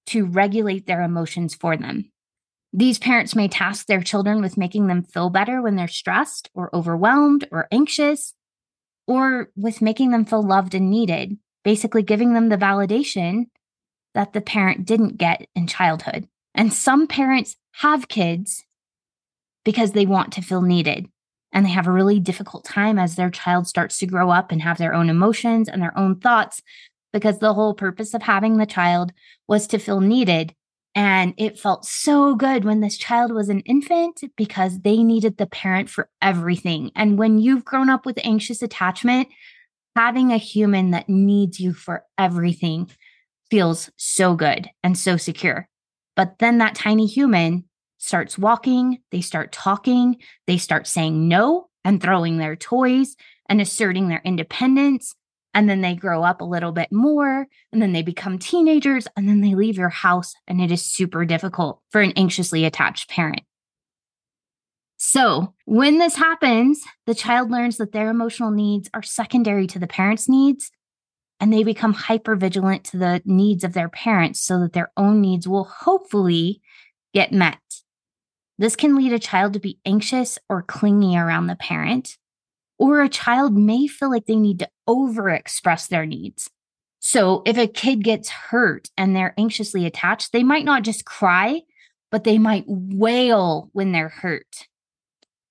to 0.09 0.27
regulate 0.27 0.87
their 0.87 1.01
emotions 1.01 1.55
for 1.55 1.75
them. 1.75 2.13
These 2.75 2.99
parents 2.99 3.35
may 3.35 3.49
task 3.49 3.87
their 3.87 4.03
children 4.03 4.43
with 4.43 4.59
making 4.59 4.89
them 4.89 5.03
feel 5.03 5.31
better 5.31 5.63
when 5.63 5.75
they're 5.75 5.89
stressed 5.89 6.51
or 6.53 6.69
overwhelmed 6.77 7.49
or 7.51 7.67
anxious, 7.73 8.35
or 9.07 9.49
with 9.57 9.81
making 9.81 10.11
them 10.11 10.27
feel 10.27 10.43
loved 10.43 10.75
and 10.75 10.91
needed, 10.91 11.39
basically 11.65 12.03
giving 12.03 12.35
them 12.35 12.51
the 12.51 12.59
validation 12.59 13.47
that 14.13 14.35
the 14.35 14.43
parent 14.43 14.85
didn't 14.85 15.17
get 15.17 15.49
in 15.55 15.67
childhood. 15.67 16.29
And 16.55 16.75
some 16.75 17.07
parents 17.07 17.57
have 17.77 18.09
kids 18.09 18.67
because 19.65 19.93
they 19.93 20.05
want 20.05 20.35
to 20.35 20.43
feel 20.43 20.61
needed. 20.61 21.09
And 21.53 21.65
they 21.65 21.71
have 21.71 21.87
a 21.87 21.93
really 21.93 22.21
difficult 22.21 22.65
time 22.65 22.99
as 22.99 23.15
their 23.15 23.31
child 23.31 23.67
starts 23.67 23.99
to 23.99 24.07
grow 24.07 24.31
up 24.31 24.53
and 24.53 24.61
have 24.63 24.79
their 24.79 24.95
own 24.95 25.09
emotions 25.09 25.69
and 25.69 25.81
their 25.81 25.97
own 25.97 26.21
thoughts 26.21 26.63
because 27.13 27.39
the 27.39 27.55
whole 27.55 27.75
purpose 27.75 28.15
of 28.15 28.23
having 28.23 28.59
the 28.59 28.67
child 28.67 29.13
was 29.47 29.67
to 29.69 29.79
feel 29.79 30.01
needed. 30.01 30.55
And 30.95 31.33
it 31.37 31.59
felt 31.59 31.85
so 31.85 32.35
good 32.35 32.65
when 32.65 32.81
this 32.81 32.99
child 32.99 33.33
was 33.33 33.49
an 33.49 33.61
infant 33.61 34.23
because 34.37 34.81
they 34.81 35.03
needed 35.03 35.37
the 35.37 35.47
parent 35.47 35.89
for 35.89 36.09
everything. 36.21 36.91
And 36.97 37.19
when 37.19 37.39
you've 37.39 37.65
grown 37.65 37.89
up 37.89 38.05
with 38.05 38.19
anxious 38.25 38.63
attachment, 38.63 39.29
having 39.95 40.33
a 40.33 40.39
human 40.39 40.91
that 40.91 41.09
needs 41.09 41.61
you 41.61 41.73
for 41.73 42.05
everything 42.19 42.91
feels 43.51 43.91
so 43.97 44.35
good 44.35 44.69
and 44.83 44.99
so 44.99 45.17
secure. 45.17 45.69
But 46.17 46.39
then 46.41 46.59
that 46.59 46.75
tiny 46.75 47.07
human 47.07 47.68
starts 47.99 48.39
walking, 48.39 49.01
they 49.11 49.21
start 49.21 49.53
talking, 49.53 50.17
they 50.47 50.59
start 50.59 50.87
saying 50.87 51.29
no 51.29 51.69
and 51.85 52.01
throwing 52.01 52.39
their 52.39 52.57
toys 52.57 53.17
and 53.49 53.61
asserting 53.61 54.09
their 54.09 54.23
independence 54.25 55.15
and 55.55 55.69
then 55.69 55.81
they 55.81 55.95
grow 55.95 56.23
up 56.23 56.41
a 56.41 56.45
little 56.45 56.73
bit 56.73 56.93
more 56.93 57.47
and 57.73 57.83
then 57.83 57.93
they 57.93 58.03
become 58.03 58.39
teenagers 58.39 59.09
and 59.17 59.29
then 59.29 59.41
they 59.41 59.55
leave 59.55 59.77
your 59.77 59.89
house 59.89 60.35
and 60.47 60.61
it 60.61 60.71
is 60.71 60.83
super 60.83 61.25
difficult 61.25 61.81
for 61.91 62.01
an 62.01 62.13
anxiously 62.17 62.65
attached 62.65 63.11
parent. 63.11 63.43
So, 64.99 65.55
when 65.65 65.99
this 65.99 66.17
happens, 66.17 66.83
the 67.07 67.15
child 67.15 67.51
learns 67.51 67.77
that 67.77 67.93
their 67.93 68.11
emotional 68.11 68.51
needs 68.51 68.91
are 68.93 69.03
secondary 69.03 69.67
to 69.69 69.79
the 69.79 69.87
parent's 69.87 70.29
needs 70.29 70.71
and 71.41 71.53
they 71.53 71.63
become 71.63 71.93
hyper 71.93 72.35
vigilant 72.35 72.85
to 72.85 72.99
the 72.99 73.23
needs 73.25 73.63
of 73.63 73.73
their 73.73 73.89
parents 73.89 74.41
so 74.41 74.61
that 74.61 74.73
their 74.73 74.91
own 74.97 75.21
needs 75.21 75.47
will 75.47 75.65
hopefully 75.65 76.61
get 77.15 77.33
met. 77.33 77.59
This 78.59 78.75
can 78.75 78.97
lead 78.97 79.13
a 79.13 79.19
child 79.19 79.53
to 79.53 79.61
be 79.61 79.79
anxious 79.87 80.39
or 80.49 80.63
clingy 80.63 81.17
around 81.17 81.47
the 81.47 81.57
parent, 81.57 82.17
or 82.79 83.03
a 83.03 83.09
child 83.09 83.57
may 83.57 83.87
feel 83.87 84.11
like 84.11 84.27
they 84.27 84.37
need 84.37 84.59
to 84.61 84.71
overexpress 84.89 85.89
their 85.89 86.07
needs. 86.07 86.51
So 87.01 87.43
if 87.47 87.57
a 87.57 87.69
kid 87.69 88.03
gets 88.03 88.29
hurt 88.29 88.89
and 88.97 89.15
they're 89.15 89.35
anxiously 89.39 89.87
attached, 89.87 90.33
they 90.33 90.43
might 90.43 90.65
not 90.65 90.83
just 90.83 91.05
cry, 91.05 91.63
but 92.11 92.25
they 92.25 92.39
might 92.39 92.65
wail 92.67 93.71
when 93.73 93.93
they're 93.93 94.09
hurt 94.09 94.67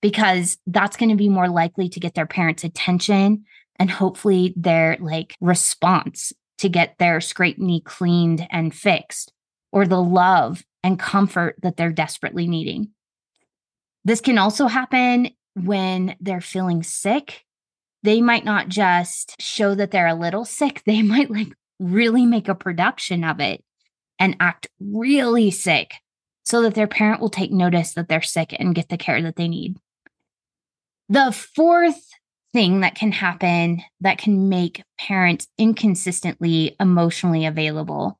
because 0.01 0.57
that's 0.67 0.97
going 0.97 1.09
to 1.09 1.15
be 1.15 1.29
more 1.29 1.49
likely 1.49 1.89
to 1.89 1.99
get 1.99 2.13
their 2.13 2.25
parents' 2.25 2.63
attention 2.63 3.45
and 3.79 3.89
hopefully 3.89 4.53
their 4.55 4.97
like 4.99 5.35
response 5.39 6.33
to 6.57 6.69
get 6.69 6.97
their 6.97 7.21
scraped 7.21 7.59
knee 7.59 7.81
cleaned 7.81 8.47
and 8.51 8.73
fixed 8.73 9.31
or 9.71 9.85
the 9.85 10.01
love 10.01 10.63
and 10.83 10.99
comfort 10.99 11.55
that 11.61 11.77
they're 11.77 11.91
desperately 11.91 12.47
needing. 12.47 12.89
This 14.07 14.21
can 14.21 14.37
also 14.37 14.67
happen 14.67 15.31
when 15.53 16.15
they're 16.21 16.39
feeling 16.39 16.81
sick, 16.81 17.43
they 18.03 18.21
might 18.21 18.45
not 18.45 18.69
just 18.69 19.35
show 19.41 19.75
that 19.75 19.91
they're 19.91 20.07
a 20.07 20.15
little 20.15 20.45
sick, 20.45 20.81
they 20.85 21.01
might 21.01 21.29
like 21.29 21.49
really 21.77 22.25
make 22.25 22.47
a 22.47 22.55
production 22.55 23.25
of 23.25 23.41
it 23.41 23.61
and 24.17 24.37
act 24.39 24.67
really 24.79 25.51
sick 25.51 25.95
so 26.45 26.61
that 26.61 26.73
their 26.73 26.87
parent 26.87 27.19
will 27.19 27.29
take 27.29 27.51
notice 27.51 27.95
that 27.95 28.07
they're 28.07 28.21
sick 28.21 28.55
and 28.57 28.73
get 28.73 28.87
the 28.87 28.97
care 28.97 29.21
that 29.21 29.35
they 29.35 29.49
need. 29.49 29.75
The 31.09 31.33
fourth 31.33 32.07
thing 32.53 32.79
that 32.79 32.95
can 32.95 33.11
happen 33.11 33.83
that 33.99 34.19
can 34.19 34.47
make 34.47 34.83
parents 34.97 35.49
inconsistently 35.57 36.77
emotionally 36.79 37.45
available 37.45 38.17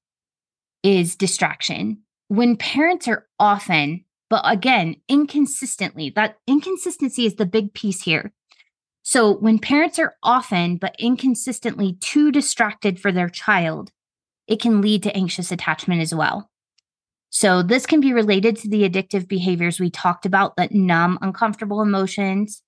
is 0.83 1.15
distraction. 1.15 1.99
When 2.27 2.57
parents 2.57 3.07
are 3.07 3.25
often 3.39 4.03
but 4.29 4.41
again, 4.45 4.97
inconsistently, 5.07 6.09
that 6.11 6.37
inconsistency 6.47 7.25
is 7.25 7.35
the 7.35 7.45
big 7.45 7.73
piece 7.73 8.03
here. 8.03 8.33
So 9.03 9.37
when 9.37 9.57
parents 9.57 9.99
are 9.99 10.15
often 10.21 10.77
but 10.77 10.95
inconsistently 10.99 11.93
too 12.01 12.31
distracted 12.31 12.99
for 12.99 13.11
their 13.11 13.29
child, 13.29 13.91
it 14.47 14.59
can 14.61 14.81
lead 14.81 15.03
to 15.03 15.15
anxious 15.15 15.51
attachment 15.51 16.01
as 16.01 16.13
well. 16.13 16.49
So 17.29 17.61
this 17.61 17.85
can 17.85 18.01
be 18.01 18.13
related 18.13 18.57
to 18.57 18.69
the 18.69 18.89
addictive 18.89 19.27
behaviors 19.27 19.79
we 19.79 19.89
talked 19.89 20.25
about 20.25 20.55
that 20.57 20.73
numb 20.73 21.19
uncomfortable 21.21 21.81
emotions. 21.81 22.63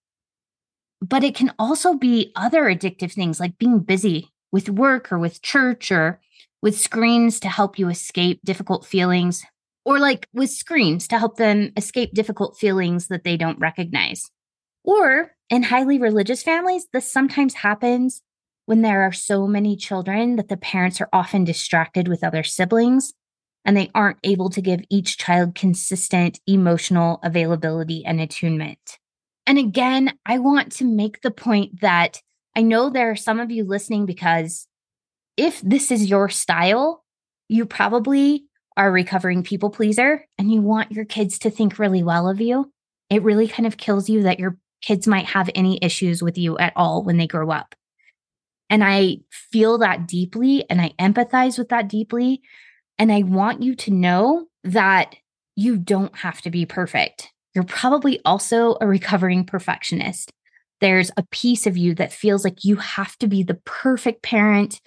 But 1.02 1.24
it 1.24 1.36
can 1.36 1.54
also 1.58 1.94
be 1.94 2.32
other 2.36 2.64
addictive 2.64 3.14
things 3.14 3.40
like 3.40 3.58
being 3.58 3.80
busy 3.80 4.32
with 4.52 4.70
work 4.70 5.12
or 5.12 5.20
with 5.20 5.42
church 5.42 5.92
or 5.92 6.22
with 6.62 6.80
screens 6.80 7.40
to 7.40 7.50
help 7.50 7.80
you 7.80 7.90
escape 7.90 8.42
difficult 8.44 8.86
feelings, 8.86 9.44
or 9.86 10.00
like 10.00 10.28
with 10.34 10.50
screens 10.50 11.08
to 11.08 11.20
help 11.20 11.38
them 11.38 11.72
escape 11.78 12.14
difficult 12.14 12.58
feelings 12.58 13.08
that 13.08 13.24
they 13.24 13.38
don't 13.38 13.60
recognize. 13.60 14.30
Or 14.84 15.32
in 15.50 15.64
highly 15.64 16.00
religious 16.00 16.44
families, 16.44 16.88
this 16.94 17.12
sometimes 17.12 17.56
happens 17.56 18.22
when 18.66 18.82
there 18.82 19.02
are 19.02 19.12
so 19.12 19.48
many 19.48 19.76
children 19.76 20.36
that 20.36 20.48
the 20.48 20.58
parents 20.58 21.02
are 21.02 21.10
often 21.12 21.44
distracted 21.44 22.08
with 22.08 22.24
other 22.24 22.44
siblings 22.44 23.14
and 23.66 23.76
they 23.76 23.90
aren't 23.94 24.20
able 24.24 24.50
to 24.52 24.62
give 24.62 24.82
each 24.90 25.18
child 25.18 25.56
consistent 25.56 26.40
emotional 26.48 27.20
availability 27.24 28.06
and 28.06 28.22
attunement. 28.22 29.00
And 29.48 29.58
again, 29.58 30.14
I 30.26 30.38
want 30.40 30.72
to 30.74 30.86
make 30.86 31.22
the 31.22 31.32
point 31.32 31.82
that 31.82 32.22
I 32.56 32.62
know 32.62 32.90
there 32.90 33.10
are 33.12 33.16
some 33.16 33.40
of 33.40 33.52
you 33.52 33.64
listening 33.64 34.06
because 34.06 34.68
if 35.36 35.62
this 35.62 35.92
is 35.92 36.10
your 36.10 36.30
style, 36.30 37.04
you 37.48 37.66
probably 37.66 38.46
are 38.80 38.94
recovering 38.94 39.44
people 39.44 39.70
pleaser 39.70 40.26
and 40.38 40.50
you 40.50 40.62
want 40.62 40.94
your 40.94 41.04
kids 41.04 41.38
to 41.40 41.50
think 41.50 41.78
really 41.80 42.02
well 42.02 42.30
of 42.30 42.40
you, 42.40 42.72
it 43.10 43.22
really 43.24 43.46
kind 43.46 43.68
of 43.68 43.76
kills 43.76 44.10
you 44.10 44.24
that 44.24 44.40
your 44.40 44.58
kids 44.82 45.06
might 45.06 45.26
have 45.26 45.50
any 45.54 45.78
issues 45.82 46.24
with 46.24 46.38
you 46.38 46.58
at 46.58 46.72
all 46.78 47.04
when 47.04 47.18
they 47.18 47.28
grow 47.28 47.52
up. 47.52 47.76
And 48.70 48.82
I 48.82 49.18
feel 49.30 49.80
that 49.80 50.08
deeply 50.08 50.66
and 50.70 50.80
I 50.80 50.94
empathize 50.98 51.58
with 51.58 51.68
that 51.70 51.90
deeply. 51.90 52.42
And 52.98 53.12
I 53.12 53.24
want 53.24 53.62
you 53.62 53.76
to 53.76 53.92
know 53.92 54.46
that 54.64 55.14
you 55.58 55.78
don't 55.78 56.16
have 56.16 56.42
to 56.44 56.50
be 56.50 56.66
perfect. 56.66 57.34
You're 57.54 57.66
probably 57.66 58.22
also 58.24 58.78
a 58.80 58.88
recovering 58.88 59.44
perfectionist. 59.44 60.32
There's 60.80 61.12
a 61.18 61.26
piece 61.32 61.68
of 61.68 61.76
you 61.76 61.96
that 61.96 62.14
feels 62.14 62.46
like 62.46 62.64
you 62.64 62.78
have 62.78 63.18
to 63.18 63.28
be 63.28 63.44
the 63.44 63.60
perfect 63.66 64.24
parent. 64.24 64.80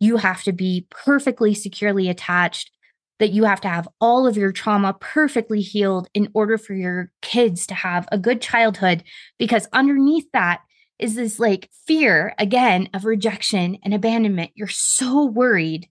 You 0.00 0.16
have 0.16 0.42
to 0.44 0.52
be 0.52 0.86
perfectly 0.88 1.52
securely 1.52 2.08
attached 2.08 2.70
that 3.18 3.32
you 3.32 3.44
have 3.44 3.60
to 3.62 3.68
have 3.68 3.88
all 4.00 4.26
of 4.26 4.36
your 4.36 4.52
trauma 4.52 4.94
perfectly 4.94 5.60
healed 5.60 6.08
in 6.12 6.28
order 6.34 6.58
for 6.58 6.74
your 6.74 7.10
kids 7.22 7.66
to 7.66 7.74
have 7.74 8.06
a 8.12 8.18
good 8.18 8.40
childhood. 8.40 9.02
Because 9.38 9.68
underneath 9.72 10.30
that 10.32 10.60
is 10.98 11.14
this 11.14 11.38
like 11.38 11.70
fear, 11.86 12.34
again, 12.38 12.88
of 12.94 13.04
rejection 13.04 13.78
and 13.82 13.94
abandonment. 13.94 14.50
You're 14.54 14.68
so 14.68 15.24
worried 15.24 15.88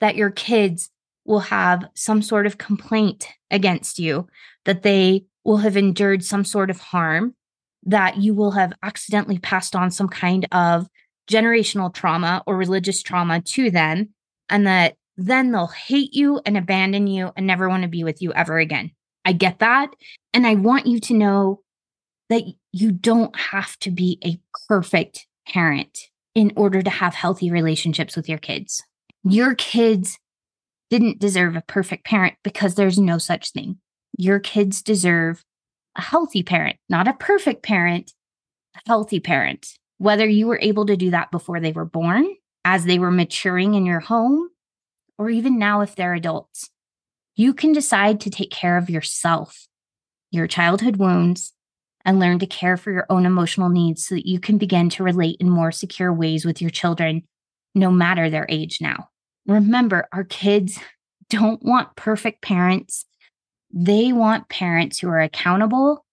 that 0.00 0.16
your 0.16 0.30
kids 0.30 0.90
will 1.24 1.40
have 1.40 1.88
some 1.94 2.22
sort 2.22 2.46
of 2.46 2.58
complaint 2.58 3.28
against 3.50 3.98
you, 3.98 4.26
that 4.64 4.82
they 4.82 5.24
will 5.44 5.58
have 5.58 5.76
endured 5.76 6.24
some 6.24 6.44
sort 6.44 6.70
of 6.70 6.80
harm, 6.80 7.34
that 7.84 8.16
you 8.18 8.34
will 8.34 8.52
have 8.52 8.72
accidentally 8.82 9.38
passed 9.38 9.74
on 9.76 9.90
some 9.90 10.08
kind 10.08 10.46
of 10.52 10.86
generational 11.30 11.92
trauma 11.92 12.42
or 12.46 12.56
religious 12.56 13.02
trauma 13.02 13.40
to 13.40 13.70
them, 13.70 14.10
and 14.48 14.66
that 14.66 14.96
then 15.16 15.52
they'll 15.52 15.66
hate 15.66 16.14
you 16.14 16.40
and 16.44 16.56
abandon 16.56 17.06
you 17.06 17.32
and 17.36 17.46
never 17.46 17.68
want 17.68 17.82
to 17.82 17.88
be 17.88 18.04
with 18.04 18.20
you 18.20 18.32
ever 18.34 18.58
again. 18.58 18.90
I 19.24 19.32
get 19.32 19.58
that. 19.60 19.90
And 20.32 20.46
I 20.46 20.54
want 20.54 20.86
you 20.86 21.00
to 21.00 21.14
know 21.14 21.62
that 22.28 22.42
you 22.72 22.92
don't 22.92 23.34
have 23.36 23.78
to 23.80 23.90
be 23.90 24.18
a 24.24 24.38
perfect 24.68 25.26
parent 25.48 25.98
in 26.34 26.52
order 26.56 26.82
to 26.82 26.90
have 26.90 27.14
healthy 27.14 27.50
relationships 27.50 28.16
with 28.16 28.28
your 28.28 28.38
kids. 28.38 28.82
Your 29.24 29.54
kids 29.54 30.18
didn't 30.90 31.18
deserve 31.18 31.56
a 31.56 31.62
perfect 31.62 32.04
parent 32.04 32.34
because 32.44 32.74
there's 32.74 32.98
no 32.98 33.18
such 33.18 33.50
thing. 33.50 33.78
Your 34.18 34.38
kids 34.38 34.82
deserve 34.82 35.42
a 35.96 36.02
healthy 36.02 36.42
parent, 36.42 36.76
not 36.88 37.08
a 37.08 37.14
perfect 37.14 37.62
parent, 37.62 38.12
a 38.76 38.80
healthy 38.86 39.18
parent. 39.18 39.66
Whether 39.98 40.26
you 40.26 40.46
were 40.46 40.60
able 40.60 40.86
to 40.86 40.96
do 40.96 41.10
that 41.10 41.30
before 41.30 41.58
they 41.58 41.72
were 41.72 41.86
born, 41.86 42.26
as 42.64 42.84
they 42.84 42.98
were 42.98 43.10
maturing 43.10 43.74
in 43.74 43.86
your 43.86 44.00
home, 44.00 44.50
or 45.18 45.30
even 45.30 45.58
now 45.58 45.80
if 45.80 45.94
they're 45.94 46.14
adults, 46.14 46.70
you 47.34 47.52
can 47.52 47.72
decide 47.72 48.20
to 48.20 48.30
take 48.30 48.50
care 48.50 48.78
of 48.78 48.90
yourself, 48.90 49.66
your 50.30 50.46
childhood 50.46 50.96
wounds, 50.96 51.52
and 52.04 52.20
learn 52.20 52.38
to 52.38 52.46
care 52.46 52.76
for 52.76 52.92
your 52.92 53.04
own 53.10 53.26
emotional 53.26 53.68
needs 53.68 54.06
so 54.06 54.14
that 54.14 54.28
you 54.28 54.38
can 54.38 54.58
begin 54.58 54.88
to 54.90 55.02
relate 55.02 55.36
in 55.40 55.50
more 55.50 55.72
secure 55.72 56.12
ways 56.12 56.44
with 56.44 56.60
your 56.62 56.70
children, 56.70 57.22
no 57.74 57.90
matter 57.90 58.30
their 58.30 58.46
age 58.48 58.78
now. 58.80 59.08
Remember, 59.46 60.08
our 60.12 60.24
kids 60.24 60.78
don't 61.28 61.62
want 61.62 61.96
perfect 61.96 62.42
parents. 62.42 63.04
They 63.72 64.12
want 64.12 64.48
parents 64.48 64.98
who 64.98 65.08
are 65.08 65.20
accountable, 65.20 66.06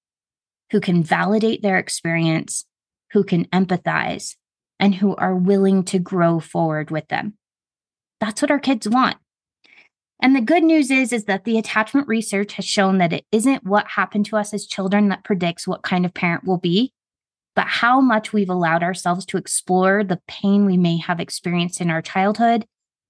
who 0.72 0.82
can 0.82 1.04
validate 1.04 1.62
their 1.62 1.78
experience, 1.78 2.66
who 3.12 3.24
can 3.24 3.46
empathize, 3.46 4.36
and 4.80 4.96
who 4.96 5.16
are 5.16 5.36
willing 5.36 5.84
to 5.86 6.00
grow 6.00 6.40
forward 6.40 6.90
with 6.90 7.08
them. 7.10 7.36
That's 8.24 8.42
what 8.42 8.52
our 8.52 8.60
kids 8.60 8.88
want. 8.88 9.18
And 10.22 10.34
the 10.34 10.40
good 10.40 10.64
news 10.64 10.90
is 10.90 11.12
is 11.12 11.26
that 11.26 11.44
the 11.44 11.58
attachment 11.58 12.08
research 12.08 12.54
has 12.54 12.64
shown 12.64 12.98
that 13.00 13.12
it 13.12 13.26
isn't 13.34 13.66
what 13.66 13.86
happened 13.86 14.26
to 14.28 14.38
us 14.38 14.54
as 14.54 14.66
children 14.66 15.10
that 15.10 15.26
predicts 15.26 15.68
what 15.68 15.84
kind 15.84 16.06
of 16.06 16.14
parent 16.14 16.46
we'll 16.46 16.56
be, 16.56 16.94
but 17.54 17.68
how 17.68 18.00
much 18.00 18.32
we've 18.32 18.50
allowed 18.50 18.82
ourselves 18.82 19.26
to 19.26 19.36
explore 19.36 20.06
the 20.06 20.22
pain 20.26 20.66
we 20.66 20.78
may 20.78 20.96
have 21.00 21.20
experienced 21.20 21.82
in 21.82 21.90
our 21.90 22.02
childhood 22.02 22.66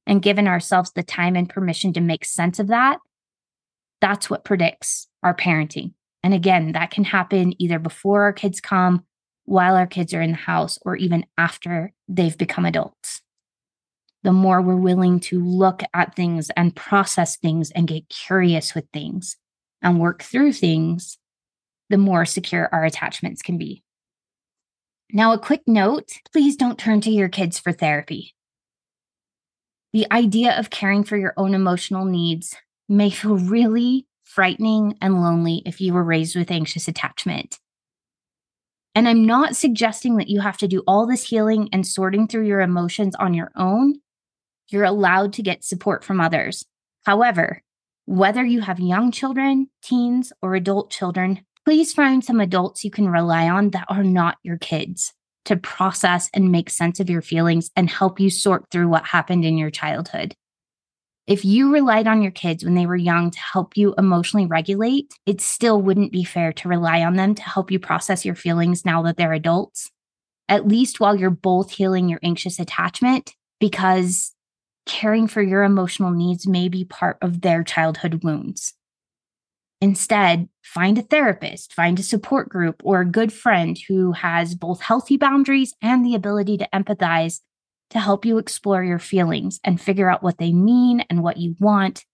and 0.07 0.23
given 0.23 0.47
ourselves 0.47 0.91
the 0.95 1.03
time 1.03 1.35
and 1.35 1.47
permission 1.47 1.93
to 1.93 2.01
make 2.01 2.25
sense 2.25 2.57
of 2.57 2.65
that. 2.69 2.97
That's 4.01 4.31
what 4.31 4.43
predicts 4.43 5.09
our 5.21 5.35
parenting. 5.35 5.93
And 6.23 6.33
again, 6.33 6.71
that 6.71 6.89
can 6.89 7.03
happen 7.03 7.53
either 7.61 7.77
before 7.77 8.23
our 8.23 8.33
kids 8.33 8.59
come, 8.59 9.05
while 9.45 9.75
our 9.75 9.85
kids 9.85 10.11
are 10.15 10.23
in 10.23 10.31
the 10.31 10.37
house, 10.37 10.79
or 10.83 10.95
even 10.95 11.27
after 11.37 11.93
they've 12.07 12.35
become 12.35 12.65
adults 12.65 13.22
the 14.23 14.33
more 14.33 14.61
we're 14.61 14.75
willing 14.75 15.19
to 15.19 15.43
look 15.43 15.83
at 15.93 16.15
things 16.15 16.49
and 16.51 16.75
process 16.75 17.37
things 17.37 17.71
and 17.71 17.87
get 17.87 18.09
curious 18.09 18.73
with 18.73 18.85
things 18.93 19.37
and 19.81 19.99
work 19.99 20.23
through 20.23 20.53
things, 20.53 21.17
the 21.89 21.97
more 21.97 22.25
secure 22.25 22.69
our 22.71 22.85
attachments 22.85 23.41
can 23.41 23.57
be. 23.57 23.83
Now, 25.11 25.33
a 25.33 25.39
quick 25.39 25.61
note 25.67 26.09
please 26.31 26.55
don't 26.55 26.79
turn 26.79 27.01
to 27.01 27.11
your 27.11 27.29
kids 27.29 27.59
for 27.59 27.71
therapy. 27.71 28.33
The 29.91 30.07
idea 30.11 30.57
of 30.57 30.71
caring 30.71 31.03
for 31.03 31.17
your 31.17 31.33
own 31.37 31.53
emotional 31.53 32.05
needs 32.05 32.55
may 32.89 33.11
feel 33.11 33.37
really 33.37 34.07
frightening 34.23 34.97
and 35.01 35.21
lonely 35.21 35.61
if 35.65 35.79
you 35.79 35.93
were 35.93 36.03
raised 36.03 36.35
with 36.35 36.49
anxious 36.49 36.87
attachment. 36.87 37.59
And 38.95 39.07
I'm 39.07 39.25
not 39.25 39.55
suggesting 39.55 40.17
that 40.17 40.29
you 40.29 40.39
have 40.41 40.57
to 40.59 40.67
do 40.67 40.83
all 40.87 41.05
this 41.05 41.29
healing 41.29 41.69
and 41.71 41.85
sorting 41.85 42.27
through 42.27 42.47
your 42.47 42.61
emotions 42.61 43.15
on 43.15 43.33
your 43.33 43.51
own 43.55 43.99
you're 44.73 44.83
allowed 44.83 45.33
to 45.33 45.43
get 45.43 45.63
support 45.63 46.03
from 46.03 46.19
others. 46.19 46.65
However, 47.05 47.61
whether 48.05 48.43
you 48.43 48.61
have 48.61 48.79
young 48.79 49.11
children, 49.11 49.69
teens, 49.81 50.33
or 50.41 50.55
adult 50.55 50.91
children, 50.91 51.45
please 51.63 51.93
find 51.93 52.23
some 52.23 52.39
adults 52.39 52.83
you 52.83 52.91
can 52.91 53.07
rely 53.07 53.47
on 53.47 53.69
that 53.69 53.85
are 53.87 54.03
not 54.03 54.37
your 54.43 54.57
kids 54.57 55.13
to 55.45 55.55
process 55.57 56.29
and 56.33 56.51
make 56.51 56.69
sense 56.69 56.99
of 56.99 57.09
your 57.09 57.21
feelings 57.21 57.69
and 57.75 57.89
help 57.89 58.19
you 58.19 58.29
sort 58.29 58.65
through 58.71 58.87
what 58.87 59.05
happened 59.05 59.45
in 59.45 59.57
your 59.57 59.69
childhood. 59.69 60.33
If 61.25 61.45
you 61.45 61.71
relied 61.71 62.07
on 62.07 62.21
your 62.21 62.31
kids 62.31 62.65
when 62.65 62.75
they 62.75 62.85
were 62.85 62.97
young 62.97 63.31
to 63.31 63.39
help 63.39 63.77
you 63.77 63.93
emotionally 63.97 64.45
regulate, 64.45 65.13
it 65.25 65.39
still 65.39 65.81
wouldn't 65.81 66.11
be 66.11 66.25
fair 66.25 66.51
to 66.53 66.67
rely 66.67 67.01
on 67.01 67.13
them 67.13 67.35
to 67.35 67.43
help 67.43 67.71
you 67.71 67.79
process 67.79 68.25
your 68.25 68.35
feelings 68.35 68.83
now 68.83 69.01
that 69.03 69.15
they're 69.15 69.31
adults, 69.31 69.89
at 70.49 70.67
least 70.67 70.99
while 70.99 71.15
you're 71.15 71.29
both 71.29 71.71
healing 71.71 72.09
your 72.09 72.19
anxious 72.23 72.59
attachment, 72.59 73.33
because 73.61 74.33
caring 74.85 75.27
for 75.27 75.41
your 75.41 75.63
emotional 75.63 76.11
needs 76.11 76.47
may 76.47 76.69
be 76.69 76.83
part 76.83 77.17
of 77.21 77.41
their 77.41 77.63
childhood 77.63 78.23
wounds. 78.23 78.73
Instead, 79.81 80.47
find 80.61 80.97
a 80.97 81.01
therapist, 81.01 81.73
find 81.73 81.99
a 81.99 82.03
support 82.03 82.47
group, 82.47 82.81
or 82.85 83.01
a 83.01 83.05
good 83.05 83.33
friend 83.33 83.77
who 83.87 84.13
has 84.13 84.55
both 84.55 84.81
healthy 84.81 85.17
boundaries 85.17 85.73
and 85.81 86.05
the 86.05 86.15
ability 86.15 86.57
to 86.57 86.69
empathize 86.73 87.41
to 87.89 87.99
help 87.99 88.25
you 88.25 88.37
explore 88.37 88.83
your 88.83 88.99
feelings 88.99 89.59
and 89.63 89.81
figure 89.81 90.09
out 90.09 90.23
what 90.23 90.37
they 90.37 90.53
mean 90.53 91.01
and 91.09 91.21
what 91.21 91.37
you 91.37 91.55
want, 91.59 92.05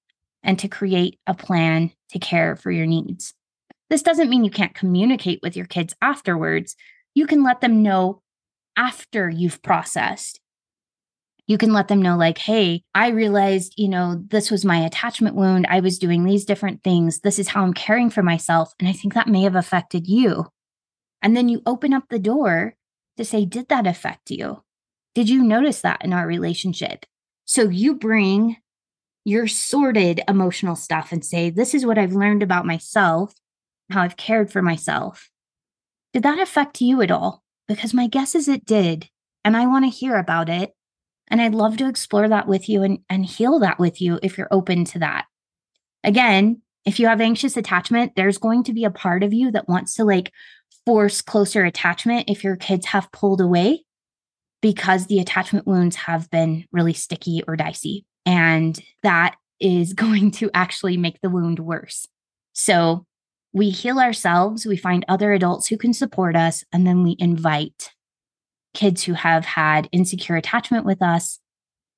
and 0.43 0.57
to 0.57 0.67
create 0.67 1.19
a 1.27 1.33
plan 1.33 1.91
to 2.09 2.17
care 2.17 2.55
for 2.55 2.71
your 2.71 2.87
needs. 2.87 3.33
This 3.89 4.01
doesn't 4.01 4.29
mean 4.29 4.43
you 4.43 4.51
can't 4.51 4.73
communicate 4.73 5.39
with 5.41 5.55
your 5.55 5.65
kids 5.65 5.93
afterwards. 6.01 6.75
You 7.13 7.27
can 7.27 7.43
let 7.43 7.61
them 7.61 7.83
know 7.83 8.21
after 8.75 9.29
you've 9.29 9.61
processed 9.61 10.39
you 11.49 11.57
can 11.57 11.73
let 11.73 11.87
them 11.87 11.99
know, 11.99 12.15
like, 12.15 12.37
hey, 12.37 12.83
I 12.93 13.07
realized, 13.07 13.73
you 13.75 13.89
know, 13.89 14.23
this 14.27 14.51
was 14.51 14.63
my 14.63 14.77
attachment 14.85 15.35
wound. 15.35 15.65
I 15.67 15.79
was 15.79 15.97
doing 15.97 16.23
these 16.23 16.45
different 16.45 16.83
things. 16.83 17.21
This 17.21 17.39
is 17.39 17.47
how 17.47 17.63
I'm 17.63 17.73
caring 17.73 18.11
for 18.11 18.21
myself. 18.21 18.71
And 18.79 18.87
I 18.87 18.91
think 18.91 19.15
that 19.15 19.27
may 19.27 19.41
have 19.41 19.55
affected 19.55 20.05
you. 20.05 20.45
And 21.23 21.35
then 21.35 21.49
you 21.49 21.63
open 21.65 21.91
up 21.91 22.03
the 22.07 22.19
door 22.19 22.75
to 23.17 23.25
say, 23.25 23.45
did 23.45 23.67
that 23.69 23.87
affect 23.87 24.29
you? 24.29 24.63
Did 25.15 25.27
you 25.27 25.43
notice 25.43 25.81
that 25.81 26.05
in 26.05 26.13
our 26.13 26.27
relationship? 26.27 27.07
So 27.45 27.63
you 27.63 27.95
bring 27.95 28.57
your 29.25 29.47
sorted 29.47 30.21
emotional 30.27 30.75
stuff 30.75 31.11
and 31.11 31.25
say, 31.25 31.49
this 31.49 31.73
is 31.73 31.83
what 31.83 31.97
I've 31.97 32.13
learned 32.13 32.43
about 32.43 32.67
myself, 32.67 33.33
how 33.89 34.03
I've 34.03 34.17
cared 34.17 34.51
for 34.51 34.61
myself. 34.61 35.31
Did 36.13 36.21
that 36.21 36.37
affect 36.37 36.79
you 36.79 37.01
at 37.01 37.09
all? 37.09 37.41
Because 37.67 37.91
my 37.91 38.05
guess 38.05 38.35
is 38.35 38.47
it 38.47 38.65
did. 38.65 39.09
And 39.43 39.57
I 39.57 39.65
want 39.65 39.85
to 39.85 39.89
hear 39.89 40.15
about 40.15 40.47
it 40.47 40.73
and 41.29 41.41
I'd 41.41 41.55
love 41.55 41.77
to 41.77 41.87
explore 41.87 42.27
that 42.27 42.47
with 42.47 42.67
you 42.67 42.83
and, 42.83 42.99
and 43.09 43.25
heal 43.25 43.59
that 43.59 43.79
with 43.79 44.01
you 44.01 44.19
if 44.23 44.37
you're 44.37 44.47
open 44.51 44.85
to 44.85 44.99
that. 44.99 45.25
Again, 46.03 46.61
if 46.85 46.99
you 46.99 47.07
have 47.07 47.21
anxious 47.21 47.57
attachment, 47.57 48.13
there's 48.15 48.37
going 48.37 48.63
to 48.63 48.73
be 48.73 48.83
a 48.83 48.91
part 48.91 49.23
of 49.23 49.33
you 49.33 49.51
that 49.51 49.67
wants 49.67 49.95
to 49.95 50.05
like 50.05 50.31
force 50.85 51.21
closer 51.21 51.63
attachment 51.65 52.29
if 52.29 52.43
your 52.43 52.55
kids 52.55 52.87
have 52.87 53.11
pulled 53.11 53.41
away 53.41 53.83
because 54.61 55.07
the 55.07 55.19
attachment 55.19 55.67
wounds 55.67 55.95
have 55.95 56.29
been 56.31 56.65
really 56.71 56.93
sticky 56.93 57.43
or 57.47 57.55
dicey. 57.55 58.05
And 58.25 58.79
that 59.03 59.35
is 59.59 59.93
going 59.93 60.31
to 60.31 60.49
actually 60.53 60.97
make 60.97 61.21
the 61.21 61.29
wound 61.29 61.59
worse. 61.59 62.07
So 62.53 63.05
we 63.53 63.69
heal 63.69 63.99
ourselves, 63.99 64.65
we 64.65 64.77
find 64.77 65.05
other 65.07 65.33
adults 65.33 65.67
who 65.67 65.77
can 65.77 65.93
support 65.93 66.35
us, 66.35 66.63
and 66.71 66.85
then 66.85 67.03
we 67.03 67.15
invite 67.19 67.91
kids 68.79 69.03
who 69.03 69.11
have 69.11 69.43
had 69.43 69.89
insecure 69.91 70.37
attachment 70.37 70.85
with 70.85 71.01
us 71.01 71.37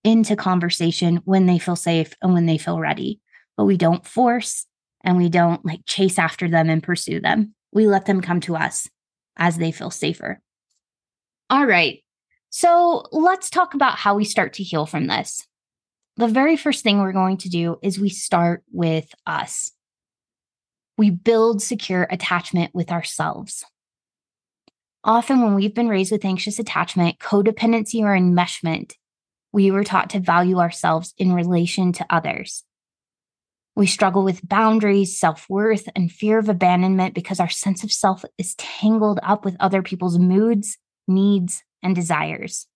into 0.04 0.36
conversation 0.36 1.18
when 1.26 1.46
they 1.46 1.60
feel 1.60 1.76
safe 1.76 2.16
and 2.24 2.34
when 2.34 2.48
they 2.48 2.58
feel 2.58 2.80
ready. 2.80 3.20
But 3.56 3.66
we 3.66 3.78
don't 3.78 4.06
force 4.06 4.66
and 5.04 5.16
we 5.16 5.30
don't 5.30 5.64
like 5.64 5.82
chase 5.86 6.18
after 6.18 6.50
them 6.50 6.72
and 6.72 6.82
pursue 6.82 7.20
them. 7.20 7.54
We 7.72 7.86
let 7.86 8.08
them 8.08 8.20
come 8.20 8.40
to 8.42 8.56
us 8.56 8.90
as 9.38 9.60
they 9.60 9.72
feel 9.72 9.92
safer. 9.92 10.42
All 11.52 11.68
right. 11.68 12.00
So 12.50 13.06
let's 13.12 13.52
talk 13.52 13.76
about 13.76 13.98
how 13.98 14.16
we 14.16 14.26
start 14.26 14.54
to 14.54 14.64
heal 14.64 14.88
from 14.88 15.06
this. 15.06 15.46
The 16.18 16.28
very 16.28 16.58
first 16.58 16.84
thing 16.84 17.00
we're 17.00 17.12
going 17.12 17.38
to 17.38 17.50
do 17.50 17.78
is 17.84 18.00
we 18.00 18.10
start 18.10 18.64
with 18.72 19.14
us. 19.28 19.72
We 20.98 21.12
build 21.12 21.62
secure 21.62 22.08
attachment 22.10 22.74
with 22.74 22.92
ourselves. 22.92 23.64
Often, 25.04 25.42
when 25.42 25.56
we've 25.56 25.74
been 25.74 25.90
raised 25.90 26.12
with 26.12 26.26
anxious 26.26 26.60
attachment, 26.60 27.18
codependency, 27.18 28.02
or 28.02 28.16
enmeshment, 28.16 28.94
we 29.52 29.72
were 29.72 29.84
taught 29.84 30.12
to 30.12 30.20
value 30.20 30.60
ourselves 30.60 31.14
in 31.18 31.34
relation 31.34 31.92
to 31.94 32.06
others. 32.10 32.64
We 33.76 33.88
struggle 33.88 34.24
with 34.24 34.48
boundaries, 34.48 35.18
self 35.18 35.50
worth, 35.50 35.90
and 35.96 36.12
fear 36.12 36.38
of 36.38 36.50
abandonment 36.50 37.16
because 37.16 37.40
our 37.40 37.50
sense 37.50 37.84
of 37.84 37.92
self 37.92 38.24
is 38.38 38.54
tangled 38.56 39.20
up 39.24 39.44
with 39.44 39.56
other 39.60 39.82
people's 39.82 40.20
moods, 40.20 40.78
needs, 41.08 41.64
and 41.82 41.96
desires. 41.96 42.68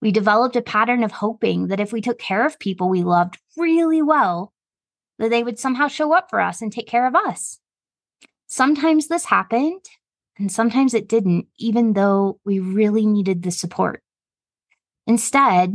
We 0.00 0.10
developed 0.10 0.56
a 0.56 0.62
pattern 0.62 1.04
of 1.04 1.12
hoping 1.12 1.68
that 1.68 1.80
if 1.80 1.92
we 1.92 2.00
took 2.00 2.18
care 2.18 2.46
of 2.46 2.58
people 2.58 2.88
we 2.88 3.02
loved 3.02 3.38
really 3.56 4.00
well, 4.00 4.52
that 5.18 5.30
they 5.30 5.42
would 5.42 5.58
somehow 5.58 5.88
show 5.88 6.14
up 6.14 6.30
for 6.30 6.40
us 6.40 6.62
and 6.62 6.72
take 6.72 6.88
care 6.88 7.06
of 7.06 7.14
us. 7.14 7.60
Sometimes 8.46 9.08
this 9.08 9.26
happened 9.26 9.84
and 10.38 10.50
sometimes 10.50 10.94
it 10.94 11.08
didn't, 11.08 11.46
even 11.58 11.92
though 11.92 12.40
we 12.44 12.58
really 12.58 13.06
needed 13.06 13.42
the 13.42 13.50
support. 13.50 14.02
Instead, 15.06 15.74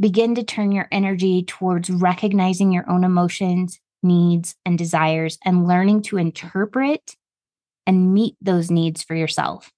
begin 0.00 0.34
to 0.34 0.42
turn 0.42 0.72
your 0.72 0.88
energy 0.90 1.44
towards 1.44 1.90
recognizing 1.90 2.72
your 2.72 2.88
own 2.90 3.04
emotions, 3.04 3.78
needs, 4.02 4.56
and 4.64 4.76
desires 4.76 5.38
and 5.44 5.68
learning 5.68 6.02
to 6.02 6.18
interpret 6.18 7.16
and 7.86 8.12
meet 8.12 8.36
those 8.40 8.70
needs 8.70 9.02
for 9.02 9.14
yourself. 9.14 9.70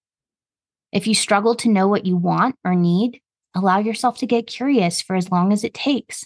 If 0.92 1.06
you 1.06 1.14
struggle 1.14 1.54
to 1.56 1.70
know 1.70 1.88
what 1.88 2.06
you 2.06 2.16
want 2.16 2.56
or 2.64 2.74
need, 2.74 3.20
allow 3.54 3.78
yourself 3.78 4.18
to 4.18 4.26
get 4.26 4.46
curious 4.46 5.02
for 5.02 5.16
as 5.16 5.30
long 5.30 5.52
as 5.52 5.64
it 5.64 5.74
takes. 5.74 6.24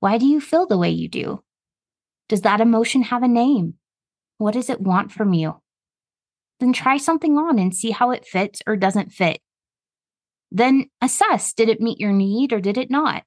Why 0.00 0.18
do 0.18 0.26
you 0.26 0.40
feel 0.40 0.66
the 0.66 0.78
way 0.78 0.90
you 0.90 1.08
do? 1.08 1.42
Does 2.28 2.42
that 2.42 2.60
emotion 2.60 3.02
have 3.02 3.22
a 3.22 3.28
name? 3.28 3.74
What 4.38 4.54
does 4.54 4.70
it 4.70 4.80
want 4.80 5.12
from 5.12 5.32
you? 5.34 5.59
Then 6.60 6.72
try 6.72 6.98
something 6.98 7.38
on 7.38 7.58
and 7.58 7.74
see 7.74 7.90
how 7.90 8.10
it 8.10 8.26
fits 8.26 8.62
or 8.66 8.76
doesn't 8.76 9.12
fit. 9.12 9.40
Then 10.52 10.90
assess 11.00 11.52
did 11.52 11.68
it 11.68 11.80
meet 11.80 11.98
your 11.98 12.12
need 12.12 12.52
or 12.52 12.60
did 12.60 12.76
it 12.76 12.90
not? 12.90 13.24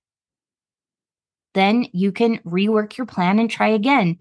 Then 1.53 1.87
you 1.93 2.11
can 2.11 2.39
rework 2.39 2.97
your 2.97 3.05
plan 3.07 3.39
and 3.39 3.49
try 3.49 3.69
again. 3.69 4.19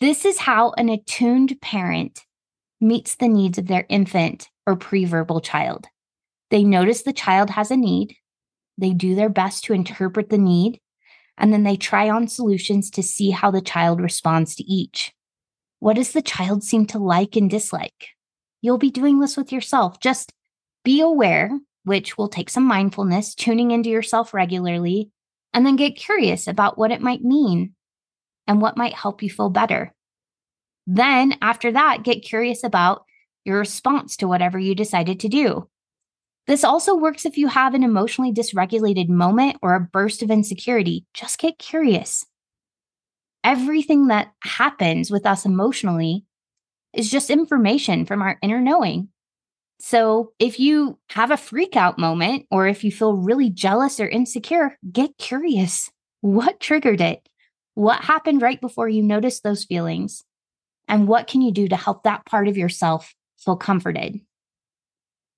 This 0.00 0.24
is 0.24 0.38
how 0.38 0.72
an 0.72 0.88
attuned 0.88 1.60
parent 1.60 2.24
meets 2.80 3.14
the 3.14 3.28
needs 3.28 3.58
of 3.58 3.66
their 3.66 3.86
infant 3.88 4.48
or 4.66 4.76
preverbal 4.76 5.42
child. 5.42 5.86
They 6.50 6.64
notice 6.64 7.02
the 7.02 7.12
child 7.12 7.50
has 7.50 7.70
a 7.70 7.76
need, 7.76 8.16
they 8.78 8.90
do 8.90 9.14
their 9.14 9.28
best 9.28 9.64
to 9.64 9.72
interpret 9.72 10.28
the 10.28 10.38
need, 10.38 10.80
and 11.38 11.52
then 11.52 11.64
they 11.64 11.76
try 11.76 12.10
on 12.10 12.28
solutions 12.28 12.90
to 12.90 13.02
see 13.02 13.30
how 13.30 13.50
the 13.50 13.60
child 13.60 14.00
responds 14.00 14.54
to 14.56 14.64
each. 14.64 15.12
What 15.78 15.96
does 15.96 16.12
the 16.12 16.22
child 16.22 16.62
seem 16.62 16.86
to 16.86 16.98
like 16.98 17.36
and 17.36 17.50
dislike? 17.50 18.15
You'll 18.66 18.78
be 18.78 18.90
doing 18.90 19.20
this 19.20 19.36
with 19.36 19.52
yourself. 19.52 20.00
Just 20.00 20.32
be 20.82 21.00
aware, 21.00 21.56
which 21.84 22.18
will 22.18 22.26
take 22.26 22.50
some 22.50 22.64
mindfulness, 22.64 23.32
tuning 23.32 23.70
into 23.70 23.88
yourself 23.88 24.34
regularly, 24.34 25.12
and 25.54 25.64
then 25.64 25.76
get 25.76 25.94
curious 25.94 26.48
about 26.48 26.76
what 26.76 26.90
it 26.90 27.00
might 27.00 27.22
mean 27.22 27.74
and 28.48 28.60
what 28.60 28.76
might 28.76 28.94
help 28.94 29.22
you 29.22 29.30
feel 29.30 29.50
better. 29.50 29.94
Then, 30.84 31.36
after 31.40 31.70
that, 31.70 32.02
get 32.02 32.24
curious 32.24 32.64
about 32.64 33.04
your 33.44 33.60
response 33.60 34.16
to 34.16 34.26
whatever 34.26 34.58
you 34.58 34.74
decided 34.74 35.20
to 35.20 35.28
do. 35.28 35.68
This 36.48 36.64
also 36.64 36.96
works 36.96 37.24
if 37.24 37.38
you 37.38 37.46
have 37.46 37.72
an 37.72 37.84
emotionally 37.84 38.32
dysregulated 38.32 39.08
moment 39.08 39.58
or 39.62 39.76
a 39.76 39.80
burst 39.92 40.24
of 40.24 40.30
insecurity. 40.32 41.06
Just 41.14 41.38
get 41.38 41.60
curious. 41.60 42.26
Everything 43.44 44.08
that 44.08 44.32
happens 44.42 45.08
with 45.08 45.24
us 45.24 45.44
emotionally 45.44 46.24
is 46.96 47.10
just 47.10 47.30
information 47.30 48.06
from 48.06 48.22
our 48.22 48.38
inner 48.42 48.60
knowing. 48.60 49.08
So 49.78 50.32
if 50.38 50.58
you 50.58 50.98
have 51.10 51.30
a 51.30 51.36
freak 51.36 51.76
out 51.76 51.98
moment 51.98 52.46
or 52.50 52.66
if 52.66 52.82
you 52.82 52.90
feel 52.90 53.14
really 53.14 53.50
jealous 53.50 54.00
or 54.00 54.08
insecure, 54.08 54.78
get 54.90 55.18
curious. 55.18 55.90
What 56.22 56.60
triggered 56.60 57.00
it? 57.00 57.28
What 57.74 58.02
happened 58.02 58.40
right 58.40 58.60
before 58.60 58.88
you 58.88 59.02
noticed 59.02 59.42
those 59.42 59.64
feelings? 59.64 60.24
And 60.88 61.06
what 61.06 61.26
can 61.26 61.42
you 61.42 61.52
do 61.52 61.68
to 61.68 61.76
help 61.76 62.04
that 62.04 62.24
part 62.24 62.48
of 62.48 62.56
yourself 62.56 63.14
feel 63.38 63.56
comforted? 63.56 64.20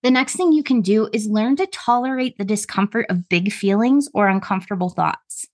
The 0.04 0.11
next 0.12 0.36
thing 0.36 0.52
you 0.52 0.62
can 0.62 0.80
do 0.80 1.09
is 1.12 1.26
learn 1.26 1.56
to 1.56 1.66
tolerate 1.66 2.38
the 2.38 2.44
discomfort 2.44 3.06
of 3.09 3.28
big 3.28 3.52
feelings 3.52 4.09
or 4.14 4.28
uncomfortable 4.28 4.90
thoughts. 4.90 5.46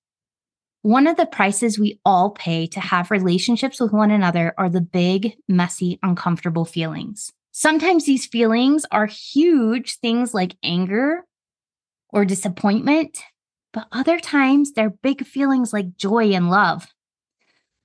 One 0.85 1.07
of 1.07 1.16
the 1.16 1.24
prices 1.24 1.78
we 1.78 1.99
all 2.05 2.32
pay 2.32 2.66
to 2.66 2.78
have 2.78 3.11
relationships 3.11 3.80
with 3.80 3.91
one 3.91 4.11
another 4.11 4.53
are 4.59 4.68
the 4.68 4.82
big, 4.82 5.35
messy, 5.49 5.99
uncomfortable 6.03 6.66
feelings. 6.66 7.32
Sometimes 7.53 8.05
these 8.05 8.26
feelings 8.26 8.85
are 8.91 9.07
huge 9.07 9.99
things 10.01 10.35
like 10.35 10.57
anger 10.62 11.24
or 12.11 12.26
disappointment, 12.26 13.18
but 13.72 13.89
other 13.93 14.20
times 14.20 14.72
they're 14.72 14.91
big 14.91 15.24
feelings 15.24 15.72
like 15.72 15.97
joy 15.97 16.35
and 16.35 16.51
love. 16.51 16.87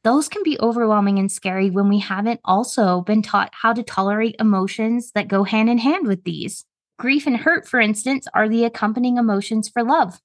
Those 0.03 0.27
can 0.27 0.43
be 0.43 0.59
overwhelming 0.59 1.19
and 1.19 1.31
scary 1.31 1.69
when 1.69 1.87
we 1.87 1.99
haven't 1.99 2.41
also 2.43 2.99
been 2.99 3.21
taught 3.21 3.53
how 3.53 3.71
to 3.71 3.81
tolerate 3.81 4.35
emotions 4.41 5.13
that 5.13 5.29
go 5.29 5.45
hand 5.45 5.69
in 5.69 5.77
hand 5.77 6.05
with 6.05 6.25
these. 6.25 6.65
Grief 6.97 7.25
and 7.25 7.37
hurt, 7.37 7.65
for 7.65 7.79
instance, 7.79 8.27
are 8.33 8.49
the 8.49 8.65
accompanying 8.65 9.15
emotions 9.15 9.69
for 9.69 9.85
love. 9.85 10.19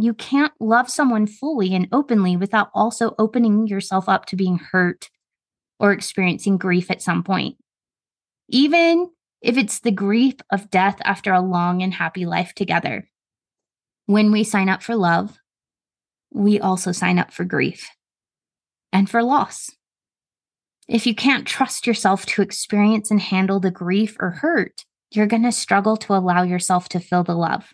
You 0.00 0.14
can't 0.14 0.52
love 0.60 0.88
someone 0.88 1.26
fully 1.26 1.74
and 1.74 1.88
openly 1.92 2.36
without 2.36 2.70
also 2.74 3.14
opening 3.18 3.66
yourself 3.66 4.08
up 4.08 4.26
to 4.26 4.36
being 4.36 4.58
hurt 4.58 5.10
or 5.78 5.92
experiencing 5.92 6.58
grief 6.58 6.90
at 6.90 7.02
some 7.02 7.22
point 7.22 7.56
even 8.50 9.10
if 9.40 9.56
it's 9.56 9.80
the 9.80 9.90
grief 9.90 10.34
of 10.50 10.70
death 10.70 10.98
after 11.04 11.32
a 11.32 11.40
long 11.40 11.82
and 11.82 11.94
happy 11.94 12.26
life 12.26 12.52
together. 12.54 13.08
When 14.06 14.32
we 14.32 14.44
sign 14.44 14.68
up 14.68 14.82
for 14.82 14.96
love, 14.96 15.38
we 16.32 16.60
also 16.60 16.92
sign 16.92 17.18
up 17.18 17.32
for 17.32 17.44
grief 17.44 17.88
and 18.92 19.08
for 19.08 19.22
loss. 19.22 19.70
If 20.88 21.06
you 21.06 21.14
can't 21.14 21.46
trust 21.46 21.86
yourself 21.86 22.26
to 22.26 22.42
experience 22.42 23.10
and 23.10 23.20
handle 23.20 23.60
the 23.60 23.70
grief 23.70 24.16
or 24.18 24.30
hurt, 24.30 24.84
you're 25.12 25.26
going 25.26 25.44
to 25.44 25.52
struggle 25.52 25.96
to 25.98 26.14
allow 26.14 26.42
yourself 26.42 26.88
to 26.90 27.00
feel 27.00 27.22
the 27.22 27.34
love. 27.34 27.72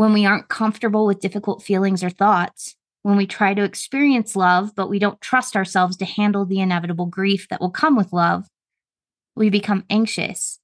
When 0.00 0.14
we 0.14 0.24
aren't 0.24 0.48
comfortable 0.48 1.04
with 1.04 1.20
difficult 1.20 1.62
feelings 1.62 2.02
or 2.02 2.08
thoughts, 2.08 2.74
when 3.02 3.18
we 3.18 3.26
try 3.26 3.52
to 3.52 3.64
experience 3.64 4.34
love, 4.34 4.74
but 4.74 4.88
we 4.88 4.98
don't 4.98 5.20
trust 5.20 5.54
ourselves 5.54 5.94
to 5.98 6.06
handle 6.06 6.46
the 6.46 6.60
inevitable 6.60 7.04
grief 7.04 7.46
that 7.50 7.60
will 7.60 7.70
come 7.70 7.96
with 7.96 8.10
love, 8.10 8.46
we 9.36 9.50
become 9.50 9.84
anxious 9.90 10.58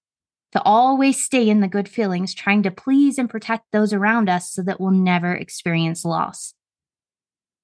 to 0.52 0.62
always 0.62 1.22
stay 1.22 1.50
in 1.50 1.60
the 1.60 1.68
good 1.68 1.86
feelings, 1.86 2.32
trying 2.32 2.62
to 2.62 2.70
please 2.70 3.18
and 3.18 3.28
protect 3.28 3.64
those 3.72 3.92
around 3.92 4.30
us 4.30 4.50
so 4.50 4.62
that 4.62 4.80
we'll 4.80 4.90
never 4.90 5.34
experience 5.34 6.02
loss. 6.02 6.54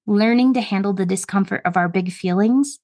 Learning 0.05 0.53
to 0.53 0.61
handle 0.61 0.93
the 0.93 1.07
discomfort 1.07 1.63
of 1.65 1.75
our 1.75 1.89
big 1.89 2.11
feelings 2.11 2.77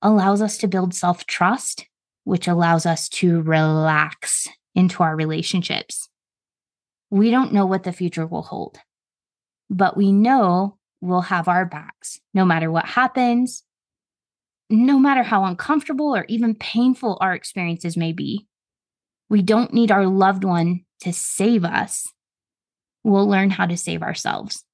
allows 0.00 0.40
us 0.40 0.58
to 0.58 0.68
build 0.68 0.94
self 0.94 1.26
trust, 1.26 1.86
which 2.22 2.46
allows 2.46 2.86
us 2.86 3.08
to 3.08 3.42
relax 3.42 4.46
into 4.76 5.02
our 5.02 5.16
relationships. 5.16 6.08
We 7.10 7.30
don't 7.30 7.52
know 7.52 7.66
what 7.66 7.84
the 7.84 7.92
future 7.92 8.26
will 8.26 8.42
hold, 8.42 8.78
but 9.70 9.96
we 9.96 10.12
know 10.12 10.78
we'll 11.00 11.22
have 11.22 11.48
our 11.48 11.64
backs 11.64 12.20
no 12.34 12.44
matter 12.44 12.70
what 12.70 12.84
happens, 12.84 13.62
no 14.70 14.98
matter 14.98 15.22
how 15.22 15.44
uncomfortable 15.44 16.14
or 16.14 16.26
even 16.28 16.54
painful 16.54 17.16
our 17.20 17.32
experiences 17.32 17.96
may 17.96 18.12
be, 18.12 18.46
we 19.30 19.42
don't 19.42 19.72
need 19.72 19.90
our 19.90 20.06
loved 20.06 20.44
one 20.44 20.84
to 21.00 21.12
save 21.12 21.64
us. 21.64 22.06
We'll 23.04 23.28
learn 23.28 23.50
how 23.50 23.66
to 23.66 23.76
save 23.76 24.02
ourselves. 24.02 24.64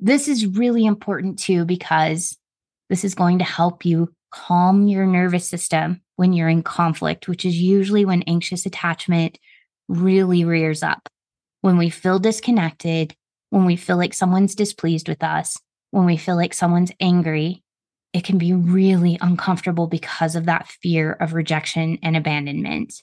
This 0.00 0.28
is 0.28 0.46
really 0.46 0.84
important 0.84 1.38
too, 1.38 1.64
because 1.64 2.36
this 2.90 3.04
is 3.04 3.14
going 3.14 3.38
to 3.38 3.44
help 3.44 3.84
you 3.84 4.12
calm 4.30 4.86
your 4.86 5.06
nervous 5.06 5.48
system 5.48 6.02
when 6.16 6.32
you're 6.32 6.48
in 6.48 6.62
conflict, 6.62 7.28
which 7.28 7.44
is 7.44 7.56
usually 7.56 8.04
when 8.04 8.22
anxious 8.22 8.66
attachment 8.66 9.38
really 9.88 10.44
rears 10.44 10.82
up. 10.82 11.08
When 11.60 11.76
we 11.76 11.90
feel 11.90 12.18
disconnected, 12.18 13.14
when 13.50 13.64
we 13.64 13.76
feel 13.76 13.96
like 13.96 14.14
someone's 14.14 14.54
displeased 14.54 15.08
with 15.08 15.22
us, 15.22 15.58
when 15.90 16.04
we 16.04 16.16
feel 16.16 16.36
like 16.36 16.54
someone's 16.54 16.92
angry, 17.00 17.62
it 18.12 18.24
can 18.24 18.38
be 18.38 18.52
really 18.52 19.18
uncomfortable 19.20 19.86
because 19.86 20.36
of 20.36 20.46
that 20.46 20.68
fear 20.68 21.12
of 21.12 21.34
rejection 21.34 21.98
and 22.02 22.16
abandonment. 22.16 23.02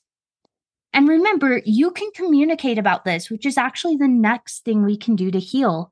And 0.94 1.10
remember, 1.10 1.62
you 1.66 1.92
can 1.92 2.10
communicate 2.16 2.78
about 2.78 3.04
this, 3.04 3.30
which 3.30 3.46
is 3.46 3.58
actually 3.58 3.98
the 3.98 4.08
next 4.08 4.64
thing 4.64 4.84
we 4.84 4.98
can 4.98 5.16
do 5.16 5.30
to 5.30 5.40
heal. 5.40 5.92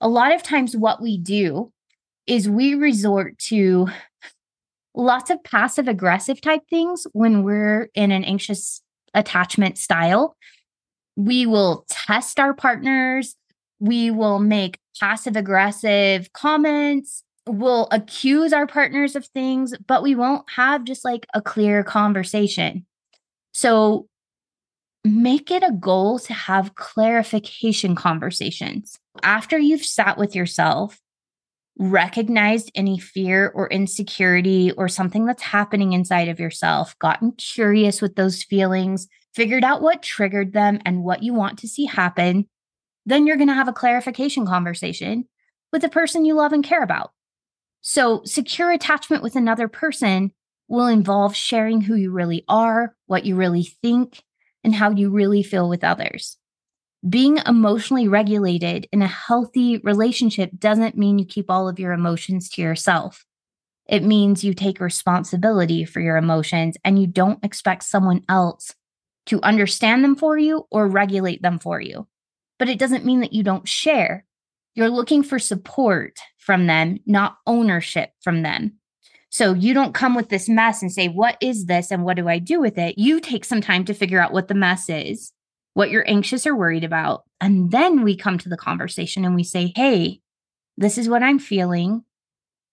A 0.00 0.08
lot 0.08 0.34
of 0.34 0.42
times, 0.42 0.76
what 0.76 1.00
we 1.00 1.18
do 1.18 1.72
is 2.26 2.48
we 2.48 2.74
resort 2.74 3.38
to 3.38 3.88
lots 4.94 5.30
of 5.30 5.42
passive 5.44 5.88
aggressive 5.88 6.40
type 6.40 6.62
things 6.68 7.06
when 7.12 7.44
we're 7.44 7.90
in 7.94 8.10
an 8.10 8.24
anxious 8.24 8.82
attachment 9.14 9.78
style. 9.78 10.36
We 11.20 11.46
will 11.46 11.84
test 11.88 12.40
our 12.40 12.54
partners, 12.54 13.36
we 13.78 14.10
will 14.10 14.38
make 14.38 14.78
passive 14.98 15.36
aggressive 15.36 16.32
comments 16.32 17.22
we'll 17.46 17.88
accuse 17.90 18.52
our 18.52 18.66
partners 18.66 19.16
of 19.16 19.26
things, 19.26 19.74
but 19.86 20.02
we 20.02 20.14
won't 20.14 20.48
have 20.50 20.84
just 20.84 21.04
like 21.04 21.26
a 21.34 21.42
clear 21.42 21.82
conversation. 21.82 22.86
So 23.52 24.08
make 25.04 25.50
it 25.50 25.62
a 25.62 25.72
goal 25.72 26.18
to 26.20 26.32
have 26.32 26.74
clarification 26.74 27.94
conversations. 27.94 28.98
After 29.22 29.58
you've 29.58 29.84
sat 29.84 30.18
with 30.18 30.34
yourself, 30.34 31.00
recognized 31.78 32.70
any 32.74 32.98
fear 32.98 33.50
or 33.54 33.68
insecurity 33.68 34.70
or 34.72 34.86
something 34.86 35.24
that's 35.24 35.42
happening 35.42 35.92
inside 35.94 36.28
of 36.28 36.38
yourself, 36.38 36.96
gotten 36.98 37.32
curious 37.32 38.02
with 38.02 38.16
those 38.16 38.42
feelings, 38.42 39.08
figured 39.34 39.64
out 39.64 39.82
what 39.82 40.02
triggered 40.02 40.52
them 40.52 40.80
and 40.84 41.04
what 41.04 41.22
you 41.22 41.34
want 41.34 41.58
to 41.60 41.68
see 41.68 41.84
happen, 41.86 42.48
then 43.06 43.26
you're 43.26 43.36
going 43.36 43.48
to 43.48 43.54
have 43.54 43.68
a 43.68 43.72
clarification 43.72 44.46
conversation 44.46 45.26
with 45.72 45.82
the 45.82 45.88
person 45.88 46.24
you 46.24 46.34
love 46.34 46.52
and 46.52 46.64
care 46.64 46.82
about. 46.82 47.12
So, 47.80 48.22
secure 48.24 48.70
attachment 48.70 49.22
with 49.22 49.36
another 49.36 49.68
person 49.68 50.32
will 50.68 50.86
involve 50.86 51.34
sharing 51.34 51.80
who 51.80 51.94
you 51.94 52.10
really 52.10 52.44
are, 52.48 52.94
what 53.06 53.24
you 53.24 53.36
really 53.36 53.64
think, 53.64 54.22
and 54.62 54.74
how 54.74 54.90
you 54.90 55.10
really 55.10 55.42
feel 55.42 55.68
with 55.68 55.82
others. 55.82 56.36
Being 57.08 57.38
emotionally 57.46 58.08
regulated 58.08 58.86
in 58.92 59.00
a 59.00 59.06
healthy 59.06 59.78
relationship 59.78 60.50
doesn't 60.58 60.98
mean 60.98 61.18
you 61.18 61.24
keep 61.24 61.50
all 61.50 61.68
of 61.68 61.78
your 61.78 61.92
emotions 61.92 62.50
to 62.50 62.62
yourself. 62.62 63.24
It 63.88 64.04
means 64.04 64.44
you 64.44 64.52
take 64.52 64.80
responsibility 64.80 65.84
for 65.84 66.00
your 66.00 66.18
emotions 66.18 66.76
and 66.84 67.00
you 67.00 67.06
don't 67.06 67.42
expect 67.42 67.84
someone 67.84 68.22
else 68.28 68.74
to 69.26 69.42
understand 69.42 70.02
them 70.02 70.16
for 70.16 70.38
you 70.38 70.66
or 70.70 70.88
regulate 70.88 71.42
them 71.42 71.58
for 71.58 71.80
you. 71.80 72.06
But 72.58 72.68
it 72.68 72.78
doesn't 72.78 73.04
mean 73.04 73.20
that 73.20 73.32
you 73.32 73.42
don't 73.42 73.68
share. 73.68 74.26
You're 74.74 74.88
looking 74.88 75.22
for 75.22 75.38
support 75.38 76.18
from 76.38 76.66
them, 76.66 76.98
not 77.06 77.36
ownership 77.46 78.10
from 78.22 78.42
them. 78.42 78.74
So 79.30 79.54
you 79.54 79.74
don't 79.74 79.94
come 79.94 80.14
with 80.14 80.28
this 80.28 80.48
mess 80.48 80.82
and 80.82 80.92
say, 80.92 81.08
What 81.08 81.36
is 81.40 81.66
this 81.66 81.90
and 81.90 82.04
what 82.04 82.16
do 82.16 82.28
I 82.28 82.38
do 82.38 82.60
with 82.60 82.76
it? 82.78 82.98
You 82.98 83.20
take 83.20 83.44
some 83.44 83.60
time 83.60 83.84
to 83.84 83.94
figure 83.94 84.20
out 84.20 84.32
what 84.32 84.48
the 84.48 84.54
mess 84.54 84.88
is, 84.88 85.32
what 85.74 85.90
you're 85.90 86.08
anxious 86.08 86.46
or 86.46 86.56
worried 86.56 86.84
about. 86.84 87.24
And 87.40 87.70
then 87.70 88.02
we 88.02 88.16
come 88.16 88.38
to 88.38 88.48
the 88.48 88.56
conversation 88.56 89.24
and 89.24 89.34
we 89.34 89.44
say, 89.44 89.72
Hey, 89.76 90.20
this 90.76 90.98
is 90.98 91.08
what 91.08 91.22
I'm 91.22 91.38
feeling. 91.38 92.04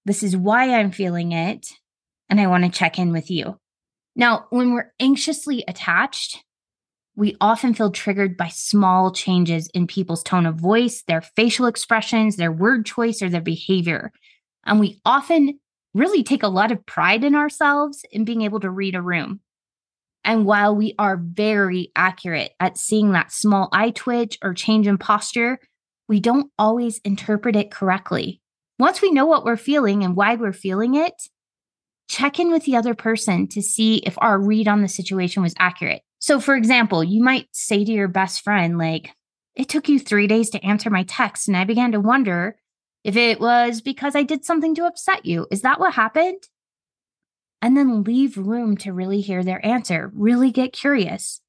This 0.06 0.24
is 0.24 0.36
why 0.36 0.74
I'm 0.74 0.92
feeling 0.92 1.32
it. 1.32 1.68
And 2.30 2.42
I 2.42 2.48
want 2.48 2.64
to 2.64 2.70
check 2.70 2.98
in 2.98 3.12
with 3.12 3.30
you. 3.30 3.60
Now, 4.18 4.48
when 4.50 4.74
we're 4.74 4.92
anxiously 5.00 5.64
attached, 5.68 6.44
we 7.16 7.38
often 7.40 7.76
feel 7.76 7.92
triggered 7.92 8.36
by 8.36 8.48
small 8.48 9.12
changes 9.12 9.70
in 9.76 9.86
people's 9.86 10.24
tone 10.24 10.48
of 10.48 10.56
voice, 10.56 11.04
their 11.08 11.22
facial 11.22 11.68
expressions, 11.68 12.36
their 12.36 12.52
word 12.52 12.86
choice, 12.86 13.22
or 13.22 13.30
their 13.30 13.42
behavior. 13.42 14.12
And 14.66 14.80
we 14.80 15.00
often 15.06 15.60
really 15.94 16.24
take 16.24 16.42
a 16.42 16.48
lot 16.48 16.72
of 16.72 16.86
pride 16.86 17.24
in 17.24 17.36
ourselves 17.36 18.04
in 18.12 18.26
being 18.26 18.42
able 18.42 18.60
to 18.60 18.72
read 18.72 18.96
a 18.96 19.02
room. 19.02 19.40
And 20.24 20.46
while 20.46 20.76
we 20.76 20.96
are 20.98 21.18
very 21.18 21.92
accurate 21.96 22.52
at 22.60 22.78
seeing 22.78 23.12
that 23.12 23.32
small 23.32 23.70
eye 23.72 23.92
twitch 23.92 24.40
or 24.44 24.54
change 24.54 24.88
in 24.88 24.98
posture, 24.98 25.60
we 26.10 26.20
don't 26.20 26.52
always 26.58 26.98
interpret 27.00 27.56
it 27.56 27.72
correctly. 27.72 28.42
Once 28.80 29.02
we 29.02 29.12
know 29.12 29.26
what 29.26 29.46
we're 29.46 29.58
feeling 29.58 30.04
and 30.04 30.16
why 30.16 30.36
we're 30.36 30.54
feeling 30.54 30.96
it, 30.96 31.14
check 32.18 32.40
in 32.40 32.52
with 32.52 32.64
the 32.64 32.76
other 32.76 32.96
person 32.96 33.48
to 33.48 33.62
see 33.62 33.98
if 33.98 34.16
our 34.18 34.40
read 34.40 34.68
on 34.68 34.82
the 34.82 34.88
situation 34.88 35.44
was 35.44 35.54
accurate. 35.60 36.02
So, 36.18 36.40
for 36.40 36.56
example, 36.56 37.04
you 37.04 37.22
might 37.22 37.48
say 37.52 37.86
to 37.86 37.92
your 37.92 38.08
best 38.08 38.44
friend, 38.44 38.78
like, 38.80 39.14
it 39.56 39.70
took 39.70 39.88
you 39.88 40.00
three 40.00 40.26
days 40.26 40.50
to 40.52 40.66
answer 40.66 40.90
my 40.90 41.04
text, 41.04 41.48
and 41.48 41.56
I 41.56 41.64
began 41.64 41.92
to 41.92 42.00
wonder 42.00 42.58
if 43.04 43.16
it 43.16 43.40
was 43.40 43.82
because 43.82 44.16
I 44.16 44.24
did 44.24 44.44
something 44.44 44.74
to 44.76 44.86
upset 44.86 45.26
you. 45.26 45.46
Is 45.52 45.62
that 45.62 45.80
what 45.80 45.94
happened? 45.94 46.42
And 47.62 47.78
then 47.78 48.04
leave 48.04 48.38
room 48.38 48.78
to 48.78 48.94
really 48.94 49.22
hear 49.22 49.44
their 49.44 49.64
answer, 49.64 50.12
really 50.16 50.52
get 50.52 50.74
curious. 50.74 51.40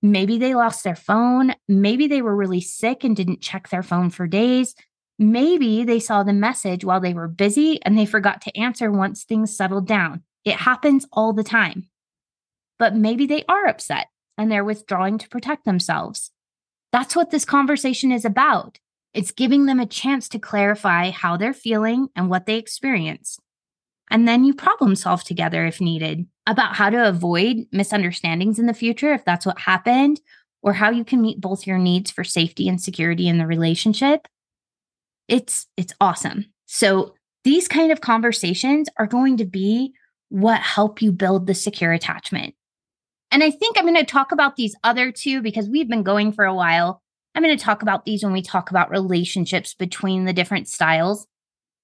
Maybe 0.00 0.38
they 0.38 0.54
lost 0.54 0.84
their 0.84 0.96
phone. 0.96 1.54
Maybe 1.68 2.06
they 2.06 2.22
were 2.22 2.36
really 2.36 2.60
sick 2.60 3.02
and 3.02 3.16
didn't 3.16 3.40
check 3.40 3.68
their 3.68 3.82
phone 3.82 4.10
for 4.10 4.28
days. 4.28 4.76
Maybe 5.18 5.84
they 5.84 5.98
saw 5.98 6.22
the 6.22 6.32
message 6.32 6.84
while 6.84 7.00
they 7.00 7.14
were 7.14 7.28
busy 7.28 7.80
and 7.82 7.96
they 7.96 8.06
forgot 8.06 8.42
to 8.42 8.56
answer 8.56 8.90
once 8.90 9.24
things 9.24 9.56
settled 9.56 9.86
down. 9.86 10.22
It 10.44 10.56
happens 10.56 11.06
all 11.12 11.32
the 11.32 11.44
time 11.44 11.88
but 12.78 12.94
maybe 12.94 13.26
they 13.26 13.44
are 13.48 13.66
upset 13.66 14.08
and 14.38 14.50
they're 14.50 14.64
withdrawing 14.64 15.18
to 15.18 15.28
protect 15.28 15.64
themselves. 15.64 16.30
That's 16.92 17.16
what 17.16 17.30
this 17.30 17.44
conversation 17.44 18.12
is 18.12 18.24
about. 18.24 18.78
It's 19.14 19.30
giving 19.30 19.66
them 19.66 19.80
a 19.80 19.86
chance 19.86 20.28
to 20.30 20.38
clarify 20.38 21.10
how 21.10 21.36
they're 21.36 21.54
feeling 21.54 22.08
and 22.14 22.28
what 22.28 22.46
they 22.46 22.56
experience. 22.56 23.38
And 24.10 24.28
then 24.28 24.44
you 24.44 24.54
problem 24.54 24.94
solve 24.94 25.24
together 25.24 25.66
if 25.66 25.80
needed 25.80 26.26
about 26.46 26.76
how 26.76 26.90
to 26.90 27.08
avoid 27.08 27.66
misunderstandings 27.72 28.58
in 28.58 28.66
the 28.66 28.74
future 28.74 29.12
if 29.12 29.24
that's 29.24 29.46
what 29.46 29.58
happened, 29.58 30.20
or 30.62 30.74
how 30.74 30.90
you 30.90 31.04
can 31.04 31.20
meet 31.20 31.40
both 31.40 31.66
your 31.66 31.78
needs 31.78 32.10
for 32.10 32.24
safety 32.24 32.68
and 32.68 32.80
security 32.80 33.28
in 33.28 33.38
the 33.38 33.46
relationship. 33.46 34.28
It's 35.28 35.66
it's 35.76 35.92
awesome. 36.00 36.46
So 36.66 37.14
these 37.44 37.68
kind 37.68 37.92
of 37.92 38.00
conversations 38.00 38.88
are 38.98 39.06
going 39.06 39.36
to 39.38 39.44
be 39.44 39.92
what 40.28 40.60
help 40.60 41.00
you 41.00 41.12
build 41.12 41.46
the 41.46 41.54
secure 41.54 41.92
attachment. 41.92 42.54
And 43.30 43.42
I 43.42 43.50
think 43.50 43.78
I'm 43.78 43.84
going 43.84 43.96
to 43.96 44.04
talk 44.04 44.32
about 44.32 44.56
these 44.56 44.74
other 44.84 45.12
two 45.12 45.42
because 45.42 45.68
we've 45.68 45.88
been 45.88 46.02
going 46.02 46.32
for 46.32 46.44
a 46.44 46.54
while. 46.54 47.02
I'm 47.34 47.42
going 47.42 47.56
to 47.56 47.64
talk 47.64 47.82
about 47.82 48.04
these 48.04 48.24
when 48.24 48.32
we 48.32 48.42
talk 48.42 48.70
about 48.70 48.90
relationships 48.90 49.74
between 49.74 50.24
the 50.24 50.32
different 50.32 50.68
styles. 50.68 51.26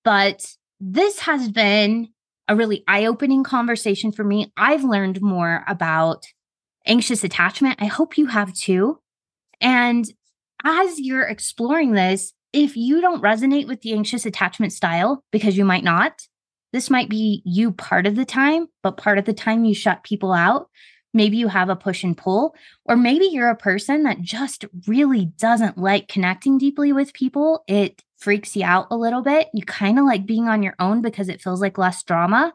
But 0.04 0.56
this 0.80 1.20
has 1.20 1.50
been 1.50 2.08
a 2.48 2.56
really 2.56 2.82
eye 2.88 3.06
opening 3.06 3.44
conversation 3.44 4.12
for 4.12 4.24
me. 4.24 4.52
I've 4.56 4.84
learned 4.84 5.22
more 5.22 5.64
about 5.68 6.26
anxious 6.86 7.22
attachment. 7.22 7.80
I 7.80 7.86
hope 7.86 8.18
you 8.18 8.26
have 8.26 8.52
too. 8.54 8.98
And 9.60 10.04
as 10.64 10.98
you're 10.98 11.26
exploring 11.26 11.92
this, 11.92 12.32
if 12.52 12.76
you 12.76 13.00
don't 13.00 13.22
resonate 13.22 13.66
with 13.66 13.80
the 13.80 13.94
anxious 13.94 14.26
attachment 14.26 14.72
style, 14.72 15.24
because 15.30 15.56
you 15.56 15.64
might 15.64 15.84
not, 15.84 16.22
this 16.72 16.90
might 16.90 17.08
be 17.08 17.42
you 17.44 17.72
part 17.72 18.06
of 18.06 18.16
the 18.16 18.24
time, 18.24 18.66
but 18.82 18.96
part 18.96 19.18
of 19.18 19.24
the 19.24 19.32
time 19.32 19.64
you 19.64 19.74
shut 19.74 20.04
people 20.04 20.32
out. 20.32 20.68
Maybe 21.14 21.36
you 21.36 21.48
have 21.48 21.68
a 21.68 21.76
push 21.76 22.04
and 22.04 22.16
pull, 22.16 22.54
or 22.86 22.96
maybe 22.96 23.26
you're 23.26 23.50
a 23.50 23.56
person 23.56 24.04
that 24.04 24.22
just 24.22 24.64
really 24.86 25.26
doesn't 25.26 25.76
like 25.76 26.08
connecting 26.08 26.56
deeply 26.56 26.92
with 26.92 27.12
people. 27.12 27.64
It 27.68 28.02
freaks 28.16 28.56
you 28.56 28.64
out 28.64 28.86
a 28.90 28.96
little 28.96 29.20
bit. 29.20 29.48
You 29.52 29.62
kind 29.64 29.98
of 29.98 30.06
like 30.06 30.24
being 30.24 30.48
on 30.48 30.62
your 30.62 30.74
own 30.78 31.02
because 31.02 31.28
it 31.28 31.42
feels 31.42 31.60
like 31.60 31.76
less 31.76 32.02
drama, 32.02 32.54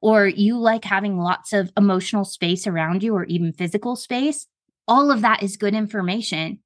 or 0.00 0.26
you 0.26 0.56
like 0.56 0.84
having 0.84 1.18
lots 1.18 1.52
of 1.52 1.70
emotional 1.76 2.24
space 2.24 2.66
around 2.66 3.02
you 3.02 3.14
or 3.14 3.24
even 3.24 3.52
physical 3.52 3.96
space. 3.96 4.46
All 4.88 5.10
of 5.10 5.20
that 5.20 5.42
is 5.42 5.58
good 5.58 5.74
information. 5.74 6.60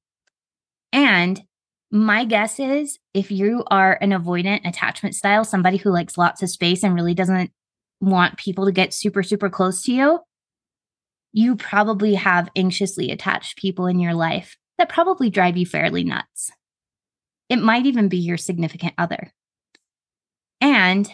And 0.93 1.43
my 1.91 2.25
guess 2.25 2.59
is 2.59 2.99
if 3.13 3.31
you 3.31 3.63
are 3.67 3.97
an 4.01 4.11
avoidant 4.11 4.67
attachment 4.67 5.15
style, 5.15 5.43
somebody 5.43 5.77
who 5.77 5.91
likes 5.91 6.17
lots 6.17 6.41
of 6.41 6.49
space 6.49 6.83
and 6.83 6.95
really 6.95 7.13
doesn't 7.13 7.51
want 8.01 8.37
people 8.37 8.65
to 8.65 8.71
get 8.71 8.93
super, 8.93 9.23
super 9.23 9.49
close 9.49 9.83
to 9.83 9.93
you, 9.93 10.19
you 11.31 11.55
probably 11.55 12.15
have 12.15 12.49
anxiously 12.55 13.11
attached 13.11 13.57
people 13.57 13.87
in 13.87 13.99
your 13.99 14.13
life 14.13 14.57
that 14.77 14.89
probably 14.89 15.29
drive 15.29 15.57
you 15.57 15.65
fairly 15.65 16.03
nuts. 16.03 16.51
It 17.49 17.57
might 17.57 17.85
even 17.85 18.07
be 18.07 18.17
your 18.17 18.37
significant 18.37 18.93
other. 18.97 19.31
And 20.61 21.09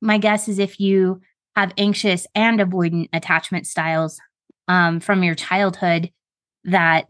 my 0.00 0.18
guess 0.18 0.48
is 0.48 0.58
if 0.58 0.80
you 0.80 1.20
have 1.56 1.72
anxious 1.76 2.26
and 2.34 2.60
avoidant 2.60 3.08
attachment 3.12 3.66
styles 3.66 4.20
um, 4.68 5.00
from 5.00 5.22
your 5.22 5.34
childhood, 5.34 6.10
that 6.64 7.06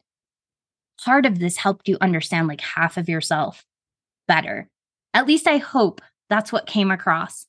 part 1.03 1.27
of 1.27 1.39
this 1.39 1.57
helped 1.57 1.89
you 1.89 1.97
understand 2.01 2.49
like 2.49 2.61
half 2.61 2.97
of 2.97 3.09
yourself 3.09 3.65
better. 4.27 4.69
At 5.13 5.27
least 5.27 5.47
I 5.47 5.59
hope 5.59 6.01
that's 6.29 6.53
what 6.53 6.67
came 6.67 6.91
across. 6.91 7.47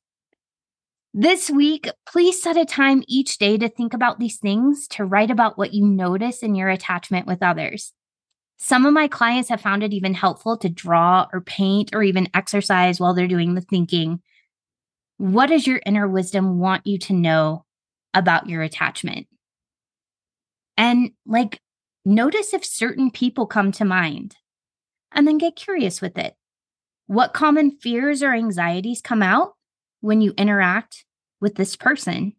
This 1.14 1.50
week, 1.50 1.90
please 2.06 2.42
set 2.42 2.58
a 2.58 2.66
time 2.66 3.02
each 3.08 3.38
day 3.38 3.58
to 3.58 3.70
think 3.70 3.94
about 3.94 4.20
these 4.20 4.38
things, 4.38 4.88
to 4.90 5.06
write 5.06 5.32
about 5.32 5.58
what 5.58 5.74
you 5.74 5.86
notice 5.86 6.44
in 6.44 6.56
your 6.56 6.68
attachment 6.68 7.26
with 7.26 7.42
others. 7.42 7.94
Some 8.58 8.86
of 8.86 8.94
my 8.94 9.08
clients 9.08 9.50
have 9.50 9.62
found 9.62 9.84
it 9.84 9.94
even 9.94 10.14
helpful 10.14 10.58
to 10.58 10.70
draw 10.70 11.28
or 11.32 11.42
paint 11.42 11.92
or 11.94 12.04
even 12.04 12.28
exercise 12.34 13.00
while 13.00 13.14
they're 13.14 13.28
doing 13.28 13.56
the 13.56 13.62
thinking. 13.62 14.22
What 15.18 15.48
does 15.48 15.66
your 15.66 15.82
inner 15.86 16.08
wisdom 16.08 16.60
want 16.60 16.86
you 16.86 16.98
to 17.00 17.14
know 17.14 17.66
about 18.14 18.50
your 18.50 18.62
attachment? 18.62 19.28
And 20.78 21.12
like, 21.26 21.62
notice 22.06 22.54
if 22.54 22.64
certain 22.64 23.12
people 23.12 23.48
come 23.48 23.72
to 23.74 23.86
mind 23.86 24.36
and 25.12 25.28
then 25.28 25.38
get 25.38 25.56
curious 25.56 26.02
with 26.02 26.18
it. 26.18 26.36
What 27.08 27.34
common 27.34 27.72
fears 27.72 28.24
or 28.24 28.34
anxieties 28.34 29.02
come 29.02 29.22
out? 29.22 29.56
when 30.06 30.22
you 30.22 30.34
interact 30.38 31.04
with 31.42 31.56
this 31.56 31.76
person? 31.76 32.34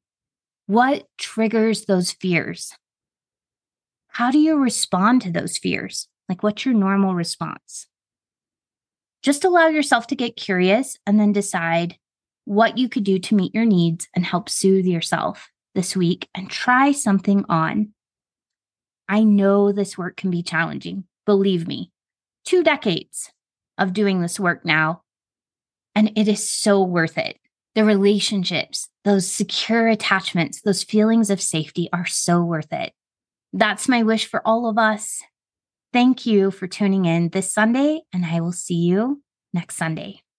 What 0.67 1.09
triggers 1.19 1.85
those 1.85 2.13
fears? 2.13 2.73
How 4.07 4.31
do 4.31 4.39
you 4.39 4.57
respond 4.57 5.23
to 5.23 5.33
those 5.33 5.59
fears? 5.59 6.07
Like, 6.29 6.45
what's 6.45 6.65
your 6.65 6.75
normal 6.75 7.17
response? 7.17 7.89
Just 9.23 9.45
allow 9.45 9.67
yourself 9.67 10.07
to 10.09 10.15
get 10.15 10.37
curious 10.37 10.97
and 11.07 11.19
then 11.19 11.33
decide 11.33 11.97
what 12.45 12.79
you 12.79 12.89
could 12.89 13.03
do 13.03 13.19
to 13.19 13.35
meet 13.35 13.53
your 13.53 13.65
needs 13.65 14.07
and 14.15 14.25
help 14.25 14.49
soothe 14.49 14.87
yourself 14.87 15.51
this 15.75 15.97
week 15.97 16.29
and 16.37 16.49
try 16.49 16.93
something 16.93 17.45
on. 17.49 17.93
I 19.09 19.23
know 19.23 19.73
this 19.73 19.97
work 19.97 20.17
can 20.17 20.31
be 20.31 20.43
challenging. 20.43 21.05
Believe 21.25 21.67
me, 21.67 21.91
two 22.45 22.63
decades 22.63 23.31
of 23.79 23.93
doing 23.93 24.21
this 24.21 24.41
work 24.41 24.65
now, 24.65 25.03
and 25.95 26.13
it 26.17 26.29
is 26.29 26.51
so 26.51 26.83
worth 26.83 27.19
it. 27.19 27.39
The 27.75 27.85
relationships, 27.85 28.89
those 29.05 29.31
secure 29.31 29.89
attachments, 29.89 30.63
those 30.63 30.83
feelings 30.83 31.31
of 31.31 31.41
safety 31.41 31.89
are 31.93 32.07
so 32.07 32.43
worth 32.43 32.73
it. 32.73 32.93
That's 33.53 33.89
my 33.89 34.03
wish 34.03 34.27
for 34.27 34.47
all 34.47 34.69
of 34.69 34.79
us. 34.79 35.23
Thank 35.93 36.27
you 36.27 36.51
for 36.51 36.67
tuning 36.67 37.05
in 37.05 37.31
this 37.31 37.53
Sunday, 37.53 38.03
and 38.13 38.25
I 38.25 38.41
will 38.41 38.53
see 38.53 38.75
you 38.75 39.23
next 39.53 39.77
Sunday. 39.77 40.23